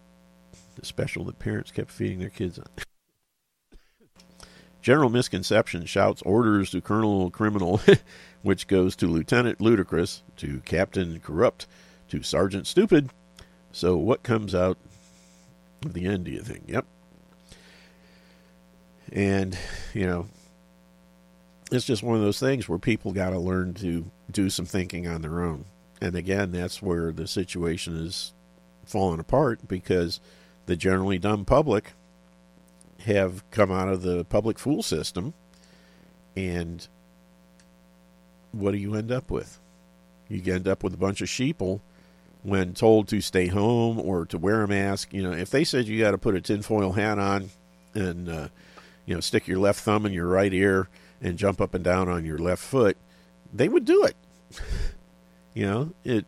[0.81, 2.65] a special that parents kept feeding their kids on.
[4.81, 7.81] General misconception shouts orders to Colonel Criminal,
[8.41, 11.67] which goes to Lieutenant Ludicrous, to Captain Corrupt,
[12.07, 13.09] to Sergeant Stupid.
[13.73, 14.77] So, what comes out
[15.83, 16.63] of the end, do you think?
[16.67, 16.85] Yep,
[19.13, 19.55] and,
[19.93, 20.25] you know,
[21.71, 25.07] it's just one of those things where people got to learn to do some thinking
[25.07, 25.65] on their own.
[26.01, 28.33] And again, that's where the situation is
[28.85, 30.19] falling apart because
[30.65, 31.93] the generally dumb public
[33.05, 35.33] have come out of the public fool system.
[36.35, 36.87] And
[38.51, 39.59] what do you end up with?
[40.29, 41.81] You end up with a bunch of sheeple
[42.41, 45.13] when told to stay home or to wear a mask.
[45.13, 47.51] You know, if they said you got to put a tinfoil hat on
[47.93, 48.47] and, uh,
[49.05, 50.87] you know, stick your left thumb in your right ear
[51.21, 52.97] and jump up and down on your left foot,
[53.53, 54.15] they would do it.
[55.53, 56.25] you know, it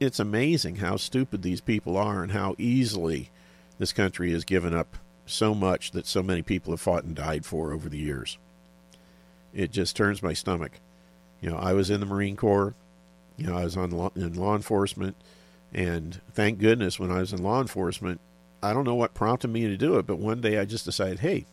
[0.00, 3.30] it's amazing how stupid these people are and how easily
[3.78, 4.96] this country has given up
[5.26, 8.38] so much that so many people have fought and died for over the years.
[9.52, 10.72] It just turns my stomach.
[11.40, 12.74] You know, I was in the Marine Corps.
[13.36, 15.16] You know, I was on law, in law enforcement,
[15.72, 18.20] and thank goodness when I was in law enforcement,
[18.62, 21.20] I don't know what prompted me to do it, but one day I just decided,
[21.20, 21.46] hey,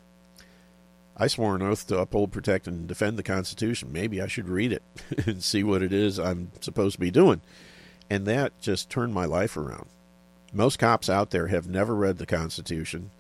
[1.18, 3.92] I swore an oath to uphold, protect, and defend the Constitution.
[3.92, 4.84] Maybe I should read it
[5.26, 7.42] and see what it is I'm supposed to be doing.
[8.10, 9.88] And that just turned my life around.
[10.54, 13.12] Most cops out there have never read the Constitution.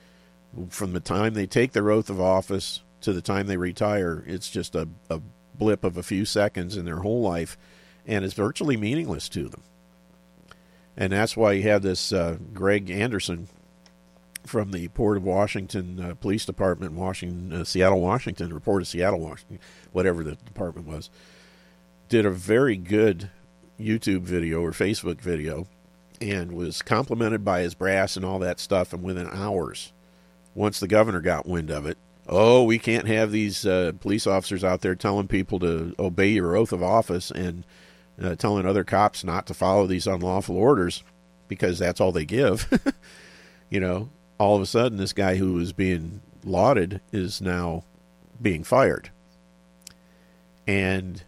[0.69, 4.49] From the time they take their oath of office to the time they retire, it's
[4.49, 5.22] just a, a
[5.53, 7.57] blip of a few seconds in their whole life,
[8.05, 9.63] and it's virtually meaningless to them.
[10.95, 13.47] And that's why you have this uh, Greg Anderson
[14.47, 19.19] from the Port of Washington uh, Police Department, Washington, uh, Seattle, Washington, report of Seattle,
[19.19, 19.59] Washington,
[19.91, 21.09] whatever the department was,
[22.09, 23.30] did a very good
[23.80, 25.67] YouTube video or Facebook video,
[26.22, 28.93] and was complimented by his brass and all that stuff.
[28.93, 29.91] And within hours,
[30.53, 31.97] once the governor got wind of it,
[32.27, 36.55] oh, we can't have these uh, police officers out there telling people to obey your
[36.55, 37.65] oath of office and
[38.22, 41.03] uh, telling other cops not to follow these unlawful orders
[41.47, 42.67] because that's all they give.
[43.69, 47.84] you know, all of a sudden this guy who was being lauded is now
[48.41, 49.10] being fired.
[50.68, 51.24] And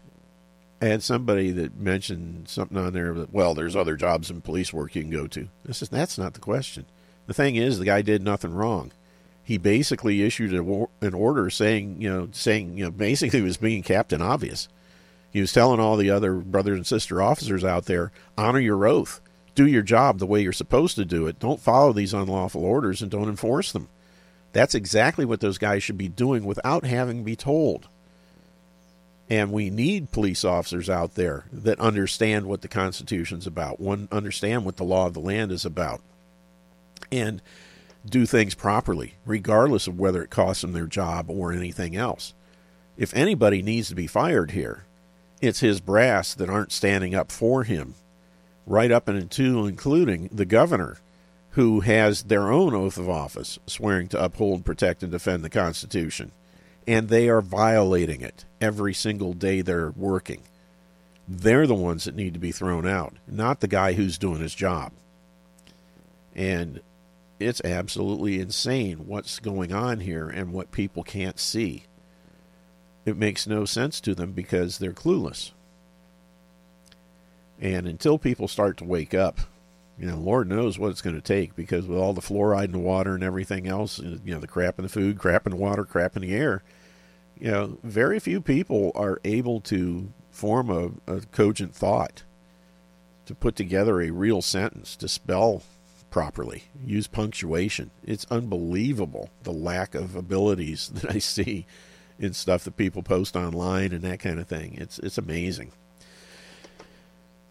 [0.80, 4.72] I had somebody that mentioned something on there that, well, there's other jobs in police
[4.72, 5.48] work you can go to.
[5.64, 6.86] This is, that's not the question.
[7.26, 8.92] The thing is, the guy did nothing wrong.
[9.42, 13.82] He basically issued a, an order saying, you know, saying, you know, basically was being
[13.82, 14.68] Captain Obvious.
[15.30, 19.20] He was telling all the other brothers and sister officers out there, honor your oath
[19.58, 21.40] do your job the way you're supposed to do it.
[21.40, 23.88] Don't follow these unlawful orders and don't enforce them.
[24.52, 27.88] That's exactly what those guys should be doing without having to be told.
[29.28, 34.64] And we need police officers out there that understand what the Constitution's about, one understand
[34.64, 36.02] what the law of the land is about,
[37.10, 37.42] and
[38.06, 42.32] do things properly, regardless of whether it costs them their job or anything else.
[42.96, 44.84] If anybody needs to be fired here,
[45.42, 47.94] it's his brass that aren't standing up for him
[48.68, 50.98] right up and into including the governor,
[51.52, 56.30] who has their own oath of office swearing to uphold, protect, and defend the Constitution.
[56.86, 60.42] And they are violating it every single day they're working.
[61.26, 64.54] They're the ones that need to be thrown out, not the guy who's doing his
[64.54, 64.92] job.
[66.34, 66.80] And
[67.40, 71.84] it's absolutely insane what's going on here and what people can't see.
[73.04, 75.52] It makes no sense to them because they're clueless.
[77.60, 79.40] And until people start to wake up,
[79.98, 82.72] You know, Lord knows what it's going to take because with all the fluoride in
[82.72, 85.50] the water and everything else, uh, you know, the crap in the food, crap in
[85.50, 86.62] the water, crap in the air,
[87.36, 92.22] you know, very few people are able to form a, a cogent thought,
[93.26, 95.62] to put together a real sentence, to spell
[96.10, 97.90] properly, use punctuation.
[98.04, 101.66] It's unbelievable the lack of abilities that I see
[102.20, 104.76] in stuff that people post online and that kind of thing.
[104.78, 105.72] It's it's amazing.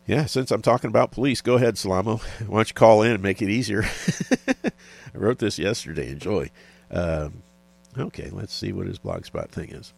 [0.08, 2.22] Yeah, since I'm talking about police, go ahead, Salamo.
[2.48, 3.84] Why don't you call in and make it easier?
[4.64, 4.72] I
[5.14, 6.10] wrote this yesterday.
[6.10, 6.50] Enjoy.
[6.90, 7.44] Um,
[7.98, 9.94] okay, let's see what his blogspot thing is.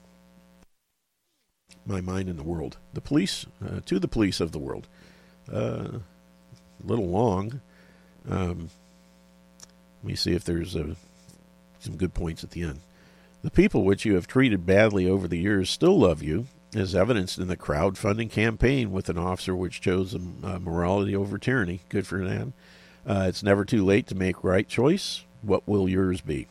[1.86, 2.78] My mind in the world.
[2.94, 4.88] The police, uh, to the police of the world.
[5.52, 6.00] Uh,
[6.84, 7.62] a little long.
[8.28, 8.70] Um,
[10.02, 10.96] let me see if there's uh,
[11.80, 12.80] some good points at the end.
[13.44, 17.40] The people which you have treated badly over the years still love you, as evidenced
[17.40, 21.82] in the crowdfunding campaign with an officer which chose uh, morality over tyranny.
[21.90, 22.54] Good for them.
[23.08, 25.24] Uh, it's never too late to make right choice.
[25.42, 26.48] What will yours be?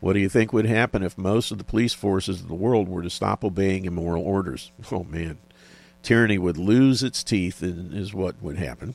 [0.00, 2.88] What do you think would happen if most of the police forces of the world
[2.88, 4.70] were to stop obeying immoral orders?
[4.92, 5.38] Oh man,
[6.02, 8.94] tyranny would lose its teeth, and is what would happen.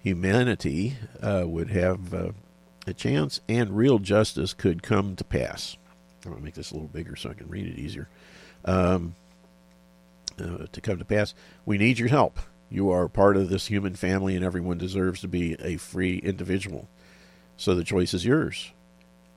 [0.00, 2.30] Humanity uh, would have uh,
[2.86, 5.76] a chance, and real justice could come to pass.
[6.24, 8.08] I'm to make this a little bigger so I can read it easier.
[8.64, 9.14] Um,
[10.40, 11.34] uh, to come to pass.
[11.64, 12.38] We need your help.
[12.70, 16.88] You are part of this human family, and everyone deserves to be a free individual.
[17.56, 18.72] So the choice is yours.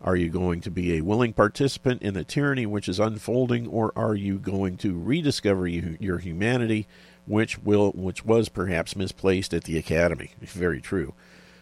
[0.03, 3.94] Are you going to be a willing participant in the tyranny which is unfolding, or
[3.95, 6.88] are you going to rediscover you, your humanity,
[7.26, 10.32] which will which was perhaps misplaced at the academy?
[10.41, 11.14] Very true.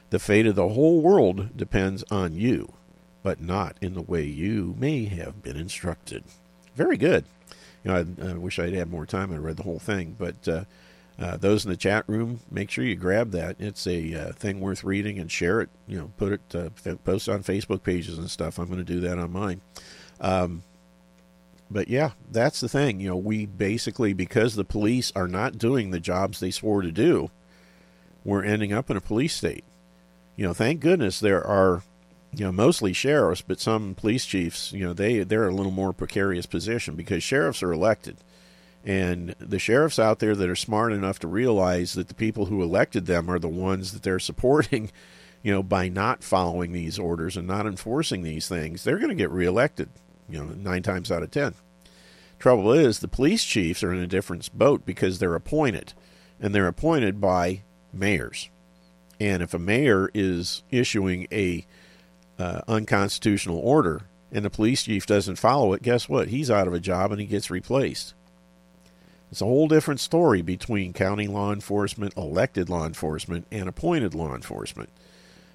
[0.10, 2.74] The fate of the whole world depends on you,
[3.22, 6.24] but not in the way you may have been instructed.
[6.76, 7.26] Very good
[7.84, 9.32] you know, I, I wish I'd had more time.
[9.32, 10.64] I read the whole thing, but uh,
[11.20, 13.58] uh, those in the chat room, make sure you grab that.
[13.60, 15.70] It's a uh, thing worth reading and share it.
[15.88, 18.58] You know, put it, uh, post on Facebook pages and stuff.
[18.58, 19.62] I'm going to do that on mine.
[20.22, 20.64] Um,
[21.72, 23.00] but yeah, that's the thing.
[23.00, 26.92] You know, we basically because the police are not doing the jobs they swore to
[26.92, 27.30] do,
[28.24, 29.64] we're ending up in a police state.
[30.36, 31.84] You know, thank goodness there are
[32.34, 35.94] you know, mostly sheriffs, but some police chiefs, you know, they they're a little more
[35.94, 38.18] precarious position because sheriffs are elected,
[38.86, 42.62] and the sheriffs out there that are smart enough to realize that the people who
[42.62, 44.92] elected them are the ones that they're supporting,
[45.42, 49.16] you know, by not following these orders and not enforcing these things, they're going to
[49.16, 49.90] get reelected,
[50.30, 51.56] you know, nine times out of ten.
[52.38, 55.94] Trouble is, the police chiefs are in a different boat because they're appointed,
[56.40, 58.50] and they're appointed by mayors,
[59.20, 61.66] and if a mayor is issuing a
[62.40, 66.30] uh, unconstitutional order and the police chief doesn't follow it, guess what?
[66.30, 68.14] He's out of a job and he gets replaced.
[69.32, 74.34] It's a whole different story between county law enforcement, elected law enforcement, and appointed law
[74.34, 74.90] enforcement.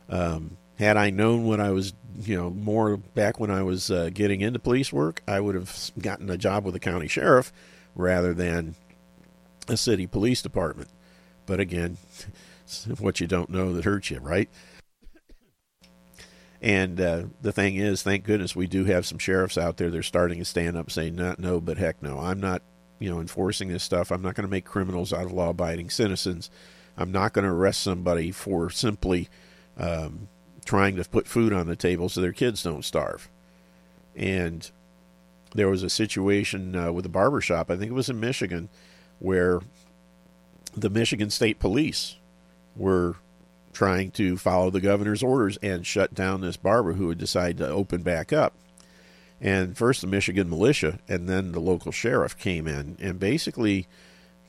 [0.08, 4.10] Um, had I known what I was, you know, more back when I was uh,
[4.12, 7.52] getting into police work, I would have gotten a job with a county sheriff
[7.96, 8.74] rather than
[9.68, 10.90] a city police department.
[11.46, 11.96] But again,
[12.98, 14.48] what you don't know that hurts you, right?
[16.64, 19.90] And uh, the thing is, thank goodness we do have some sheriffs out there.
[19.90, 22.18] They're starting to stand up, saying, "Not no, but heck no.
[22.18, 22.62] I'm not,
[22.98, 24.10] you know, enforcing this stuff.
[24.10, 26.48] I'm not going to make criminals out of law-abiding citizens.
[26.96, 29.28] I'm not going to arrest somebody for simply
[29.76, 30.28] um,
[30.64, 33.28] trying to put food on the table so their kids don't starve."
[34.16, 34.70] And
[35.54, 37.70] there was a situation uh, with a barber shop.
[37.70, 38.70] I think it was in Michigan,
[39.18, 39.60] where
[40.74, 42.16] the Michigan State Police
[42.74, 43.16] were
[43.74, 47.68] trying to follow the governor's orders and shut down this barber who had decided to
[47.68, 48.54] open back up.
[49.40, 53.86] And first the Michigan militia and then the local sheriff came in and basically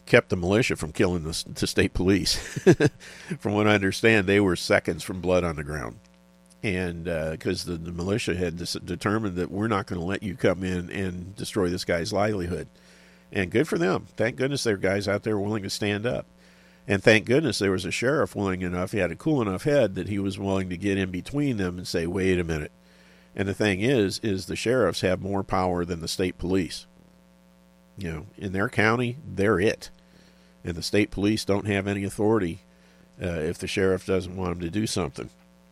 [0.06, 2.36] kept the militia from killing the, the state police.
[3.40, 6.00] from what I understand, they were seconds from blood on the ground.
[6.64, 10.24] And because uh, the, the militia had dis- determined that we're not going to let
[10.24, 12.68] you come in and destroy this guy's livelihood.
[13.32, 14.08] And good for them.
[14.16, 16.26] Thank goodness there are guys out there willing to stand up.
[16.88, 19.96] And thank goodness there was a sheriff willing enough, he had a cool enough head
[19.96, 22.72] that he was willing to get in between them and say, wait a minute.
[23.36, 26.86] And the thing is, is the sheriffs have more power than the state police.
[27.98, 29.90] You know, in their county, they're it.
[30.64, 32.60] And the state police don't have any authority
[33.22, 35.30] uh, if the sheriff doesn't want them to do something.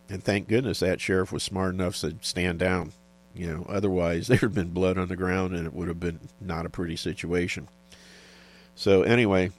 [0.09, 2.91] And thank goodness that sheriff was smart enough to stand down.
[3.33, 6.19] You know, otherwise there had been blood on the ground and it would have been
[6.41, 7.67] not a pretty situation.
[8.75, 9.51] So anyway,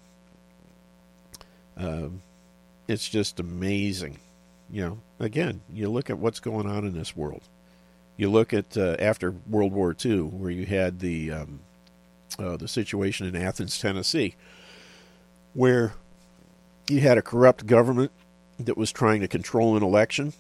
[1.76, 2.22] um,
[2.88, 4.18] it's just amazing.
[4.70, 7.42] You know, again, you look at what's going on in this world.
[8.16, 11.60] You look at uh, after World War II, where you had the um,
[12.38, 14.34] uh, the situation in Athens, Tennessee,
[15.52, 15.94] where
[16.88, 18.12] you had a corrupt government
[18.59, 20.32] that was trying to control an election,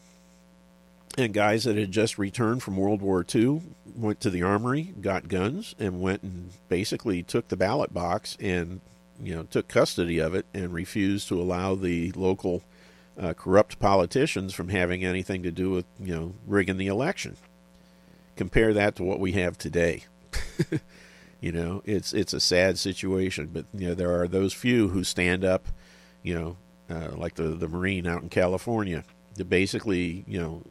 [1.18, 3.62] and guys that had just returned from World War II
[3.96, 8.80] went to the armory, got guns, and went and basically took the ballot box and
[9.22, 12.62] you know took custody of it and refused to allow the local
[13.18, 17.36] uh, corrupt politicians from having anything to do with you know rigging the election.
[18.36, 20.04] Compare that to what we have today.
[21.40, 25.04] you know, it's it's a sad situation, but you know there are those few who
[25.04, 25.68] stand up,
[26.22, 26.56] you know,
[26.94, 29.04] uh, like the the Marine out in California,
[29.36, 30.62] to basically you know,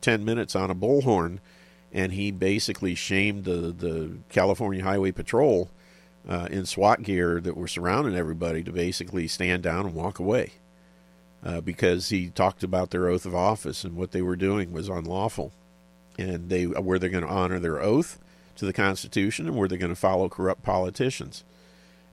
[0.00, 1.38] ten minutes on a bullhorn,
[1.92, 5.70] and he basically shamed the the California Highway Patrol
[6.28, 10.52] uh, in SWAT gear that were surrounding everybody to basically stand down and walk away.
[11.44, 14.88] Uh, because he talked about their oath of office and what they were doing was
[14.88, 15.52] unlawful,
[16.16, 18.20] and they were they going to honor their oath
[18.54, 21.42] to the Constitution and were they going to follow corrupt politicians,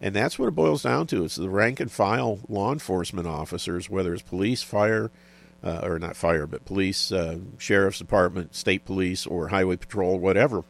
[0.02, 1.26] and that's what it boils down to.
[1.26, 5.11] It's the rank and file law enforcement officers, whether it's police, fire,
[5.64, 10.64] uh, or not fire, but police, uh, sheriff's department, state police, or highway patrol, whatever.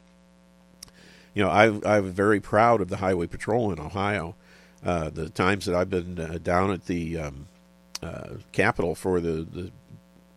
[1.39, 4.35] You know, I, I'm very proud of the highway patrol in Ohio.
[4.83, 7.47] Uh, the times that I've been uh, down at the um,
[8.03, 9.71] uh, Capitol for the, the,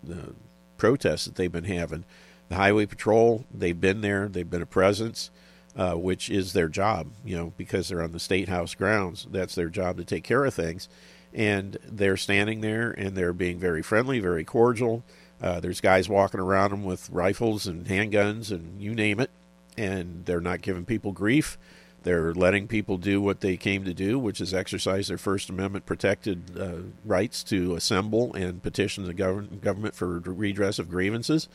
[0.04, 0.32] the
[0.76, 2.04] protests that they've been having.
[2.50, 5.32] The Highway Patrol, they've been there, they've been a presence,
[5.74, 9.26] uh, which is their job, you know, because they're on the State House grounds.
[9.28, 10.88] That's their job to take care of things.
[11.34, 15.02] And they're standing there and they're being very friendly, very cordial.
[15.42, 19.32] Uh, there's guys walking around them with rifles and handguns and you name it,
[19.76, 21.58] and they're not giving people grief.
[22.02, 25.86] They're letting people do what they came to do, which is exercise their First Amendment
[25.86, 31.48] protected uh, rights to assemble and petition the gov- government for redress of grievances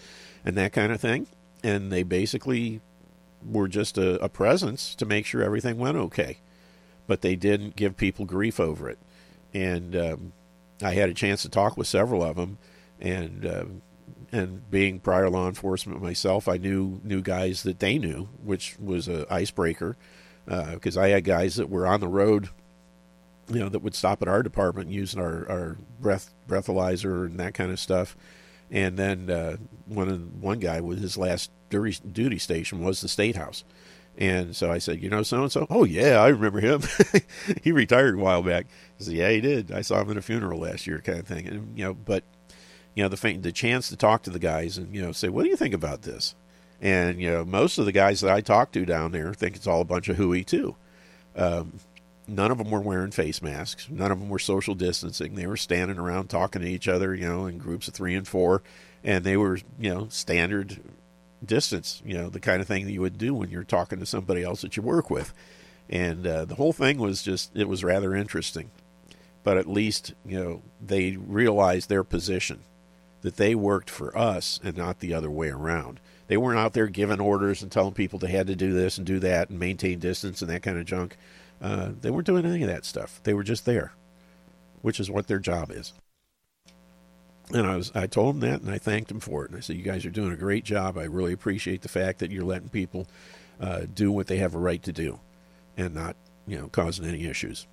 [0.46, 1.28] and that kind of thing.
[1.64, 2.80] And they basically
[3.46, 6.38] were just a, a presence to make sure everything went okay.
[7.08, 9.00] But they didn't give people grief over it.
[9.54, 10.34] And um,
[10.82, 12.58] I had a chance to talk with several of them.
[13.02, 13.66] And uh,
[14.32, 19.08] and being prior law enforcement myself, I knew knew guys that they knew, which was
[19.08, 19.98] an icebreaker
[20.46, 22.50] because uh, I had guys that were on the road,
[23.50, 27.54] you know, that would stop at our department using our, our breath breathalyzer and that
[27.54, 28.16] kind of stuff.
[28.72, 30.10] And then uh, one
[30.42, 33.64] one guy with his last duty, duty station was the state house.
[34.18, 35.68] And so I said, you know, so and so.
[35.70, 36.82] Oh yeah, I remember him.
[37.62, 38.66] he retired a while back.
[39.00, 39.72] I said, yeah, he did.
[39.72, 41.48] I saw him at a funeral last year, kind of thing.
[41.48, 42.24] And you know, but
[42.98, 45.44] you know, the the chance to talk to the guys and you know say, what
[45.44, 46.34] do you think about this?
[46.82, 49.68] And you know, most of the guys that I talk to down there think it's
[49.68, 50.76] all a bunch of hooey too.
[51.36, 51.74] Um,
[52.28, 53.88] none of them were wearing face masks.
[53.88, 55.36] None of them were social distancing.
[55.36, 58.28] They were standing around talking to each other, you know, in groups of three and
[58.28, 58.64] four,
[59.04, 60.80] and they were, you know, standard
[61.46, 64.08] distance, you know, the kind of thing that you would do when you're talking to
[64.08, 65.36] somebody else that you work with.
[65.88, 68.72] And uh, the whole thing was just, it was rather interesting.
[69.44, 72.62] But at least, you know, they realized their position,
[73.22, 76.00] that they worked for us and not the other way around.
[76.28, 79.08] They weren't out there giving orders and telling people they had to do this and
[79.08, 81.18] do that and maintain distance and that kind of junk.
[81.62, 83.20] Uh, they weren't doing any of that stuff.
[83.24, 83.94] They were just there,
[84.82, 85.94] which is what their job is.
[87.54, 89.52] And I was, I told them that, and I thanked them for it.
[89.52, 90.98] And I said, "You guys are doing a great job.
[90.98, 93.08] I really appreciate the fact that you're letting people
[93.62, 95.20] uh, do what they have a right to do,
[95.78, 97.66] and not, you know, causing any issues."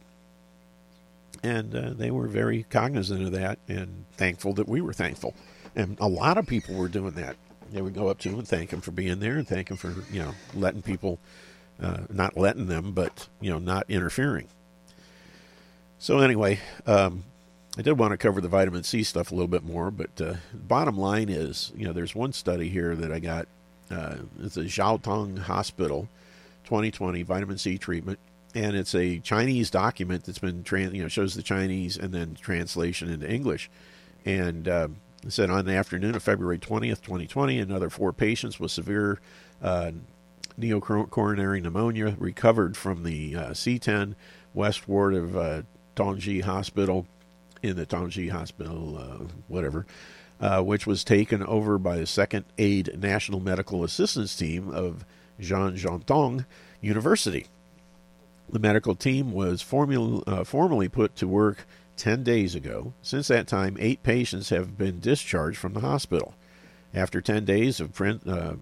[1.43, 5.35] And uh, they were very cognizant of that, and thankful that we were thankful.
[5.77, 7.37] And a lot of people were doing that
[7.75, 9.77] they would go up to him and thank him for being there and thank him
[9.77, 11.19] for you know letting people,
[11.81, 14.49] uh, not letting them, but you know not interfering.
[15.99, 17.25] So anyway, um,
[17.77, 20.35] I did want to cover the vitamin C stuff a little bit more, but uh,
[20.53, 23.49] bottom line is, you know, there's one study here that I got.
[23.91, 26.09] Uh, it's a Jiaotong Hospital
[26.65, 28.19] 2020 vitamin C treatment,
[28.55, 32.35] and it's a Chinese document that's been trans, you know, shows the Chinese and then
[32.41, 33.71] translation into English,
[34.25, 38.71] and um, it said on the afternoon of February 20th, 2020, another four patients with
[38.71, 39.19] severe
[39.63, 39.91] uh,
[40.59, 44.15] neocoronary pneumonia recovered from the uh, C10
[44.53, 45.63] West Ward of uh,
[45.97, 47.07] Tongji Hospital
[47.63, 49.87] in the Tongji Hospital, uh, whatever,
[50.41, 55.05] uh, which was taken over by the Second Aid National Medical Assistance Team of
[55.41, 56.45] Zhangjiagang
[56.81, 57.47] University.
[58.55, 61.67] The medical team was formula, uh, formally put to work
[61.97, 62.93] 10 days ago.
[63.03, 66.37] Since that time, eight patients have been discharged from the hospital.
[66.95, 68.55] After 10 days of print, uh,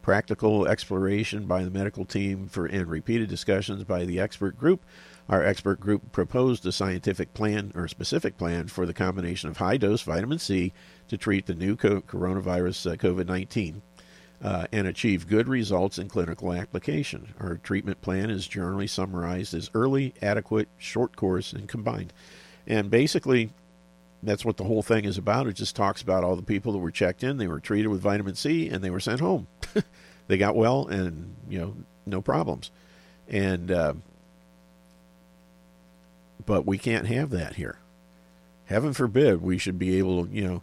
[0.00, 4.82] practical exploration by the medical team for and repeated discussions by the expert group,
[5.28, 9.76] our expert group proposed a scientific plan or specific plan for the combination of high
[9.76, 10.72] dose vitamin C
[11.08, 13.82] to treat the new coronavirus uh, COVID 19
[14.42, 17.34] uh, and achieve good results in clinical application.
[17.40, 22.12] Our treatment plan is generally summarized as early, adequate, short course, and combined.
[22.66, 23.50] And basically,
[24.22, 25.46] that's what the whole thing is about.
[25.46, 28.00] It just talks about all the people that were checked in, they were treated with
[28.00, 29.46] vitamin C, and they were sent home.
[30.28, 32.70] they got well, and you know, no problems.
[33.28, 33.94] And uh,
[36.44, 37.78] but we can't have that here.
[38.66, 40.62] Heaven forbid we should be able to, you know,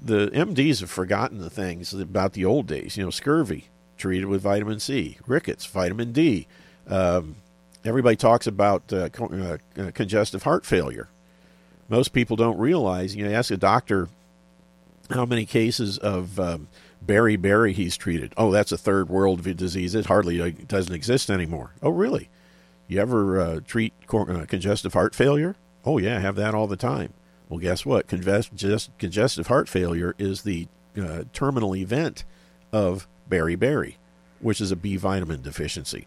[0.00, 2.96] the MDs have forgotten the things about the old days.
[2.96, 6.46] You know, scurvy treated with vitamin C, rickets, vitamin D.
[6.86, 7.36] Um,
[7.84, 11.08] everybody talks about uh, uh, uh, congestive heart failure.
[11.88, 13.14] Most people don't realize.
[13.16, 14.08] You know, ask a doctor
[15.10, 16.68] how many cases of um,
[17.04, 18.32] beriberi he's treated.
[18.36, 19.94] Oh, that's a third world disease.
[19.94, 21.72] It hardly uh, doesn't exist anymore.
[21.82, 22.28] Oh, really?
[22.88, 25.56] You ever uh, treat uh, congestive heart failure?
[25.84, 27.12] Oh, yeah, I have that all the time.
[27.48, 28.08] Well, guess what?
[28.08, 30.68] congestive heart failure is the
[31.00, 32.24] uh, terminal event
[32.72, 33.94] of beriberi,
[34.40, 36.06] which is a B vitamin deficiency.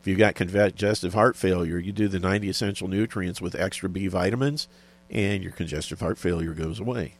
[0.00, 4.08] If you've got congestive heart failure, you do the 90 essential nutrients with extra B
[4.08, 4.68] vitamins,
[5.08, 7.14] and your congestive heart failure goes away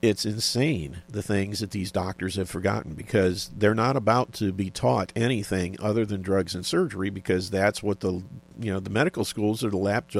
[0.00, 4.70] it's insane the things that these doctors have forgotten because they're not about to be
[4.70, 8.22] taught anything other than drugs and surgery because that's what the
[8.60, 10.10] you know the medical schools are the lap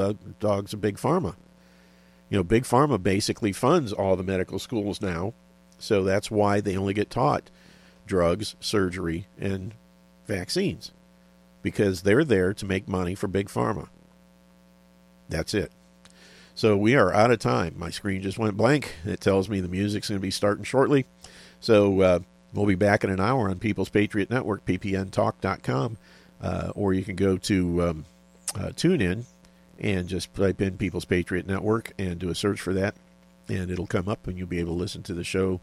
[0.40, 1.36] dogs of big pharma.
[2.28, 5.32] You know, big pharma basically funds all the medical schools now,
[5.78, 7.50] so that's why they only get taught
[8.06, 9.74] drugs, surgery, and
[10.26, 10.92] vaccines
[11.62, 13.88] because they're there to make money for big pharma.
[15.28, 15.72] That's it.
[16.58, 17.76] So we are out of time.
[17.78, 18.96] My screen just went blank.
[19.04, 21.06] It tells me the music's going to be starting shortly.
[21.60, 22.18] So uh,
[22.52, 25.98] we'll be back in an hour on People's Patriot Network, ppntalk.com,
[26.42, 28.04] uh, or you can go to um,
[28.56, 29.22] uh, TuneIn
[29.78, 32.96] and just type in People's Patriot Network and do a search for that,
[33.48, 35.60] and it'll come up, and you'll be able to listen to the show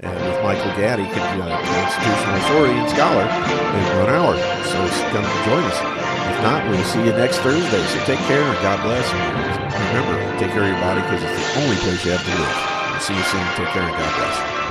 [0.00, 4.36] uh, with Michael Gaddy, constitutional authority and scholar, in one hour.
[4.62, 5.95] So come join us.
[6.30, 7.82] If not, we'll see you next Thursday.
[7.86, 9.06] So take care and God bless.
[9.12, 12.92] Remember, take care of your body because it's the only place you have to live.
[12.92, 13.46] will see you soon.
[13.54, 14.65] Take care and God bless.